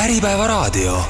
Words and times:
Äripäevaraadio. 0.00 1.02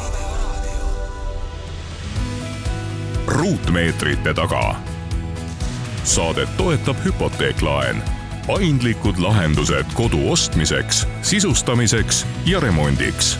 ruutmeetrite 3.27 4.35
taga. 4.35 4.75
saadet 6.05 6.57
toetab 6.57 6.97
hüpoteeklaen, 7.05 8.03
paindlikud 8.47 9.19
lahendused 9.19 9.87
kodu 9.95 10.33
ostmiseks, 10.33 11.07
sisustamiseks 11.23 12.27
ja 12.47 12.61
remondiks 12.61 13.39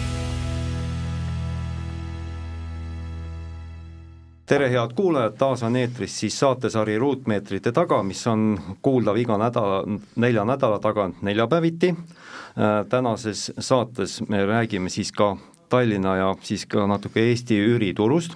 tere, 4.51 4.67
head 4.69 4.95
kuulajad, 4.99 5.37
taas 5.39 5.63
on 5.63 5.77
eetris 5.79 6.15
siis 6.25 6.35
saatesari 6.41 6.97
Ruutmeetrite 6.99 7.71
taga, 7.73 8.01
mis 8.03 8.23
on 8.27 8.57
kuuldav 8.83 9.21
iga 9.21 9.37
nädala, 9.39 9.85
nelja 10.19 10.43
nädala 10.45 10.81
tagant 10.83 11.23
neljapäeviti. 11.23 11.95
tänases 12.89 13.53
saates 13.59 14.21
me 14.29 14.43
räägime 14.47 14.91
siis 14.91 15.13
ka 15.13 15.37
Tallinna 15.69 16.17
ja 16.17 16.35
siis 16.43 16.67
ka 16.67 16.87
natuke 16.87 17.21
Eesti 17.31 17.61
üüriturust. 17.63 18.35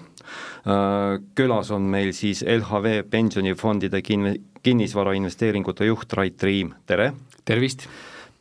külas 1.35 1.71
on 1.71 1.83
meil 1.83 2.13
siis 2.13 2.45
LHV 2.47 3.03
pensionifondide 3.11 4.03
kin-, 4.03 4.41
kinnisvarainvesteeringute 4.63 5.85
juht 5.85 6.13
Rait 6.13 6.43
Riim, 6.43 6.75
tere! 6.87 7.13
tervist! 7.45 7.89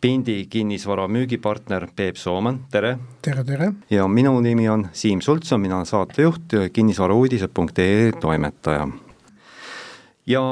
Pindi 0.03 0.47
kinnisvara 0.51 1.05
müügipartner 1.07 1.85
Peep 1.95 2.17
Sooman, 2.19 2.57
tere! 2.71 2.97
tere, 3.23 3.43
tere! 3.47 3.69
ja 3.89 4.03
minu 4.11 4.33
nimi 4.43 4.65
on 4.69 4.83
Siim 4.91 5.21
Sultson, 5.23 5.61
mina 5.63 5.77
olen 5.77 5.87
saatejuht, 5.87 6.55
kinnisvarauudised.ee 6.73 8.11
toimetaja. 8.19 8.87
ja 10.27 10.43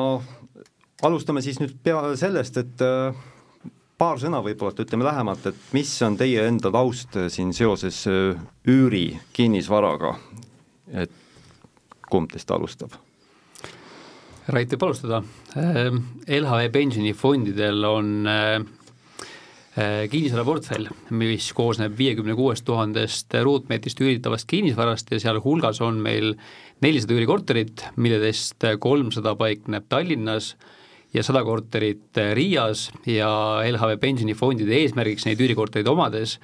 alustame 1.03 1.43
siis 1.43 1.59
nüüd 1.59 1.75
pea 1.83 2.15
sellest, 2.15 2.61
et 2.63 2.85
äh, 2.87 3.19
paar 3.99 4.23
sõna 4.23 4.39
võib-olla, 4.39 4.71
et 4.71 4.81
ütleme 4.85 5.09
lähemalt, 5.09 5.51
et 5.51 5.70
mis 5.75 5.93
on 6.07 6.15
teie 6.15 6.47
enda 6.47 6.71
taust 6.71 7.20
siin 7.35 7.51
seoses 7.51 8.05
äh, 8.07 8.39
üüri 8.71 9.20
kinnisvaraga, 9.35 10.15
et 10.95 11.11
kumb 12.07 12.31
teist 12.31 12.55
alustab? 12.55 12.95
Rait 14.48 14.71
võib 14.71 14.87
alustada, 14.87 15.26
LHV 15.59 16.70
pensionifondidel 16.71 17.91
on 17.91 18.15
äh, 18.31 18.61
kinnisvaraportfell, 20.11 20.89
mis 21.15 21.45
koosneb 21.55 21.93
viiekümne 21.95 22.33
kuuest 22.35 22.65
tuhandest 22.67 23.31
ruutmeetrist 23.43 24.01
üüritavast 24.03 24.47
kinnisvarast 24.51 25.13
ja 25.13 25.19
sealhulgas 25.23 25.79
on 25.81 26.01
meil 26.03 26.33
nelisada 26.83 27.15
üürikorterit, 27.15 27.85
milledest 27.95 28.65
kolmsada 28.83 29.31
paikneb 29.39 29.85
Tallinnas 29.87 30.55
ja 31.13 31.23
sada 31.23 31.43
korterit 31.47 32.19
Riias 32.35 32.89
ja 33.07 33.29
LHV 33.63 33.95
pensionifondide 34.01 34.75
eesmärgiks 34.81 35.23
neid 35.27 35.39
üürikortereid 35.39 35.87
omades 35.87 36.35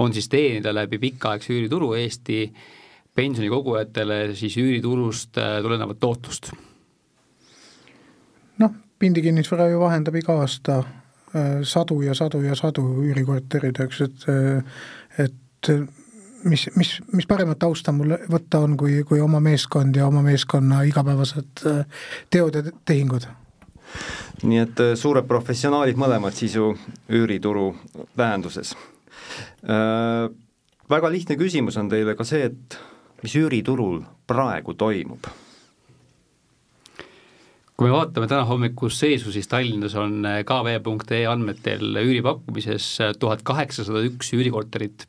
on 0.00 0.14
siis 0.16 0.30
teenida 0.32 0.72
läbi 0.74 0.98
pikaaegse 1.02 1.52
üürituru 1.52 1.92
Eesti 1.98 2.46
pensionikogujatele 3.16 4.34
siis 4.38 4.56
üüriturust 4.56 5.36
tulenevat 5.36 6.00
tootlust. 6.00 6.52
Noh, 8.60 8.72
Pindi 8.98 9.20
kinnisvara 9.24 9.68
ju 9.68 9.80
vahendab 9.80 10.16
iga 10.16 10.38
aasta 10.40 10.78
äh, 10.80 10.99
sadu 11.62 12.00
ja 12.02 12.14
sadu 12.14 12.40
ja 12.42 12.56
sadu 12.58 12.82
üürikorterid, 13.04 13.78
eks, 13.84 14.00
et 14.06 14.28
äh, 14.28 14.80
et 15.18 15.70
mis, 16.44 16.68
mis, 16.76 16.94
mis 17.12 17.26
paremat 17.28 17.58
tausta 17.60 17.92
mul 17.92 18.16
võtta 18.30 18.62
on, 18.64 18.76
kui, 18.80 19.02
kui 19.08 19.20
oma 19.20 19.40
meeskond 19.44 19.96
ja 19.96 20.06
oma 20.08 20.22
meeskonna 20.24 20.82
igapäevased 20.88 21.64
äh, 21.68 21.84
teod 22.30 22.58
ja 22.58 22.64
tehingud 22.84 23.28
nii 24.46 24.60
et 24.62 24.80
suured 24.96 25.26
professionaalid 25.28 25.98
mõlemad 25.98 26.36
siis 26.36 26.54
ju 26.56 26.72
üürituru 27.10 27.72
tähenduses 28.16 28.76
äh,. 29.64 30.30
Väga 30.90 31.06
lihtne 31.06 31.36
küsimus 31.38 31.76
on 31.78 31.86
teile 31.86 32.16
ka 32.18 32.24
see, 32.26 32.48
et 32.48 32.74
mis 33.22 33.34
üüriturul 33.38 34.00
praegu 34.26 34.74
toimub 34.74 35.28
kui 37.80 37.88
me 37.88 37.94
vaatame 37.94 38.26
täna 38.28 38.42
hommikust 38.44 39.00
seisu, 39.00 39.30
siis 39.32 39.46
Tallinnas 39.48 39.94
on 39.96 40.18
äh, 40.28 40.42
kv.ee 40.44 41.22
andmetel 41.24 41.96
üüripakkumises 42.02 42.88
äh, 43.00 43.14
tuhat 43.16 43.40
kaheksasada 43.40 44.02
üks 44.04 44.34
üürikorterit. 44.36 45.06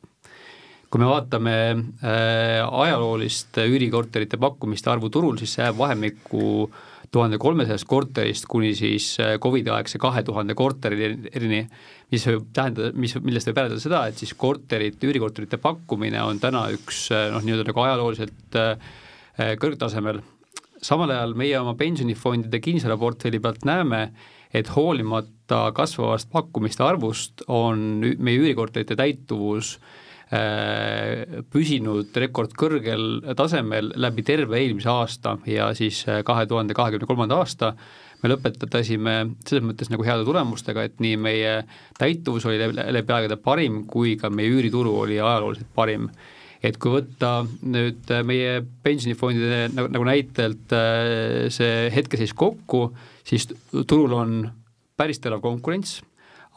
kui 0.88 1.02
me 1.02 1.10
vaatame 1.10 1.52
äh, 1.68 2.64
ajaloolist 2.64 3.60
üürikorterite 3.60 4.40
pakkumiste 4.40 4.88
arvu 4.88 5.12
turul, 5.12 5.36
siis 5.36 5.52
see 5.52 5.66
jääb 5.66 5.76
vahemikku 5.76 6.72
tuhande 7.12 7.36
kolmesajast 7.36 7.84
korterist 7.84 8.48
kuni 8.48 8.72
siis 8.72 9.18
Covidi 9.44 9.68
aegse 9.68 10.00
kahe 10.00 10.24
tuhande 10.24 10.56
korterini, 10.56 11.66
mis 12.08 12.24
võib 12.24 12.48
tähendada, 12.56 12.96
mis, 12.96 13.18
millest 13.20 13.52
võib 13.52 13.60
järeldada 13.60 13.84
seda, 13.84 14.06
et 14.08 14.16
siis 14.16 14.32
korterite, 14.32 15.12
üürikorterite 15.12 15.60
pakkumine 15.60 16.24
on 16.24 16.40
täna 16.40 16.70
üks 16.72 17.10
noh, 17.12 17.44
nii-öelda 17.44 17.68
nagu 17.68 17.84
ajalooliselt 17.84 18.62
kõrgtasemel 19.60 20.24
samal 20.82 21.12
ajal 21.14 21.34
meie 21.38 21.58
oma 21.60 21.74
pensionifondide 21.78 22.60
kinnisvaraportfelli 22.62 23.40
pealt 23.42 23.66
näeme, 23.68 24.02
et 24.52 24.68
hoolimata 24.74 25.70
kasvavast 25.76 26.30
pakkumiste 26.32 26.84
arvust 26.84 27.44
on 27.48 28.02
meie 28.02 28.40
üürikorterite 28.40 28.96
täituvus 28.98 29.76
äh, 30.32 31.40
püsinud 31.52 32.12
rekordkõrgel 32.24 33.34
tasemel 33.38 33.92
läbi 33.96 34.26
terve 34.26 34.60
eelmise 34.60 34.90
aasta 34.92 35.38
ja 35.48 35.70
siis 35.78 36.02
äh, 36.08 36.20
kahe 36.26 36.46
tuhande 36.50 36.76
kahekümne 36.76 37.08
kolmanda 37.08 37.40
aasta. 37.40 37.74
Me 38.22 38.30
lõpetasime 38.30 39.14
selles 39.48 39.64
mõttes 39.66 39.88
nagu 39.90 40.04
heade 40.06 40.22
tulemustega, 40.22 40.84
et 40.86 41.00
nii 41.02 41.16
meie 41.18 41.56
täituvus 41.98 42.44
oli 42.46 42.60
läbi, 42.62 43.10
aegade 43.10 43.34
parim, 43.42 43.80
kui 43.90 44.14
ka 44.20 44.30
meie 44.30 44.52
üürituru 44.52 44.92
oli 45.00 45.16
ajalooliselt 45.18 45.72
parim 45.74 46.06
et 46.62 46.78
kui 46.78 46.94
võtta 46.94 47.42
nüüd 47.62 48.10
äh, 48.14 48.22
meie 48.26 48.60
pensionifondide 48.84 49.66
nagu, 49.74 49.90
nagu 49.92 50.06
näitelt 50.06 50.74
äh, 50.76 51.48
see 51.52 51.90
hetkeseis 51.94 52.34
kokku, 52.38 52.88
siis 53.26 53.48
turul 53.72 54.14
on 54.16 54.40
päris 54.98 55.18
terav 55.22 55.42
konkurents, 55.42 56.00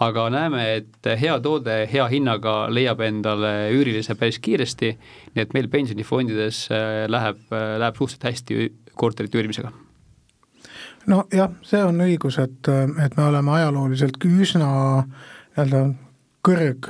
aga 0.03 0.27
näeme, 0.33 0.66
et 0.81 1.09
hea 1.21 1.38
toode 1.41 1.77
hea 1.89 2.05
hinnaga 2.11 2.66
leiab 2.73 3.01
endale 3.05 3.71
üürilise 3.73 4.17
päris 4.19 4.41
kiiresti, 4.43 4.91
nii 5.33 5.45
et 5.45 5.55
meil 5.57 5.71
pensionifondides 5.73 6.67
äh, 6.69 7.05
läheb, 7.09 7.41
läheb 7.51 7.97
suhteliselt 7.97 8.29
hästi 8.29 8.69
korterite 8.95 9.41
üürimisega. 9.41 9.73
Nojah, 11.09 11.51
see 11.66 11.81
on 11.85 12.01
õigus, 12.01 12.39
et, 12.41 12.66
et 13.01 13.17
me 13.17 13.27
oleme 13.27 13.51
ajalooliselt 13.59 14.17
üsna 14.25 14.69
nii-öelda 15.55 15.81
kõrg 16.45 16.89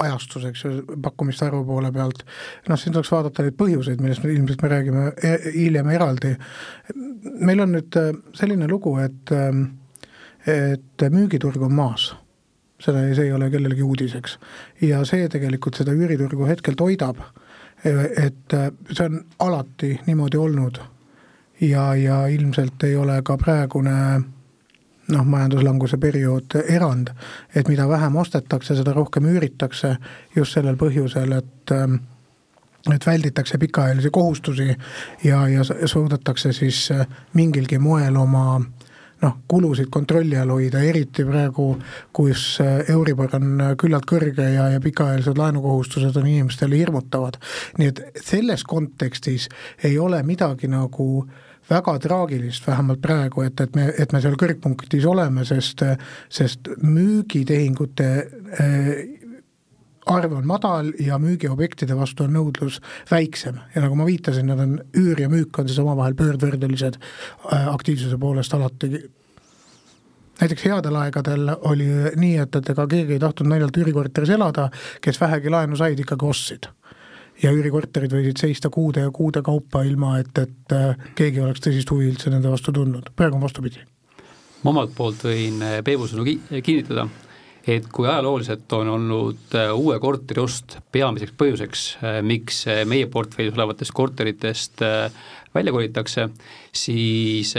ajastus, 0.00 0.46
eks 0.50 0.64
ju, 0.64 0.72
pakkumiste 1.02 1.46
arvu 1.46 1.64
poole 1.68 1.92
pealt, 1.92 2.24
noh, 2.68 2.80
siin 2.80 2.94
tuleks 2.94 3.12
vaadata 3.12 3.44
neid 3.44 3.58
põhjuseid, 3.58 4.00
millest 4.02 4.24
me 4.24 4.32
ilmselt 4.34 4.64
me 4.64 4.72
räägime 4.72 5.04
e 5.16 5.34
hiljem 5.58 5.92
eraldi. 5.96 6.34
meil 7.40 7.60
on 7.60 7.76
nüüd 7.76 8.00
äh, 8.00 8.10
selline 8.34 8.68
lugu, 8.68 8.96
et, 9.02 9.32
äh, 9.36 9.62
et 10.48 11.06
müügiturg 11.12 11.62
on 11.62 11.74
maas 11.76 12.10
seda, 12.80 13.02
see 13.14 13.28
ei 13.28 13.32
ole 13.36 13.50
kellelegi 13.52 13.84
uudiseks. 13.84 14.38
ja 14.80 15.04
see 15.04 15.28
tegelikult 15.28 15.76
seda 15.76 15.92
üüriturgu 15.92 16.48
hetkel 16.48 16.78
toidab, 16.80 17.20
et 17.84 18.56
äh, 18.56 18.70
see 18.92 19.06
on 19.06 19.20
alati 19.38 19.94
niimoodi 20.06 20.40
olnud 20.40 20.80
ja, 21.60 21.94
ja 21.94 22.26
ilmselt 22.28 22.82
ei 22.84 22.96
ole 22.96 23.20
ka 23.24 23.36
praegune 23.40 23.96
noh, 25.10 25.26
majanduslanguse 25.26 25.98
periood 25.98 26.56
erand, 26.68 27.10
et 27.54 27.68
mida 27.68 27.88
vähem 27.88 28.16
ostetakse, 28.16 28.76
seda 28.78 28.94
rohkem 28.96 29.26
üüritakse 29.30 29.96
just 30.36 30.56
sellel 30.56 30.78
põhjusel, 30.80 31.36
et 31.38 31.74
ähm, 31.76 32.00
et 32.88 33.06
välditakse 33.06 33.58
pikaajalisi 33.60 34.10
kohustusi 34.10 34.70
ja, 35.24 35.48
ja 35.48 35.64
suudetakse 35.64 36.52
siis 36.56 36.86
äh, 36.90 37.06
mingilgi 37.34 37.78
moel 37.78 38.16
oma 38.16 38.60
noh, 39.22 39.36
kulusid 39.48 39.90
kontrolli 39.90 40.38
all 40.38 40.52
hoida, 40.54 40.80
eriti 40.80 41.24
praegu, 41.28 41.74
kus 42.16 42.44
äh, 42.64 42.80
Euribor 42.88 43.36
on 43.36 43.52
äh, 43.60 43.74
küllalt 43.80 44.08
kõrge 44.08 44.48
ja, 44.54 44.70
ja 44.72 44.80
pikaajalised 44.80 45.38
laenukohustused 45.38 46.16
on 46.16 46.26
inimestele 46.26 46.80
hirmutavad. 46.80 47.36
nii 47.78 47.92
et 47.92 48.02
selles 48.24 48.64
kontekstis 48.64 49.48
ei 49.84 49.98
ole 49.98 50.22
midagi 50.22 50.70
nagu 50.72 51.10
äh, 51.26 51.49
väga 51.70 51.96
traagilist, 52.02 52.66
vähemalt 52.66 53.00
praegu, 53.02 53.44
et, 53.46 53.60
et 53.60 53.76
me, 53.78 53.86
et 53.98 54.12
me 54.12 54.20
seal 54.22 54.36
kõrgpunktis 54.40 55.06
oleme, 55.06 55.44
sest, 55.48 55.84
sest 56.32 56.70
müügitehingute 56.82 58.08
äh, 58.58 58.90
arv 60.10 60.34
on 60.34 60.48
madal 60.48 60.90
ja 61.02 61.18
müügiobjektide 61.22 61.94
vastu 61.98 62.26
on 62.26 62.34
nõudlus 62.34 62.80
väiksem. 63.10 63.60
Ja 63.74 63.84
nagu 63.84 63.98
ma 63.98 64.08
viitasin, 64.08 64.48
nad 64.50 64.62
on, 64.62 64.78
üür 64.98 65.20
ja 65.20 65.30
müük 65.30 65.60
on 65.60 65.68
siis 65.68 65.78
omavahel 65.82 66.16
pöördvõrdelised 66.18 66.98
äh, 66.98 67.68
aktiivsuse 67.70 68.18
poolest 68.18 68.54
alati. 68.56 69.04
Näiteks 70.40 70.64
headel 70.64 70.96
aegadel 70.96 71.52
oli 71.68 71.86
nii, 72.16 72.36
et, 72.40 72.56
et 72.56 72.72
ega 72.72 72.86
keegi 72.88 73.18
ei 73.18 73.22
tahtnud 73.22 73.52
naljalt 73.52 73.76
üürikorteris 73.76 74.32
elada, 74.38 74.70
kes 75.04 75.20
vähegi 75.20 75.52
laenu 75.52 75.76
said, 75.76 76.00
ikkagi 76.00 76.26
ostsid 76.26 76.70
ja 77.42 77.52
üürikorterid 77.54 78.12
võisid 78.14 78.42
seista 78.42 78.70
kuude 78.72 79.06
ja 79.06 79.14
kuude 79.14 79.42
kaupa, 79.44 79.84
ilma 79.86 80.16
et, 80.20 80.36
et 80.38 80.76
äh, 80.76 81.08
keegi 81.18 81.42
oleks 81.44 81.64
tõsist 81.64 81.90
huvi 81.92 82.10
üldse 82.10 82.32
nende 82.32 82.52
vastu 82.52 82.74
tundnud, 82.76 83.12
praegu 83.16 83.38
on 83.38 83.46
vastupidi. 83.46 83.82
ma 84.62 84.74
omalt 84.74 84.94
poolt 84.96 85.24
võin 85.24 85.62
äh, 85.64 85.80
Peebu 85.84 86.08
sõnu 86.08 86.26
kinnitada, 86.26 87.06
et 87.64 87.86
kui 87.92 88.08
ajalooliselt 88.08 88.72
on 88.76 88.92
olnud 88.96 89.56
äh, 89.56 89.72
uue 89.72 89.98
korteri 90.00 90.42
ost 90.42 90.78
peamiseks 90.92 91.32
põhjuseks, 91.40 91.86
äh, 92.02 92.18
miks 92.22 92.64
meie 92.86 93.08
portfellis 93.08 93.56
olevatest 93.56 93.94
korteritest 93.96 94.84
välja 95.54 95.72
kolitakse, 95.74 96.28
siis 96.72 97.56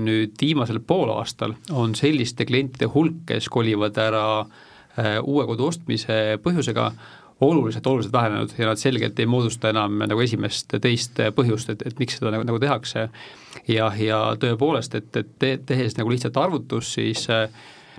nüüd 0.00 0.38
viimasel 0.40 0.78
poolaastal 0.80 1.52
on 1.76 1.92
selliste 1.98 2.46
klientide 2.48 2.88
hulk, 2.88 3.26
kes 3.28 3.50
kolivad 3.52 3.98
ära 4.00 4.24
uue 5.26 5.44
kodu 5.44 5.66
ostmise 5.66 6.38
põhjusega, 6.40 6.86
oluliselt, 7.40 7.86
oluliselt 7.86 8.12
vähenenud 8.12 8.52
ja 8.58 8.66
nad 8.66 8.78
selgelt 8.78 9.18
ei 9.18 9.26
moodusta 9.26 9.72
enam 9.72 10.04
nagu 10.06 10.20
esimest, 10.22 10.76
teist 10.82 11.18
põhjust, 11.34 11.72
et, 11.74 11.82
et 11.86 11.98
miks 11.98 12.18
seda 12.18 12.30
nagu, 12.34 12.46
nagu 12.46 12.60
tehakse. 12.62 13.08
ja, 13.68 13.90
ja 13.98 14.20
tõepoolest, 14.40 14.94
et, 14.94 15.10
et 15.16 15.34
te, 15.38 15.56
tehes 15.66 15.98
nagu 15.98 16.10
lihtsalt 16.10 16.36
arvutus, 16.40 16.92
siis 16.94 17.26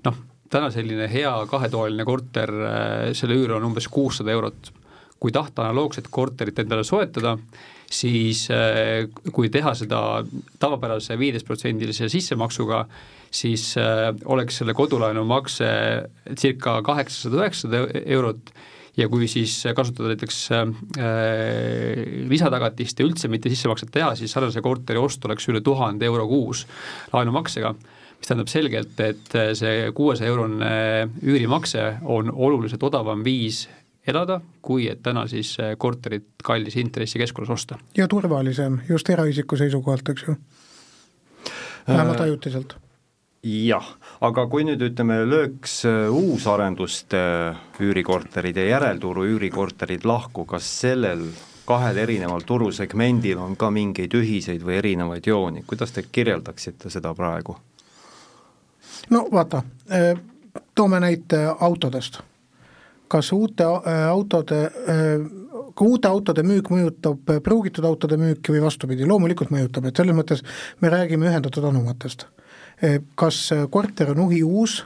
noh, 0.05 0.17
täna 0.51 0.71
selline 0.71 1.07
hea 1.11 1.33
kahetoaline 1.51 2.05
korter, 2.07 2.51
selle 3.17 3.37
üür 3.37 3.57
on 3.57 3.71
umbes 3.71 3.87
kuussada 3.91 4.31
eurot. 4.31 4.71
kui 5.19 5.31
tahta 5.31 5.63
analoogset 5.63 6.07
korterit 6.11 6.59
endale 6.59 6.83
soetada, 6.83 7.37
siis 7.91 8.47
kui 9.33 9.49
teha 9.49 9.73
seda 9.73 9.99
tavapärase 10.59 11.17
viieteistprotsendilise 11.17 12.09
sissemaksuga, 12.11 12.85
siis 13.31 13.73
oleks 14.25 14.59
selle 14.59 14.73
kodulaenu 14.73 15.23
makse 15.25 15.67
circa 16.37 16.81
kaheksasada, 16.85 17.41
üheksasada 17.41 18.03
eurot 18.05 18.51
ja 18.97 19.09
kui 19.11 19.27
siis 19.31 19.57
kasutada 19.75 20.13
näiteks 20.13 20.39
äh, 20.55 20.69
lisatagatist 22.29 22.99
ja 22.99 23.07
üldse 23.07 23.31
mitte 23.31 23.51
sissemakset 23.51 23.91
teha, 23.93 24.13
siis 24.15 24.31
sarnase 24.35 24.63
korteri 24.65 25.01
ost 25.01 25.25
oleks 25.25 25.49
üle 25.51 25.61
tuhande 25.65 26.07
euro 26.07 26.27
kuus 26.31 26.65
laenumaksega 27.13 27.75
mis 28.15 28.29
tähendab 28.29 28.49
selgelt, 28.49 28.99
et 29.03 29.33
see 29.59 29.89
kuuesaja 29.93 30.31
eurone 30.31 30.69
üürimakse 31.21 31.97
on 32.09 32.31
oluliselt 32.31 32.83
odavam 32.87 33.23
viis 33.25 33.65
elada, 34.07 34.39
kui 34.61 34.87
et 34.89 35.01
täna 35.03 35.25
siis 35.29 35.55
korterit 35.77 36.45
kallis 36.45 36.77
intressikeskkonnas 36.79 37.53
osta. 37.53 37.77
ja 37.97 38.07
turvalisem 38.07 38.79
just 38.89 39.09
eraisiku 39.09 39.57
seisukohalt, 39.57 40.09
eks 40.09 40.25
ju, 40.27 40.35
vähemalt 41.87 42.19
äh, 42.19 42.23
ajutiselt 42.29 42.77
jah, 43.45 43.87
aga 44.25 44.47
kui 44.49 44.65
nüüd 44.65 44.81
ütleme, 44.81 45.19
lööks 45.29 45.83
uusarenduste 45.85 47.19
üürikorterid 47.83 48.57
ja 48.57 48.65
järelturu 48.73 49.27
üürikorterid 49.35 50.05
lahku, 50.07 50.47
kas 50.49 50.65
sellel 50.81 51.27
kahel 51.65 51.97
erineval 51.97 52.45
turusegmendil 52.45 53.37
on 53.41 53.55
ka 53.57 53.69
mingeid 53.73 54.13
ühiseid 54.17 54.65
või 54.65 54.79
erinevaid 54.81 55.27
jooni, 55.29 55.63
kuidas 55.67 55.93
te 55.93 56.05
kirjeldaksite 56.11 56.89
seda 56.93 57.13
praegu? 57.17 57.57
no 59.09 59.27
vaata, 59.31 59.61
eh, 59.89 60.15
toome 60.75 60.99
näite 60.99 61.45
autodest. 61.59 62.21
kas 63.07 63.31
uute 63.31 63.63
autode, 64.09 64.71
ka 65.75 65.85
uute 65.85 66.07
autode 66.07 66.43
müük 66.43 66.71
mõjutab 66.73 67.35
pruugitud 67.43 67.85
autode 67.85 68.17
müüki 68.17 68.55
või 68.55 68.63
vastupidi, 68.63 69.05
loomulikult 69.05 69.51
mõjutab, 69.53 69.85
et 69.85 69.95
selles 69.95 70.15
mõttes 70.17 70.41
me 70.81 70.89
räägime 70.89 71.29
ühendatud 71.29 71.63
anumatest. 71.69 72.25
Kas 73.15 73.37
korter 73.71 74.11
on 74.11 74.25
uhiuus 74.25 74.81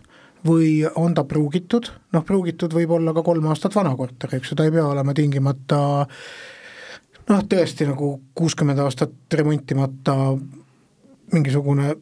või 0.46 0.84
on 0.96 1.14
ta 1.18 1.26
pruugitud, 1.28 1.90
noh 2.14 2.24
pruugitud 2.26 2.74
võib 2.74 2.94
olla 2.96 3.14
ka 3.16 3.24
kolm 3.26 3.50
aastat 3.52 3.76
vana 3.76 3.96
korter, 3.98 4.38
eks 4.38 4.52
ju, 4.52 4.58
ta 4.58 4.68
ei 4.68 4.74
pea 4.74 4.86
olema 4.88 5.16
tingimata 5.18 5.80
noh, 7.30 7.42
tõesti 7.50 7.88
nagu 7.90 8.14
kuuskümmend 8.38 8.80
aastat 8.84 9.36
remontimata 9.36 10.16
mingisugune 11.34 11.96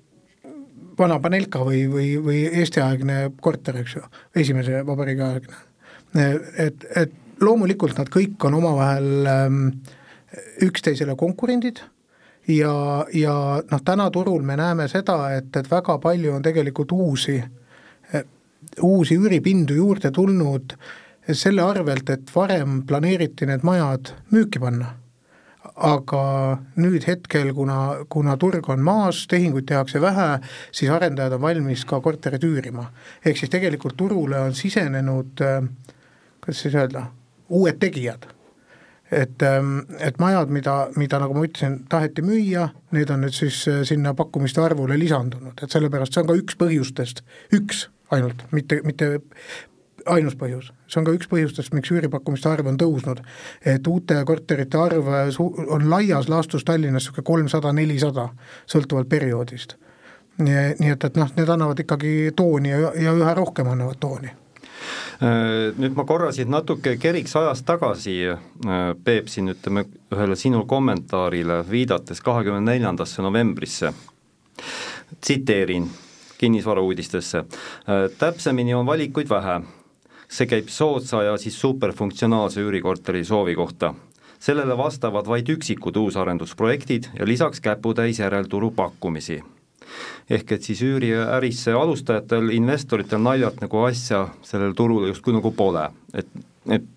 vana 0.98 1.20
Panelka 1.22 1.62
või, 1.66 1.84
või, 1.92 2.12
või 2.22 2.44
Eesti-aegne 2.62 3.32
korter, 3.42 3.82
eks 3.84 3.98
ju, 3.98 4.04
esimese 4.36 4.84
vabariigi 4.86 5.26
aegne. 5.26 5.64
et, 6.64 6.86
et 6.96 7.44
loomulikult 7.44 7.98
nad 8.00 8.10
kõik 8.10 8.42
on 8.48 8.58
omavahel 8.58 9.30
ähm, 9.30 9.62
üksteisele 10.66 11.16
konkurendid 11.20 11.84
ja, 12.48 13.06
ja 13.14 13.36
noh, 13.72 13.82
täna 13.86 14.10
turul 14.12 14.46
me 14.46 14.58
näeme 14.60 14.88
seda, 14.92 15.18
et, 15.38 15.50
et 15.56 15.72
väga 15.72 15.98
palju 16.04 16.36
on 16.38 16.46
tegelikult 16.46 16.92
uusi, 16.92 17.42
uusi 18.84 19.18
üüripindu 19.18 19.76
juurde 19.78 20.12
tulnud 20.12 20.78
selle 21.28 21.62
arvelt, 21.64 22.10
et 22.10 22.32
varem 22.36 22.82
planeeriti 22.88 23.46
need 23.50 23.66
majad 23.68 24.14
müüki 24.32 24.62
panna 24.64 24.94
aga 25.78 26.22
nüüd 26.82 27.06
hetkel, 27.06 27.52
kuna, 27.54 28.06
kuna 28.10 28.34
turg 28.42 28.66
on 28.74 28.82
maas, 28.86 29.26
tehinguid 29.30 29.68
tehakse 29.70 30.02
vähe, 30.02 30.40
siis 30.74 30.90
arendajad 30.94 31.36
on 31.38 31.44
valmis 31.44 31.84
ka 31.86 32.00
korterid 32.02 32.44
üürima. 32.48 32.88
ehk 33.26 33.38
siis 33.38 33.52
tegelikult 33.54 33.98
turule 33.98 34.40
on 34.40 34.56
sisenenud, 34.56 35.42
äh, 35.42 35.62
kuidas 36.42 36.62
siis 36.62 36.76
öelda, 36.76 37.08
uued 37.50 37.78
tegijad 37.80 38.26
et, 39.12 39.42
ähm, 39.42 39.80
et 40.00 40.20
majad, 40.20 40.52
mida, 40.52 40.88
mida 40.96 41.20
nagu 41.20 41.36
ma 41.38 41.46
ütlesin, 41.48 41.80
taheti 41.90 42.24
müüa, 42.26 42.68
need 42.96 43.12
on 43.14 43.24
nüüd 43.24 43.36
siis 43.36 43.62
äh, 43.72 43.82
sinna 43.88 44.14
pakkumiste 44.18 44.62
arvule 44.64 45.00
lisandunud, 45.00 45.56
et 45.62 45.72
sellepärast 45.72 46.16
see 46.16 46.24
on 46.24 46.32
ka 46.32 46.38
üks 46.40 46.58
põhjustest, 46.60 47.24
üks 47.56 47.88
ainult, 48.12 48.44
mitte, 48.52 48.82
mitte 48.88 49.18
ainus 50.08 50.38
põhjus, 50.40 50.72
see 50.88 51.02
on 51.02 51.08
ka 51.08 51.16
üks 51.16 51.30
põhjustest, 51.32 51.74
miks 51.76 51.92
üüripakkumiste 51.92 52.50
arv 52.52 52.68
on 52.72 52.80
tõusnud. 52.80 53.24
et 53.66 53.88
uute 53.88 54.20
korterite 54.26 54.80
arv 54.80 55.08
on 55.68 55.90
laias 55.90 56.30
laastus 56.30 56.64
Tallinnas 56.64 57.08
niisugune 57.08 57.28
kolmsada, 57.28 57.74
nelisada, 57.74 58.30
sõltuvalt 58.68 59.10
perioodist. 59.10 59.78
nii, 60.38 60.76
nii 60.80 60.92
et, 60.96 61.04
et 61.04 61.16
noh, 61.16 61.32
need 61.36 61.50
annavad 61.50 61.80
ikkagi 61.80 62.32
tooni 62.36 62.70
ja, 62.70 62.92
ja 62.96 63.16
üha 63.16 63.34
rohkem 63.34 63.68
annavad 63.68 64.00
tooni 64.00 64.30
äh, 64.30 64.47
nüüd 65.78 65.96
ma 65.98 66.06
korra 66.06 66.32
siit 66.36 66.50
natuke 66.50 66.98
keriks 67.02 67.36
ajas 67.40 67.64
tagasi, 67.66 68.18
äh, 68.30 68.92
Peep, 69.04 69.30
siin 69.30 69.54
ütleme 69.54 69.86
ühele 70.14 70.36
sinu 70.36 70.66
kommentaarile 70.68 71.64
viidates 71.70 72.22
kahekümne 72.22 72.62
neljandasse 72.62 73.22
novembrisse, 73.26 73.94
tsiteerin 75.22 75.90
kinnisvarauudistesse, 76.38 77.38
äh, 77.38 78.08
täpsemini 78.20 78.76
on 78.76 78.86
valikuid 78.86 79.30
vähe 79.30 79.62
see 80.28 80.48
käib 80.48 80.68
soodsa 80.72 81.24
ja 81.24 81.38
siis 81.40 81.60
superfunktsionaalse 81.62 82.62
üürikorteri 82.62 83.24
soovi 83.26 83.56
kohta. 83.56 83.94
sellele 84.40 84.78
vastavad 84.78 85.26
vaid 85.26 85.48
üksikud 85.50 85.96
uusarendusprojektid 85.98 87.08
ja 87.20 87.26
lisaks 87.26 87.60
käputäis 87.60 88.20
järelturu 88.20 88.72
pakkumisi. 88.72 89.44
Ehk 90.30 90.54
et 90.58 90.68
siis 90.70 90.82
üüriärisse 90.86 91.74
alustajatel, 91.78 92.52
investoritel 92.58 93.22
naljalt 93.24 93.62
nagu 93.64 93.84
asja 93.88 94.28
sellel 94.46 94.76
turul 94.78 95.10
justkui 95.12 95.36
nagu 95.38 95.52
pole, 95.56 95.88
et, 96.18 96.30
et 96.74 96.88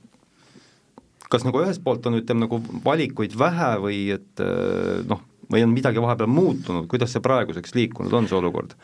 kas 1.31 1.47
nagu 1.47 1.63
ühest 1.63 1.85
poolt 1.85 2.07
on, 2.11 2.19
ütleme 2.21 2.47
nagu 2.47 2.61
valikuid 2.85 3.37
vähe 3.38 3.75
või 3.85 4.00
et 4.17 4.45
noh, 5.11 5.23
või 5.50 5.64
on 5.67 5.75
midagi 5.75 6.03
vahepeal 6.03 6.31
muutunud, 6.31 6.88
kuidas 6.91 7.14
see 7.14 7.23
praeguseks 7.25 7.75
liikunud 7.79 8.14
on, 8.14 8.29
see 8.31 8.38
olukord? 8.38 8.75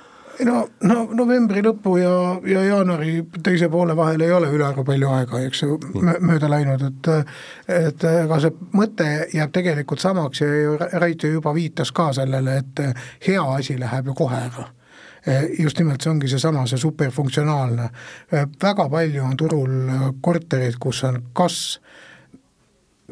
No, 0.45 0.69
no 0.83 0.97
novembri 1.15 1.63
lõpu 1.65 1.97
ja, 2.01 2.13
ja 2.47 2.63
jaanuari 2.67 3.23
teise 3.45 3.69
poole 3.73 3.97
vahel 3.97 4.21
ei 4.27 4.33
ole 4.33 4.51
ülearu 4.53 4.85
palju 4.85 5.11
aega, 5.17 5.41
eks 5.49 5.63
ju, 5.63 5.79
mööda 5.97 6.51
läinud, 6.51 6.83
et 6.91 7.11
et 7.73 8.07
ega 8.11 8.41
see 8.43 8.55
mõte 8.77 9.09
jääb 9.35 9.53
tegelikult 9.55 10.03
samaks 10.03 10.43
ja 10.43 10.89
Rait 11.01 11.23
ju 11.23 11.37
juba 11.37 11.55
viitas 11.55 11.93
ka 11.93 12.13
sellele, 12.17 12.59
et 12.63 12.83
hea 13.29 13.45
asi 13.57 13.79
läheb 13.81 14.13
ju 14.13 14.17
kohe 14.17 14.43
ära 14.49 14.71
just 15.59 15.79
nimelt 15.79 16.03
see 16.03 16.11
ongi 16.13 16.29
seesama, 16.31 16.67
see 16.71 16.79
superfunktsionaalne. 16.79 17.89
väga 18.63 18.89
palju 18.89 19.25
on 19.25 19.37
turul 19.37 19.73
korterid, 20.23 20.79
kus 20.81 21.03
on 21.05 21.19
kas 21.35 21.81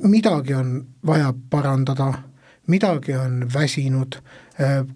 midagi 0.02 0.54
on 0.54 0.76
vaja 1.07 1.33
parandada, 1.50 2.12
midagi 2.66 3.16
on 3.19 3.49
väsinud 3.54 4.21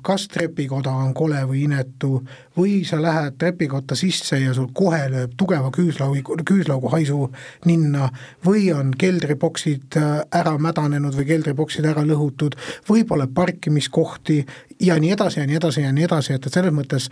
kas 0.02 0.28
trepikoda 0.30 0.90
on 0.90 1.14
kole 1.14 1.40
või 1.48 1.64
inetu 1.66 2.20
või 2.58 2.84
sa 2.86 3.00
lähed 3.02 3.34
trepikotta 3.38 3.96
sisse 3.98 4.38
ja 4.38 4.52
sul 4.54 4.68
kohe 4.74 5.00
lööb 5.10 5.32
tugeva 5.38 5.72
küüslaugu, 5.74 6.36
küüslaugu 6.46 6.90
haisu 6.92 7.26
ninna 7.66 8.06
või 8.46 8.68
on 8.74 8.92
keldriboksid 8.98 9.98
äh, 9.98 10.20
ära 10.40 10.54
mädanenud 10.62 11.16
või 11.18 11.26
keldriboksid 11.32 11.88
ära 11.90 12.04
lõhutud 12.06 12.54
või 12.88 13.02
pole 13.08 13.26
parkimiskohti 13.34 14.44
ja 14.86 14.98
nii 15.00 15.10
edasi 15.16 15.42
ja 15.42 15.48
nii 15.50 15.58
edasi 15.58 15.82
ja 15.82 15.92
nii 15.92 16.06
edasi, 16.06 16.36
et, 16.38 16.46
et 16.46 16.60
selles 16.60 16.74
mõttes 16.74 17.10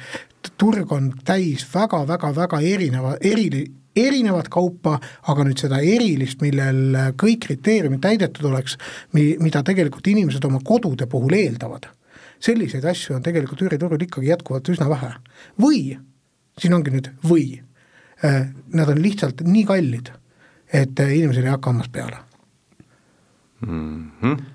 turg 0.58 0.92
on 0.94 1.10
täis 1.26 1.66
väga-väga-väga 1.74 2.62
erineva, 2.62 3.16
eri, 3.20 3.66
erinevat 3.96 4.52
kaupa, 4.52 5.00
aga 5.26 5.48
nüüd 5.48 5.66
seda 5.66 5.82
erilist, 5.82 6.38
millel 6.46 7.12
kõik 7.18 7.42
kriteeriumid 7.48 8.06
täidetud 8.06 8.46
oleks, 8.52 8.78
mi-, 9.18 9.34
mida 9.42 9.66
tegelikult 9.66 10.06
inimesed 10.14 10.46
oma 10.46 10.62
kodude 10.62 11.10
puhul 11.10 11.34
eeldavad 11.34 11.90
selliseid 12.40 12.84
asju 12.84 13.16
on 13.16 13.24
tegelikult 13.24 13.62
üüriturul 13.62 14.02
ikkagi 14.02 14.30
jätkuvalt 14.32 14.68
üsna 14.68 14.88
vähe. 14.90 15.12
või, 15.60 15.98
siin 16.58 16.74
ongi 16.76 16.92
nüüd 16.94 17.10
või, 17.24 17.62
äh, 18.24 18.46
nad 18.72 18.92
on 18.92 19.02
lihtsalt 19.02 19.42
nii 19.46 19.64
kallid, 19.68 20.12
et 20.72 21.00
äh, 21.00 21.16
inimesel 21.18 21.46
ei 21.46 21.54
hakka 21.54 21.72
hammas 21.72 21.88
peale 21.88 22.20
mm. 23.60 24.10
-hmm 24.20 24.52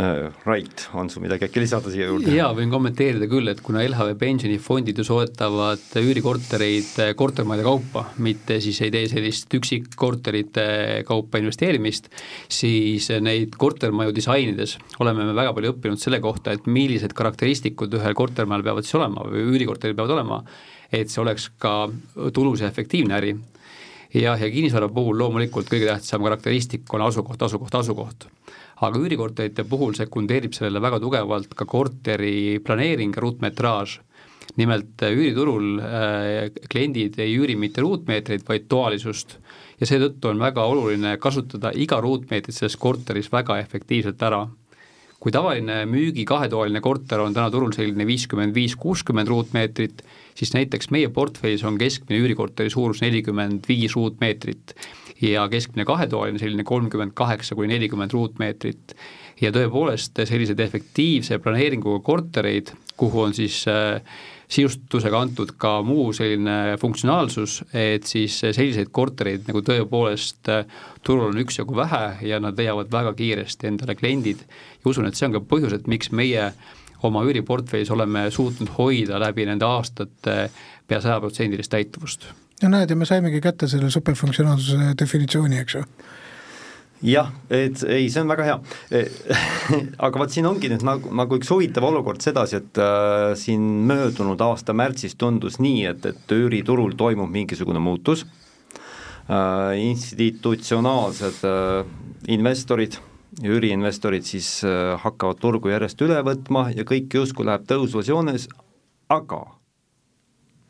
äh, 0.00 0.32
Rait, 0.46 0.84
on 0.94 1.10
sul 1.12 1.24
midagi 1.24 1.46
äkki 1.46 1.62
lisada 1.62 1.92
siia 1.92 2.08
juurde? 2.08 2.32
jaa, 2.34 2.50
võin 2.56 2.72
kommenteerida 2.72 3.28
küll, 3.30 3.48
et 3.52 3.62
kuna 3.64 3.82
LHV 3.84 4.16
pensionifondid 4.20 4.98
ju 5.00 5.06
soetavad 5.06 5.84
üürikortereid 6.00 7.14
kortermajade 7.18 7.66
kaupa, 7.66 8.04
mitte 8.24 8.58
siis 8.64 8.80
ei 8.84 8.92
tee 8.94 9.08
sellist 9.12 9.54
üksikkorterite 9.58 10.66
kaupa 11.08 11.40
investeerimist, 11.42 12.10
siis 12.48 13.08
neid 13.24 13.56
kortermaju 13.60 14.14
disainides 14.16 14.76
oleme 15.04 15.26
me 15.28 15.36
väga 15.36 15.54
palju 15.56 15.74
õppinud 15.74 16.02
selle 16.02 16.22
kohta, 16.24 16.54
et 16.54 16.68
millised 16.70 17.16
karakteristikud 17.16 17.98
ühel 18.00 18.18
kortermajal 18.18 18.68
peavad 18.70 18.86
siis 18.86 18.98
olema 19.00 19.26
või 19.30 19.48
üürikorteril 19.54 19.98
peavad 19.98 20.16
olema, 20.18 20.44
et 20.94 21.10
see 21.10 21.22
oleks 21.22 21.50
ka 21.58 21.84
tulus 22.34 22.62
ja 22.62 22.70
efektiivne 22.70 23.18
äri 23.18 23.34
jah, 24.22 24.40
ja 24.40 24.50
kinnisvara 24.50 24.88
puhul 24.92 25.18
loomulikult 25.18 25.68
kõige 25.70 25.88
tähtsam 25.88 26.24
karakteristik 26.24 26.90
on 26.94 27.06
asukoht, 27.08 27.42
asukoht, 27.42 27.74
asukoht. 27.80 28.28
Aga 28.82 28.98
üürikorterite 28.98 29.64
puhul 29.68 29.94
sekundeerib 29.94 30.54
sellele 30.56 30.82
väga 30.82 30.98
tugevalt 31.02 31.54
ka 31.54 31.64
korteri 31.64 32.58
planeering 32.64 33.16
ruutmetraaž. 33.16 34.00
nimelt 34.56 35.02
äh, 35.02 35.10
üüriturul 35.10 35.80
äh, 35.80 36.50
kliendid 36.70 37.18
ei 37.18 37.32
üüri 37.34 37.56
mitte 37.56 37.80
ruutmeetreid, 37.80 38.44
vaid 38.46 38.68
toalisust 38.68 39.38
ja 39.80 39.86
seetõttu 39.86 40.28
on 40.30 40.38
väga 40.38 40.64
oluline 40.64 41.16
kasutada 41.18 41.72
iga 41.74 42.00
ruutmeetrit 42.00 42.54
selles 42.54 42.76
korteris 42.76 43.32
väga 43.32 43.58
efektiivselt 43.58 44.22
ära 44.22 44.44
kui 45.24 45.32
tavaline 45.32 45.86
müügi 45.88 46.26
kahetoaline 46.28 46.82
korter 46.84 47.22
on 47.24 47.32
täna 47.32 47.48
turul 47.48 47.72
selline 47.72 48.04
viiskümmend 48.04 48.52
viis, 48.52 48.74
kuuskümmend 48.76 49.30
ruutmeetrit, 49.32 50.02
siis 50.34 50.54
näiteks 50.54 50.90
meie 50.94 51.08
portfellis 51.14 51.64
on 51.64 51.78
keskmine 51.78 52.20
üürikorteri 52.22 52.70
suurus 52.70 53.02
nelikümmend 53.04 53.68
viis 53.68 53.96
ruutmeetrit 53.96 54.74
ja 55.22 55.48
keskmine 55.48 55.86
kahetoaline 55.88 56.38
selline 56.38 56.64
kolmkümmend 56.64 57.14
kaheksa 57.14 57.54
kuni 57.54 57.74
nelikümmend 57.74 58.12
ruutmeetrit. 58.12 58.96
ja 59.40 59.50
tõepoolest 59.50 60.20
selliseid 60.30 60.60
efektiivse 60.62 61.40
planeeringuga 61.42 61.98
kortereid, 62.06 62.70
kuhu 62.96 63.24
on 63.24 63.32
siis 63.34 63.64
äh, 63.68 63.98
sisustusega 64.48 65.20
antud 65.20 65.50
ka 65.58 65.80
muu 65.82 66.12
selline 66.14 66.76
funktsionaalsus, 66.80 67.64
et 67.74 68.06
siis 68.06 68.36
selliseid 68.44 68.92
kortereid 68.94 69.48
nagu 69.48 69.64
tõepoolest 69.66 70.52
äh, 70.54 70.62
turul 71.02 71.32
on 71.32 71.42
üksjagu 71.42 71.76
vähe 71.76 72.04
ja 72.28 72.38
nad 72.40 72.58
leiavad 72.58 72.92
väga 72.92 73.14
kiiresti 73.18 73.72
endale 73.72 73.98
kliendid 73.98 74.46
ja 74.46 74.90
usun, 74.90 75.10
et 75.10 75.18
see 75.18 75.26
on 75.26 75.34
ka 75.34 75.42
põhjus, 75.50 75.74
et 75.74 75.90
miks 75.90 76.12
meie 76.14 76.52
oma 77.04 77.24
üüriportfellis 77.26 77.90
oleme 77.94 78.26
suutnud 78.30 78.72
hoida 78.78 79.20
läbi 79.22 79.46
nende 79.48 79.66
aastate 79.68 80.50
pea 80.88 81.00
sajaprotsendilist 81.00 81.72
täituvust. 81.72 82.28
no 82.62 82.74
näed, 82.76 82.90
ja 82.90 82.96
me 82.96 83.08
saimegi 83.08 83.40
kätte 83.44 83.68
selle 83.68 83.90
superfunktsionaalsuse 83.90 84.94
definitsiooni, 85.00 85.62
eks 85.64 85.80
ju 85.80 85.84
jah, 87.04 87.30
et 87.52 87.82
ei, 87.88 88.08
see 88.12 88.22
on 88.22 88.30
väga 88.30 88.46
hea. 88.48 88.56
aga 90.06 90.20
vot 90.22 90.32
siin 90.32 90.48
ongi 90.48 90.70
nüüd 90.72 90.84
nagu, 90.86 91.10
nagu 91.16 91.38
üks 91.38 91.50
huvitav 91.52 91.86
olukord 91.88 92.24
sedasi, 92.24 92.60
et 92.62 92.80
äh, 92.80 93.32
siin 93.38 93.64
möödunud 93.88 94.40
aasta 94.44 94.76
märtsis 94.76 95.18
tundus 95.20 95.60
nii, 95.62 95.84
et, 95.90 96.06
et 96.10 96.36
üüriturul 96.36 96.96
toimub 96.98 97.32
mingisugune 97.34 97.82
muutus 97.82 98.24
äh,, 98.24 99.74
institutsionaalsed 99.84 101.42
äh, 101.48 101.82
investorid, 102.34 102.98
üüriinvestorid 103.42 104.26
siis 104.26 104.48
äh, 104.64 104.94
hakkavad 105.00 105.40
turgu 105.42 105.72
järjest 105.72 106.00
üle 106.06 106.20
võtma 106.26 106.68
ja 106.74 106.86
kõik 106.88 107.14
justkui 107.14 107.46
läheb 107.48 107.66
tõusvas 107.68 108.08
joones, 108.08 108.48
aga 109.08 109.40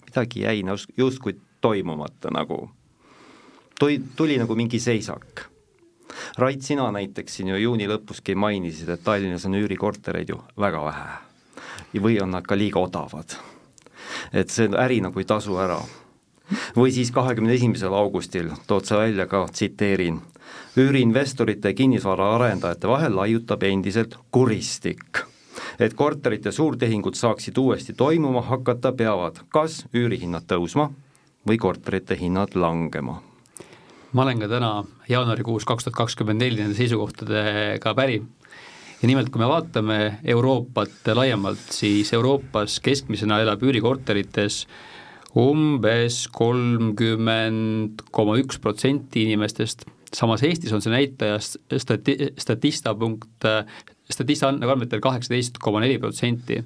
midagi 0.07 0.45
jäi 0.47 0.63
justkui 0.97 1.37
toimumata 1.61 2.31
nagu, 2.33 2.69
tuli, 3.81 4.01
tuli 4.17 4.39
nagu 4.39 4.57
mingi 4.57 4.81
seisak 4.81 5.49
Rait, 6.39 6.63
sina 6.63 6.91
näiteks 6.95 7.37
siin 7.37 7.49
ju 7.51 7.57
juuni 7.59 7.89
lõpuski 7.91 8.37
mainisid, 8.39 8.89
et 8.89 9.03
Tallinnas 9.05 9.47
on 9.49 9.57
üürikortereid 9.59 10.31
ju 10.31 10.41
väga 10.61 10.83
vähe 10.85 12.01
või 12.03 12.19
on 12.23 12.31
nad 12.35 12.47
ka 12.47 12.57
liiga 12.59 12.81
odavad. 12.83 13.37
et 14.33 14.51
see 14.51 14.69
äri 14.79 15.01
nagu 15.01 15.19
ei 15.19 15.25
tasu 15.25 15.57
ära. 15.59 15.81
või 16.77 16.93
siis 16.93 17.11
kahekümne 17.11 17.55
esimesel 17.55 17.95
augustil 17.95 18.51
tood 18.67 18.85
sa 18.85 18.99
välja 18.99 19.27
ka, 19.27 19.47
tsiteerin, 19.53 20.21
üüriinvestorite 20.77 21.71
ja 21.71 21.75
kinnisvaraarendajate 21.75 22.89
vahel 22.89 23.17
laiutab 23.17 23.63
endiselt 23.63 24.17
kuristik. 24.35 25.23
Et 25.79 25.95
korterite 25.95 26.53
suurtehingud 26.53 27.15
saaksid 27.15 27.59
uuesti 27.59 27.95
toimuma 27.95 28.43
hakata, 28.43 28.93
peavad 28.93 29.39
kas 29.55 29.85
üürihinnad 29.95 30.49
tõusma 30.51 30.89
või 31.47 31.59
korterite 31.63 32.19
hinnad 32.19 32.57
langema. 32.59 33.21
Ma 34.15 34.23
olen 34.23 34.43
ka 34.43 34.49
täna 34.51 34.73
jaanuarikuus 35.11 35.67
kaks 35.67 35.87
tuhat 35.87 35.99
kakskümmend 36.05 36.43
neli 36.43 36.61
nende 36.63 36.77
seisukohtadega 36.79 37.95
päri. 37.95 38.23
ja 39.03 39.07
nimelt, 39.07 39.31
kui 39.31 39.39
me 39.43 39.49
vaatame 39.49 40.19
Euroopat 40.25 41.11
laiemalt, 41.15 41.71
siis 41.71 42.13
Euroopas 42.13 42.81
keskmisena 42.81 43.41
elab 43.43 43.63
üürikorterites 43.63 44.67
umbes 45.37 46.29
kolmkümmend 46.33 48.07
koma 48.11 48.39
üks 48.39 48.59
protsenti 48.63 49.27
inimestest, 49.27 49.85
samas 50.15 50.45
Eestis 50.47 50.73
on 50.73 50.83
see 50.85 50.93
näitaja 50.95 51.39
stati-, 51.43 52.33
statista 52.39 52.95
punkt 52.95 53.47
statista 54.11 54.51
andmetel 54.51 55.01
kaheksateist 55.01 55.59
koma 55.63 55.81
neli 55.81 55.97
protsenti 55.99 56.59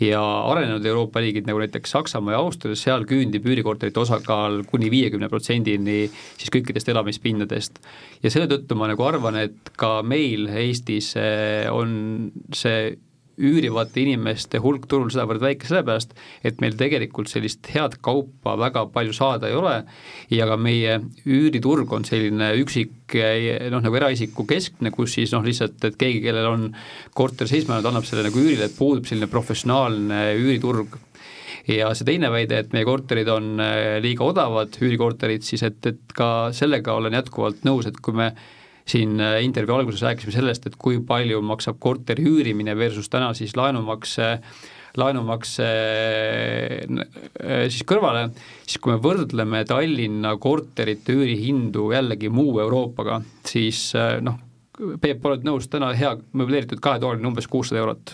ja 0.00 0.20
arenenud 0.48 0.84
Euroopa 0.86 1.20
riigid 1.20 1.48
nagu 1.48 1.60
näiteks 1.60 1.92
Saksamaa 1.92 2.36
ja 2.36 2.40
Austria, 2.40 2.78
seal 2.78 3.04
küündib 3.08 3.44
üürikorterite 3.48 4.00
osakaal 4.00 4.62
kuni 4.70 4.90
viiekümne 4.92 5.28
protsendini 5.28 6.06
siis 6.08 6.52
kõikidest 6.54 6.88
elamispindadest. 6.92 7.82
ja 8.22 8.30
selle 8.30 8.48
tõttu 8.50 8.78
ma 8.78 8.88
nagu 8.88 9.04
arvan, 9.04 9.36
et 9.42 9.74
ka 9.76 9.98
meil 10.02 10.48
Eestis 10.48 11.12
eh, 11.20 11.68
on 11.72 12.30
see 12.54 12.96
üürivate 13.38 14.02
inimeste 14.02 14.60
hulk 14.62 14.88
turul 14.90 15.10
sedavõrd 15.14 15.42
väike 15.44 15.68
sellepärast, 15.68 16.14
et 16.46 16.60
meil 16.62 16.76
tegelikult 16.78 17.30
sellist 17.30 17.70
head 17.74 17.98
kaupa 18.04 18.56
väga 18.58 18.86
palju 18.94 19.14
saada 19.16 19.50
ei 19.50 19.56
ole 19.58 19.76
ja 20.34 20.48
ka 20.50 20.58
meie 20.60 20.98
üüriturg 21.24 21.92
on 21.94 22.06
selline 22.08 22.52
üksik 22.60 23.16
noh, 23.72 23.82
nagu 23.82 23.96
eraisiku 23.96 24.44
keskne, 24.48 24.92
kus 24.94 25.16
siis 25.16 25.32
noh, 25.32 25.44
lihtsalt, 25.44 25.80
et 25.84 25.96
keegi, 26.00 26.22
kellel 26.24 26.48
on 26.50 26.66
korter 27.16 27.48
seisma 27.48 27.76
jäänud, 27.76 27.90
annab 27.90 28.08
selle 28.08 28.26
nagu 28.26 28.40
üürile, 28.40 28.68
et 28.68 28.76
puudub 28.76 29.08
selline 29.08 29.30
professionaalne 29.32 30.24
üüriturg. 30.38 30.98
Ja 31.68 31.90
see 31.96 32.06
teine 32.08 32.30
väide, 32.32 32.62
et 32.62 32.72
meie 32.72 32.86
korterid 32.88 33.28
on 33.28 33.58
äh, 33.60 33.98
liiga 34.00 34.24
odavad, 34.24 34.76
üürikorterid, 34.80 35.44
siis 35.44 35.64
et, 35.66 35.80
et 35.88 36.14
ka 36.16 36.48
sellega 36.56 36.94
olen 36.96 37.16
jätkuvalt 37.18 37.66
nõus, 37.68 37.88
et 37.88 37.98
kui 38.00 38.16
me 38.16 38.30
siin 38.88 39.20
äh, 39.20 39.38
intervjuu 39.44 39.76
alguses 39.78 40.02
rääkisime 40.06 40.34
sellest, 40.34 40.66
et 40.68 40.76
kui 40.80 41.00
palju 41.04 41.40
maksab 41.44 41.78
korteri 41.82 42.24
üürimine 42.28 42.76
versus 42.78 43.10
täna 43.12 43.32
siis 43.36 43.56
laenumakse 43.58 44.36
laenumakse 44.98 45.66
äh, 46.88 47.64
siis 47.68 47.84
kõrvale, 47.88 48.28
siis 48.64 48.80
kui 48.82 48.94
me 48.94 49.00
võrdleme 49.04 49.64
Tallinna 49.68 50.34
korterite 50.40 51.14
üürihindu 51.14 51.90
jällegi 51.94 52.32
muu 52.32 52.58
Euroopaga, 52.64 53.20
siis 53.46 53.90
äh, 53.98 54.18
noh, 54.24 54.40
Peep, 55.02 55.24
oled 55.26 55.42
nõus, 55.42 55.66
täna 55.66 55.90
hea 55.98 56.12
möbleeritud 56.38 56.78
kahetoaline 56.82 57.26
umbes 57.26 57.48
kuussada 57.50 57.80
eurot 57.82 58.12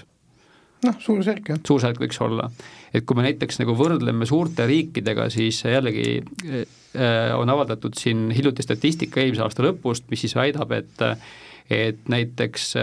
noh, 0.85 0.97
suurusjärk 1.01 1.53
jah. 1.53 1.61
suurusjärk 1.67 2.01
võiks 2.03 2.21
olla. 2.25 2.49
Et 2.95 3.05
kui 3.07 3.19
me 3.19 3.27
näiteks 3.27 3.59
nagu 3.63 3.75
võrdleme 3.79 4.27
suurte 4.29 4.69
riikidega, 4.71 5.29
siis 5.35 5.63
jällegi 5.67 6.21
äh, 6.21 7.33
on 7.37 7.51
avaldatud 7.51 7.97
siin 7.99 8.29
hiljuti 8.35 8.63
statistika 8.63 9.23
eelmise 9.23 9.43
aasta 9.47 9.67
lõpust, 9.67 10.07
mis 10.11 10.27
siis 10.27 10.37
väidab, 10.39 10.73
et 10.77 11.09
et 11.73 12.09
näiteks 12.13 12.75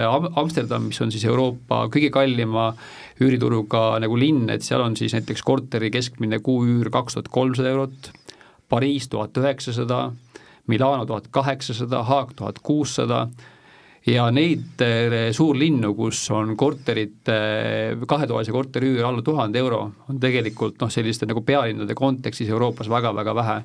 Amsterdam, 0.42 0.88
mis 0.90 0.98
on 1.06 1.12
siis 1.14 1.22
Euroopa 1.30 1.84
kõige 1.94 2.10
kallima 2.10 2.72
üürituruga 3.22 4.00
nagu 4.02 4.18
linn, 4.18 4.50
et 4.50 4.66
seal 4.66 4.82
on 4.82 4.96
siis 4.98 5.14
näiteks 5.14 5.44
korteri 5.46 5.92
keskmine 5.94 6.40
kuuüür 6.42 6.90
kaks 6.90 7.14
tuhat 7.18 7.30
kolmsada 7.30 7.70
eurot, 7.70 8.10
Pariis 8.72 9.06
tuhat 9.12 9.38
üheksasada, 9.38 10.12
Milano 10.72 11.06
tuhat 11.06 11.28
kaheksasada, 11.30 12.02
Haag 12.08 12.34
tuhat 12.40 12.62
kuussada 12.64 13.28
ja 14.08 14.26
neid 14.34 14.82
eh, 14.82 15.30
suurlinnu, 15.36 15.94
kus 15.98 16.24
on 16.34 16.56
korterid, 16.58 17.30
kahetoalise 18.08 18.54
korteri 18.54 18.96
üür 18.96 19.08
alla 19.08 19.22
tuhande 19.26 19.62
euro, 19.62 19.84
on 20.10 20.20
tegelikult 20.22 20.82
noh, 20.82 20.92
selliste 20.92 21.30
nagu 21.30 21.44
pealinnade 21.46 21.96
kontekstis 21.98 22.50
Euroopas 22.50 22.90
väga-väga 22.90 23.36
vähe. 23.36 23.62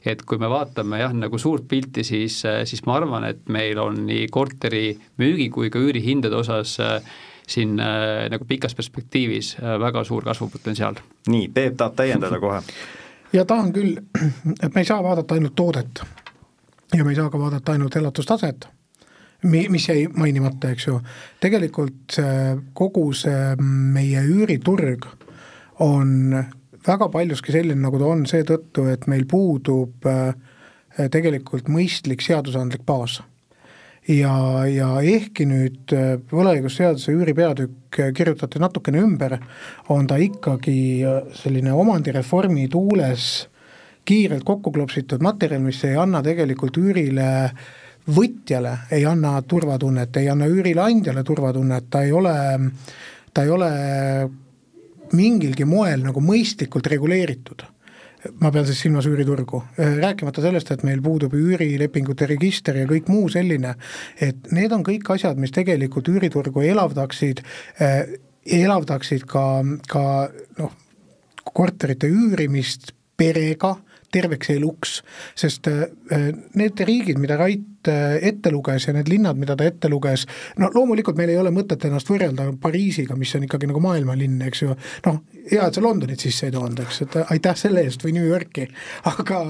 et 0.00 0.22
kui 0.24 0.38
me 0.40 0.48
vaatame 0.48 0.96
jah, 0.96 1.12
nagu 1.12 1.38
suurt 1.38 1.66
pilti, 1.68 2.04
siis, 2.04 2.44
eh, 2.44 2.62
siis 2.64 2.86
ma 2.86 2.96
arvan, 2.96 3.24
et 3.24 3.48
meil 3.48 3.78
on 3.78 4.06
nii 4.06 4.28
korteri 4.32 4.96
müügi 5.20 5.50
kui 5.50 5.68
ka 5.70 5.78
üürihindade 5.78 6.36
osas 6.36 6.78
eh, 6.80 7.02
siin 7.50 7.74
nagu 7.76 8.44
pikas 8.46 8.76
perspektiivis 8.78 9.56
väga 9.60 10.04
suur 10.04 10.24
kasvupotentsiaal. 10.24 11.00
nii, 11.28 11.48
Peep 11.48 11.76
tahab 11.76 11.96
täiendada 11.98 12.38
kohe. 12.40 12.60
ja 13.36 13.44
tahan 13.44 13.72
küll, 13.72 13.96
et 14.62 14.74
me 14.74 14.80
ei 14.80 14.88
saa 14.88 15.02
vaadata 15.02 15.34
ainult 15.34 15.54
toodet 15.54 16.04
ja 16.94 17.04
me 17.04 17.10
ei 17.10 17.16
saa 17.16 17.30
ka 17.30 17.38
vaadata 17.38 17.72
ainult 17.72 17.96
elatustaset 17.96 18.68
mi-, 19.42 19.68
mis 19.72 19.88
jäi 19.88 20.06
mainimata, 20.14 20.70
eks 20.74 20.86
ju, 20.86 20.98
tegelikult 21.42 22.16
see, 22.16 22.56
kogu 22.76 23.10
see 23.16 23.54
meie 23.60 24.22
üüriturg 24.26 25.06
on 25.80 26.36
väga 26.86 27.08
paljuski 27.12 27.54
selline, 27.54 27.80
nagu 27.82 28.00
ta 28.00 28.08
on, 28.10 28.24
seetõttu, 28.28 28.86
et 28.92 29.06
meil 29.10 29.26
puudub 29.28 30.06
äh, 30.08 30.32
tegelikult 31.12 31.68
mõistlik 31.72 32.24
seadusandlik 32.24 32.84
baas. 32.86 33.20
ja, 34.08 34.32
ja 34.66 34.88
ehkki 35.04 35.44
nüüd 35.46 35.92
äh, 35.94 36.16
võlaõigusseaduse 36.32 37.12
üüripeatükk 37.12 38.00
kirjutati 38.16 38.58
natukene 38.58 39.02
ümber, 39.04 39.38
on 39.88 40.06
ta 40.06 40.16
ikkagi 40.16 41.04
äh, 41.04 41.22
selline 41.36 41.72
omandireformi 41.72 42.68
tuules 42.68 43.48
kiirelt 44.04 44.44
kokku 44.44 44.72
klopsitud 44.72 45.22
materjal, 45.22 45.60
mis 45.62 45.82
ei 45.84 45.96
anna 46.00 46.22
tegelikult 46.24 46.78
üürile 46.80 47.28
võtjale 48.14 48.76
ei 48.94 49.04
anna 49.08 49.36
turvatunnet, 49.42 50.16
ei 50.20 50.28
anna 50.32 50.48
üürileandjale 50.50 51.24
turvatunnet, 51.26 51.90
ta 51.90 52.04
ei 52.06 52.12
ole, 52.12 52.36
ta 53.34 53.44
ei 53.44 53.52
ole 53.54 53.70
mingilgi 55.16 55.66
moel 55.66 56.04
nagu 56.06 56.22
mõistlikult 56.22 56.86
reguleeritud. 56.90 57.66
Ma 58.42 58.50
pean 58.52 58.66
siis 58.68 58.82
silmas 58.84 59.06
üüriturgu, 59.08 59.62
rääkimata 59.78 60.42
sellest, 60.44 60.74
et 60.74 60.82
meil 60.84 61.00
puudub 61.00 61.32
üürilepingute 61.38 62.26
register 62.28 62.76
ja 62.76 62.88
kõik 62.88 63.08
muu 63.08 63.30
selline, 63.32 63.72
et 64.20 64.50
need 64.52 64.74
on 64.76 64.84
kõik 64.84 65.08
asjad, 65.14 65.40
mis 65.40 65.54
tegelikult 65.56 66.10
üüriturgu 66.12 66.66
elavdaksid 66.68 67.40
eh,, 67.80 68.18
elavdaksid 68.44 69.24
ka, 69.28 69.44
ka 69.88 70.04
noh, 70.60 70.74
korterite 71.48 72.10
üürimist 72.12 72.92
perega 73.16 73.78
terveks 74.12 74.50
eluks, 74.54 74.96
sest 75.38 75.68
äh, 75.70 76.30
need 76.58 76.82
riigid, 76.86 77.18
mida 77.22 77.38
Rait 77.40 77.88
äh, 77.88 78.18
ette 78.30 78.52
luges 78.52 78.88
ja 78.88 78.94
need 78.96 79.10
linnad, 79.10 79.38
mida 79.40 79.56
ta 79.58 79.66
ette 79.68 79.90
luges, 79.92 80.26
no 80.60 80.70
loomulikult 80.74 81.18
meil 81.18 81.32
ei 81.34 81.40
ole 81.40 81.52
mõtet 81.54 81.86
ennast 81.86 82.10
võrrelda 82.10 82.50
Pariisiga, 82.60 83.16
mis 83.18 83.34
on 83.38 83.46
ikkagi 83.46 83.70
nagu 83.70 83.82
maailmalinn, 83.84 84.40
eks 84.48 84.64
ju, 84.64 84.76
noh, 85.06 85.20
hea, 85.46 85.64
et 85.66 85.78
sa 85.78 85.84
Londonit 85.84 86.22
sisse 86.22 86.48
ei 86.48 86.54
toonud, 86.54 86.82
eks, 86.84 87.02
et 87.06 87.18
aitäh 87.22 87.58
selle 87.58 87.84
eest 87.86 88.04
või 88.06 88.16
New 88.18 88.26
Yorki, 88.26 88.66
aga, 89.14 89.42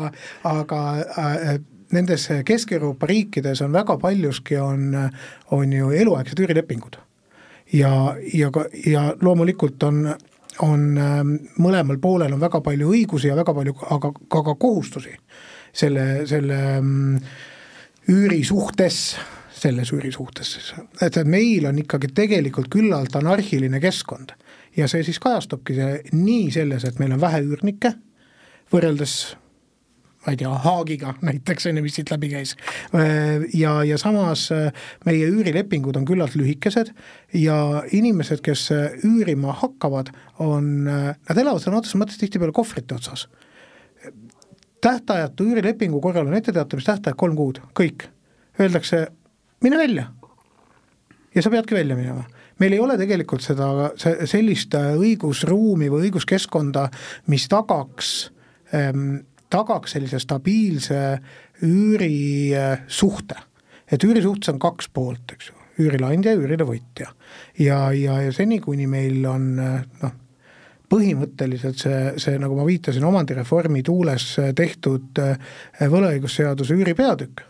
aga 0.51 0.81
äh, 1.01 1.53
nendes 1.97 2.29
Kesk-Euroopa 2.47 3.09
riikides 3.11 3.65
on 3.65 3.73
väga 3.75 3.97
paljuski 3.99 4.61
on, 4.63 4.93
on 5.57 5.73
ju 5.75 5.91
eluaegsed 5.91 6.39
üürilepingud. 6.39 7.01
ja, 7.73 8.15
ja 8.35 8.51
ka, 8.55 8.67
ja 8.87 9.15
loomulikult 9.23 9.83
on 9.83 10.05
on 10.67 10.85
ähm, 10.99 11.35
mõlemal 11.63 11.99
poolel 12.03 12.35
on 12.35 12.43
väga 12.43 12.61
palju 12.65 12.93
õigusi 12.95 13.31
ja 13.31 13.37
väga 13.39 13.55
palju 13.57 13.75
aga 13.97 14.13
ka, 14.13 14.43
ka 14.47 14.55
kohustusi 14.61 15.15
selle, 15.73 16.27
selle 16.31 16.59
ähm, 16.79 17.19
üüri 18.11 18.43
suhtes, 18.45 19.17
selles 19.61 19.93
üüri 19.95 20.13
suhtes 20.13 20.55
siis, 20.57 20.73
et 21.03 21.19
meil 21.29 21.69
on 21.71 21.79
ikkagi 21.83 22.13
tegelikult 22.17 22.71
küllalt 22.73 23.17
anarhiline 23.17 23.81
keskkond. 23.83 24.35
Ja 24.77 24.87
see 24.89 25.03
siis 25.07 25.19
kajastubki 25.23 25.75
see 25.75 26.01
nii 26.15 26.51
selles, 26.55 26.85
et 26.87 27.01
meil 27.03 27.17
on 27.17 27.23
vähe 27.23 27.43
üürnikke, 27.43 27.95
võrreldes 28.71 29.17
ma 30.27 30.35
ei 30.35 30.39
tea, 30.41 30.51
Haagiga 30.65 31.15
näiteks, 31.27 31.67
on 31.71 31.81
ju, 31.81 31.85
mis 31.85 31.97
siit 31.99 32.11
läbi 32.13 32.31
käis. 32.33 32.55
ja, 33.57 33.75
ja 33.87 33.99
samas 34.01 34.49
äh, 34.55 34.73
meie 35.09 35.29
üürilepingud 35.31 35.97
on 35.97 36.07
küllalt 36.09 36.37
lühikesed 36.39 36.93
ja 37.37 37.85
inimesed, 37.97 38.43
kes 38.45 38.69
äh, 38.75 38.99
üürima 39.07 39.55
hakkavad, 39.63 40.13
on, 40.39 40.89
äh, 40.89 41.13
nad 41.29 41.43
elavad 41.45 41.65
sõna 41.65 41.81
otseses 41.81 42.01
mõttes 42.01 42.21
tihtipeale 42.21 42.55
kohvrite 42.57 42.97
otsas. 42.99 43.29
tähtajatu 44.81 45.45
üürilepingu 45.45 46.01
korral 46.01 46.27
on 46.27 46.37
etteteatamistähtaeg 46.39 47.17
kolm 47.17 47.37
kuud, 47.37 47.61
kõik. 47.77 48.09
Öeldakse, 48.61 49.07
mine 49.65 49.77
välja. 49.77 50.11
ja 51.35 51.43
sa 51.43 51.51
peadki 51.51 51.75
välja 51.75 51.97
minema 51.97 52.25
meil 52.61 52.73
ei 52.77 52.81
ole 52.81 52.99
tegelikult 53.01 53.41
seda, 53.41 53.91
sellist 53.97 54.75
õigusruumi 54.77 55.89
või 55.89 56.11
õiguskeskkonda, 56.11 56.91
mis 57.33 57.47
tagaks 57.49 58.11
ähm, 58.77 59.23
tagaks 59.51 59.97
sellise 59.97 60.21
stabiilse 60.23 61.19
üürisuhte. 61.67 63.37
et 63.91 64.05
üürisuhtes 64.05 64.53
on 64.53 64.59
kaks 64.63 64.89
poolt, 64.95 65.33
eks 65.35 65.51
ju, 65.51 65.61
üürileandja 65.85 66.35
ja 66.35 66.41
üürilevõtja. 66.41 67.13
ja, 67.59 67.79
ja, 67.93 68.21
ja 68.23 68.33
seni, 68.33 68.61
kuni 68.61 68.87
meil 68.87 69.25
on 69.27 69.55
noh, 69.57 70.19
põhimõtteliselt 70.91 71.79
see, 71.79 72.01
see, 72.19 72.39
nagu 72.43 72.57
ma 72.59 72.67
viitasin, 72.67 73.05
omandireformi 73.07 73.83
tuules 73.87 74.33
tehtud 74.59 75.21
võlaõigusseaduse 75.81 76.75
üüripeatükk, 76.75 77.45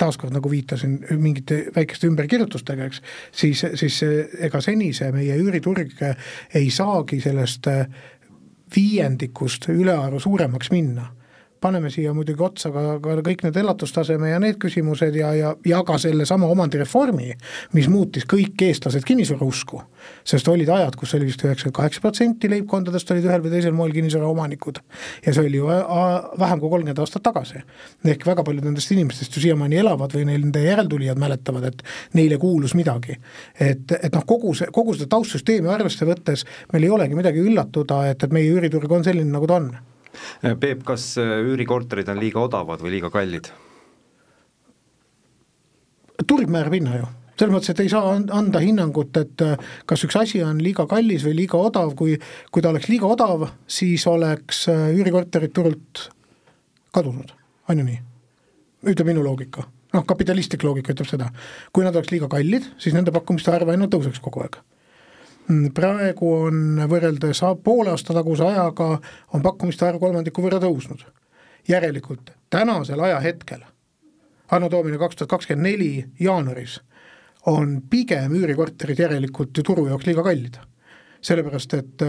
taaskord 0.00 0.34
nagu 0.36 0.50
viitasin 0.52 0.98
mingite 1.20 1.62
väikeste 1.76 2.08
ümberkirjutustega, 2.10 2.88
eks, 2.88 3.02
siis, 3.32 3.64
siis 3.80 4.00
ega 4.48 4.60
seni 4.64 4.92
see 4.96 5.12
meie 5.14 5.36
üüriturg 5.40 5.94
ei 6.56 6.70
saagi 6.72 7.20
sellest 7.24 7.68
viiendikust 8.76 9.68
ülearu 9.68 10.20
suuremaks 10.20 10.70
minna 10.70 11.08
paneme 11.60 11.90
siia 11.90 12.12
muidugi 12.14 12.42
otsa 12.44 12.70
ka, 12.74 12.82
ka 13.02 13.16
kõik 13.26 13.44
need 13.46 13.58
elatustaseme 13.60 14.30
ja 14.30 14.38
need 14.42 14.58
küsimused 14.62 15.16
ja, 15.18 15.32
ja, 15.36 15.52
ja 15.66 15.80
ka 15.86 15.98
sellesama 16.00 16.48
omandireformi, 16.52 17.32
mis 17.74 17.88
muutis 17.90 18.26
kõik 18.28 18.62
eestlased 18.68 19.06
kinnisvarausku. 19.08 19.82
sest 20.24 20.48
olid 20.48 20.68
ajad, 20.68 20.96
kus 20.96 21.14
oli 21.18 21.26
vist 21.28 21.42
üheksakümmend 21.44 21.76
kaheksa 21.76 22.00
protsenti 22.04 22.50
leibkondadest 22.50 23.10
olid 23.10 23.26
ühel 23.26 23.42
või 23.44 23.54
teisel 23.56 23.74
moel 23.74 23.92
kinnisvaraomanikud. 23.96 24.80
ja 25.26 25.34
see 25.34 25.46
oli 25.46 25.60
ju 25.60 25.66
vähem 25.66 26.60
kui 26.60 26.70
kolmkümmend 26.70 27.02
aastat 27.02 27.22
tagasi. 27.22 27.62
ehk 28.04 28.26
väga 28.26 28.44
paljud 28.44 28.64
nendest 28.64 28.92
inimestest 28.94 29.36
ju 29.36 29.42
siiamaani 29.42 29.82
elavad 29.82 30.14
või 30.14 30.28
neil 30.30 30.46
nende 30.46 30.62
järeltulijad 30.62 31.18
mäletavad, 31.18 31.64
et 31.64 31.82
neile 32.14 32.38
kuulus 32.38 32.74
midagi. 32.74 33.18
et, 33.60 33.92
et 34.02 34.14
noh, 34.14 34.24
kogu 34.26 34.54
see, 34.54 34.70
kogu 34.72 34.94
seda 34.94 35.10
taustsüsteemi 35.16 35.68
arvesse 35.68 36.06
võttes 36.06 36.46
meil 36.72 36.84
ei 36.84 36.90
olegi 36.90 37.18
midagi 37.18 37.42
üllatuda, 37.42 38.06
et, 38.10 38.22
et 38.22 38.32
meie 38.32 38.50
üüriturg 38.52 38.92
on 38.92 39.04
selline, 39.04 39.30
nagu 39.32 39.46
ta 39.46 39.58
on 39.58 39.72
Peep, 40.60 40.84
kas 40.86 41.12
äh, 41.20 41.38
üürikorterid 41.46 42.10
on 42.12 42.20
liiga 42.22 42.42
odavad 42.44 42.82
või 42.84 42.98
liiga 42.98 43.10
kallid? 43.14 43.50
turg 46.28 46.50
määrab 46.50 46.74
hinna 46.74 46.96
ju, 46.98 47.06
selles 47.38 47.54
mõttes, 47.54 47.70
et 47.72 47.80
ei 47.84 47.90
saa 47.92 48.16
anda 48.36 48.60
hinnangut, 48.60 49.16
et 49.20 49.44
äh, 49.46 49.70
kas 49.88 50.02
üks 50.04 50.18
asi 50.18 50.42
on 50.44 50.58
liiga 50.62 50.84
kallis 50.90 51.24
või 51.24 51.36
liiga 51.38 51.60
odav, 51.62 51.94
kui, 51.96 52.18
kui 52.52 52.64
ta 52.64 52.72
oleks 52.72 52.90
liiga 52.90 53.08
odav, 53.08 53.46
siis 53.70 54.04
oleks 54.10 54.66
äh, 54.72 54.88
üürikorterid 54.98 55.54
turult 55.56 56.08
kadunud, 56.94 57.32
on 57.70 57.82
ju 57.82 57.86
nii? 57.86 58.00
ütleb 58.88 59.08
minu 59.10 59.22
loogika, 59.24 59.64
noh, 59.94 60.04
kapitalistlik 60.06 60.62
loogika 60.66 60.92
ütleb 60.94 61.08
seda. 61.10 61.30
kui 61.72 61.86
nad 61.86 61.96
oleks 61.96 62.12
liiga 62.12 62.28
kallid, 62.30 62.66
siis 62.82 62.94
nende 62.94 63.14
pakkumiste 63.14 63.54
arv 63.54 63.70
ainult 63.72 63.94
tõuseks 63.94 64.20
kogu 64.22 64.44
aeg 64.44 64.60
praegu 65.74 66.32
on 66.48 66.82
võrreldes 66.90 67.40
poole 67.64 67.92
aasta 67.92 68.14
taguse 68.16 68.44
ajaga, 68.44 68.98
on 69.34 69.44
pakkumiste 69.44 69.86
arv 69.86 70.00
kolmandiku 70.02 70.44
võrra 70.44 70.60
tõusnud. 70.62 71.04
järelikult 71.68 72.30
tänasel 72.50 73.00
ajahetkel, 73.00 73.60
anno 74.50 74.70
Domini 74.70 74.98
kaks 74.98 75.16
tuhat 75.16 75.30
kakskümmend 75.30 75.66
neli 75.66 76.04
jaanuaris, 76.20 76.80
on 77.46 77.82
pigem 77.90 78.32
üürikorterid 78.32 78.98
järelikult 78.98 79.56
ju 79.56 79.62
turu 79.62 79.86
jaoks 79.86 80.06
liiga 80.06 80.22
kallid. 80.22 80.58
sellepärast, 81.20 81.74
et, 81.74 82.02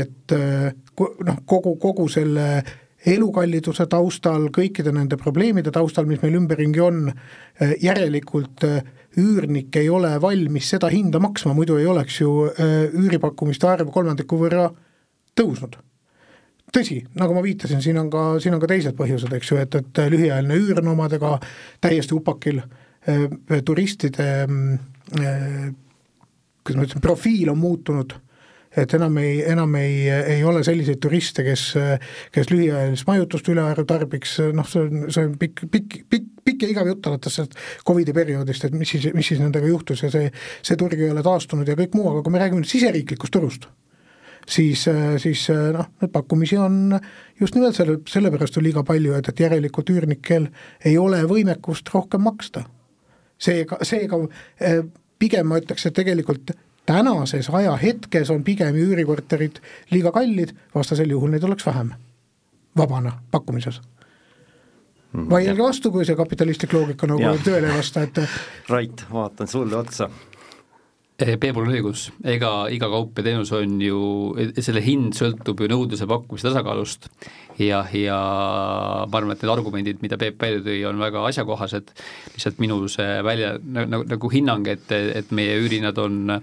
et 0.00 0.32
noh, 1.24 1.38
kogu, 1.46 1.76
kogu 1.76 2.08
selle 2.08 2.62
elukalliduse 3.06 3.86
taustal, 3.90 4.48
kõikide 4.54 4.92
nende 4.94 5.18
probleemide 5.20 5.70
taustal, 5.70 6.06
mis 6.08 6.22
meil 6.22 6.38
ümberringi 6.40 6.80
on, 6.82 7.10
järelikult 7.82 8.64
üürnik 9.20 9.76
ei 9.80 9.88
ole 9.92 10.14
valmis 10.20 10.70
seda 10.74 10.90
hinda 10.92 11.20
maksma, 11.22 11.54
muidu 11.56 11.78
ei 11.80 11.86
oleks 11.88 12.20
ju 12.20 12.32
äh, 12.50 12.86
üüripakkumiste 12.92 13.68
arv 13.68 13.90
kolmandiku 13.92 14.38
võrra 14.40 14.68
tõusnud. 15.36 15.78
tõsi, 16.76 16.98
nagu 17.16 17.32
ma 17.32 17.42
viitasin, 17.44 17.80
siin 17.80 17.96
on 18.00 18.10
ka, 18.12 18.24
siin 18.42 18.56
on 18.56 18.60
ka 18.60 18.68
teised 18.68 18.96
põhjused, 18.98 19.32
eks 19.32 19.50
ju, 19.50 19.58
et, 19.62 19.74
et 19.78 20.00
lühiajaline 20.12 20.58
üür 20.60 20.82
on 20.82 20.92
omadega 20.92 21.38
täiesti 21.80 22.14
upakil, 22.16 22.60
äh, 23.08 23.26
turistide 23.64 24.28
äh, 24.44 25.72
kuidas 26.66 26.80
ma 26.80 26.88
ütlen, 26.88 27.04
profiil 27.04 27.52
on 27.52 27.60
muutunud 27.62 28.16
et 28.76 28.94
enam 28.98 29.16
ei, 29.22 29.38
enam 29.48 29.74
ei, 29.80 30.08
ei 30.36 30.42
ole 30.44 30.62
selliseid 30.66 31.00
turiste, 31.02 31.44
kes, 31.46 31.62
kes 32.34 32.50
lühiajalist 32.52 33.06
majutust 33.08 33.48
ülearu 33.52 33.86
tarbiks, 33.88 34.36
noh, 34.56 34.68
see 34.68 34.84
on, 34.84 35.06
see 35.12 35.24
on 35.28 35.38
pikk, 35.40 35.64
pikk, 35.72 35.96
pikk, 36.12 36.28
pikk 36.46 36.66
ja 36.66 36.74
igav 36.74 36.90
jutt 36.92 37.08
alates 37.08 37.38
sellest 37.38 37.56
Covidi 37.86 38.14
perioodist, 38.16 38.68
et 38.68 38.76
mis 38.76 38.92
siis, 38.92 39.08
mis 39.16 39.32
siis 39.32 39.40
nendega 39.42 39.68
juhtus 39.70 40.04
ja 40.04 40.12
see, 40.12 40.28
see 40.66 40.78
turg 40.80 41.00
ei 41.00 41.10
ole 41.14 41.24
taastunud 41.26 41.68
ja 41.68 41.78
kõik 41.78 41.96
muu, 41.96 42.10
aga 42.12 42.22
kui 42.24 42.34
me 42.34 42.42
räägime 42.42 42.62
nüüd 42.62 42.70
siseriiklikust 42.70 43.34
turust, 43.36 43.68
siis, 44.48 44.84
siis 45.22 45.46
noh, 45.74 45.88
neid 46.02 46.12
pakkumisi 46.14 46.60
on 46.60 46.98
just 47.40 47.56
nimelt 47.56 47.78
selle, 47.78 47.98
sellepärast 48.08 48.60
on 48.60 48.66
liiga 48.66 48.84
palju, 48.86 49.16
et, 49.18 49.32
et 49.32 49.44
järelikult 49.46 49.90
üürnikel 49.94 50.50
ei 50.84 50.98
ole 51.00 51.22
võimekust 51.28 51.90
rohkem 51.94 52.24
maksta. 52.26 52.66
seega, 53.38 53.76
seega 53.84 54.20
eh, 54.60 54.84
pigem 55.18 55.48
ma 55.48 55.58
ütleks, 55.60 55.86
et 55.86 55.96
tegelikult 55.96 56.52
tänases 56.86 57.50
ajahetkes 57.50 58.30
on 58.30 58.44
pigem 58.44 58.76
üürikorterid 58.78 59.60
liiga 59.90 60.12
kallid, 60.14 60.54
vastasel 60.74 61.10
juhul 61.10 61.34
neid 61.34 61.44
oleks 61.44 61.66
vähem 61.66 61.92
vabana 62.76 63.12
pakkumises. 63.30 63.80
Mm, 65.12 65.30
vaielge 65.30 65.62
vastu, 65.62 65.90
kui 65.94 66.04
see 66.04 66.16
kapitalistlik 66.18 66.74
loogika 66.76 67.08
nagu 67.08 67.36
tööle 67.46 67.70
ei 67.70 67.78
vasta, 67.78 68.06
et 68.06 68.22
Rait, 68.68 69.06
vaatan 69.12 69.48
sulle 69.50 69.78
otsa. 69.78 70.10
Peebul 71.16 71.64
on 71.64 71.72
õigus, 71.72 72.10
ega 72.28 72.66
iga 72.68 72.90
kaup 72.92 73.16
ja 73.16 73.24
teenus 73.24 73.48
on 73.56 73.78
ju, 73.80 74.00
selle 74.60 74.82
hind 74.84 75.14
sõltub 75.16 75.62
ju 75.62 75.68
nõudluse 75.72 76.04
pakkumise 76.10 76.44
tasakaalust 76.50 77.08
ja, 77.56 77.78
ja 77.96 78.18
ma 79.08 79.16
arvan, 79.22 79.32
et 79.32 79.40
need 79.40 79.52
argumendid, 79.54 80.02
mida 80.04 80.18
Peep 80.20 80.36
välja 80.44 80.60
tõi, 80.66 80.76
on 80.84 81.00
väga 81.00 81.22
asjakohased, 81.30 81.94
lihtsalt 82.34 82.60
minu 82.60 82.82
see 82.92 83.16
välja 83.24 83.54
nagu, 83.64 84.04
nagu 84.04 84.32
hinnang, 84.34 84.68
et, 84.68 84.92
et 84.92 85.32
meie 85.32 85.56
üürihinnad 85.62 86.02
on 86.04 86.36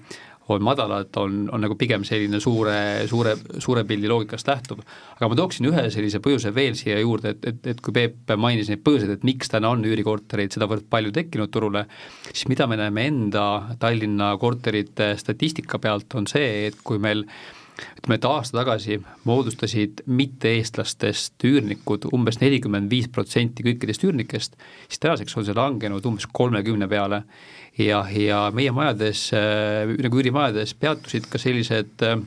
on 0.52 0.64
madalad, 0.64 1.12
on, 1.22 1.48
on 1.54 1.64
nagu 1.64 1.78
pigem 1.80 2.04
selline 2.08 2.40
suure, 2.44 2.76
suure, 3.08 3.36
suure 3.64 3.84
pildi 3.88 4.10
loogikast 4.12 4.48
lähtuv. 4.48 4.84
aga 5.16 5.30
ma 5.30 5.38
tooksin 5.40 5.70
ühe 5.70 5.86
sellise 5.94 6.20
põhjuse 6.24 6.54
veel 6.56 6.76
siia 6.80 7.00
juurde, 7.00 7.36
et, 7.36 7.48
et, 7.54 7.72
et 7.74 7.82
kui 7.84 7.96
Peep 7.96 8.36
mainis 8.38 8.72
neid 8.72 8.84
põhjuseid, 8.84 9.16
et 9.16 9.26
miks 9.28 9.52
täna 9.54 9.72
on 9.74 9.86
üürikortereid 9.88 10.56
sedavõrd 10.56 10.90
palju 10.92 11.14
tekkinud 11.16 11.52
turule, 11.54 11.86
siis 12.32 12.48
mida 12.52 12.68
me 12.68 12.80
näeme 12.80 13.08
enda 13.08 13.46
Tallinna 13.80 14.34
korterite 14.42 15.14
statistika 15.20 15.80
pealt, 15.80 16.12
on 16.20 16.28
see, 16.28 16.68
et 16.68 16.82
kui 16.84 17.00
meil 17.00 17.24
ütleme, 17.74 18.18
et 18.18 18.28
aasta 18.28 18.60
tagasi 18.60 19.00
moodustasid 19.28 20.04
mitte-eestlastest 20.06 21.46
üürnikud 21.48 22.08
umbes 22.14 22.40
nelikümmend 22.42 22.92
viis 22.92 23.10
protsenti 23.12 23.66
kõikidest 23.66 24.06
üürnikest, 24.08 24.58
siis 24.88 25.02
tänaseks 25.04 25.38
on 25.38 25.48
see 25.48 25.58
langenud 25.58 26.06
umbes 26.10 26.30
kolmekümne 26.32 26.90
peale. 26.92 27.24
Ja, 27.78 28.04
ja 28.14 28.46
meie 28.54 28.72
majades, 28.76 29.32
äh, 29.34 29.90
nagu 30.06 30.20
üürimajades 30.22 30.76
peatusid 30.78 31.26
ka 31.32 31.42
sellised 31.42 32.04
äh, 32.06 32.20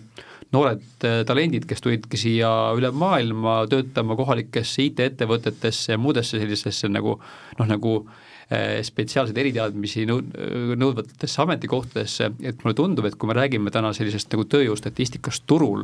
noored 0.55 1.07
äh, 1.07 1.21
talendid, 1.29 1.69
kes 1.71 1.83
tulidki 1.85 2.19
siia 2.19 2.51
üle 2.77 2.91
maailma 2.91 3.61
töötama 3.71 4.17
kohalikesse 4.19 4.89
IT-ettevõtetesse 4.89 5.95
ja 5.95 6.01
muudesse 6.01 6.41
sellisesse 6.43 6.91
nagu 6.91 7.19
noh, 7.59 7.69
nagu 7.69 8.01
spetsiaalseid 8.47 9.39
eriteadmisi 9.43 10.05
nõu-, 10.07 10.23
nõudvatesse 10.79 11.41
ametikohtadesse, 11.43 12.29
et 12.47 12.61
mulle 12.63 12.77
tundub, 12.79 13.09
et 13.09 13.17
kui 13.19 13.27
me 13.27 13.35
räägime 13.35 13.73
täna 13.75 13.91
sellisest 13.97 14.31
nagu 14.31 14.45
tööjõustatistikast 14.53 15.43
turul 15.51 15.83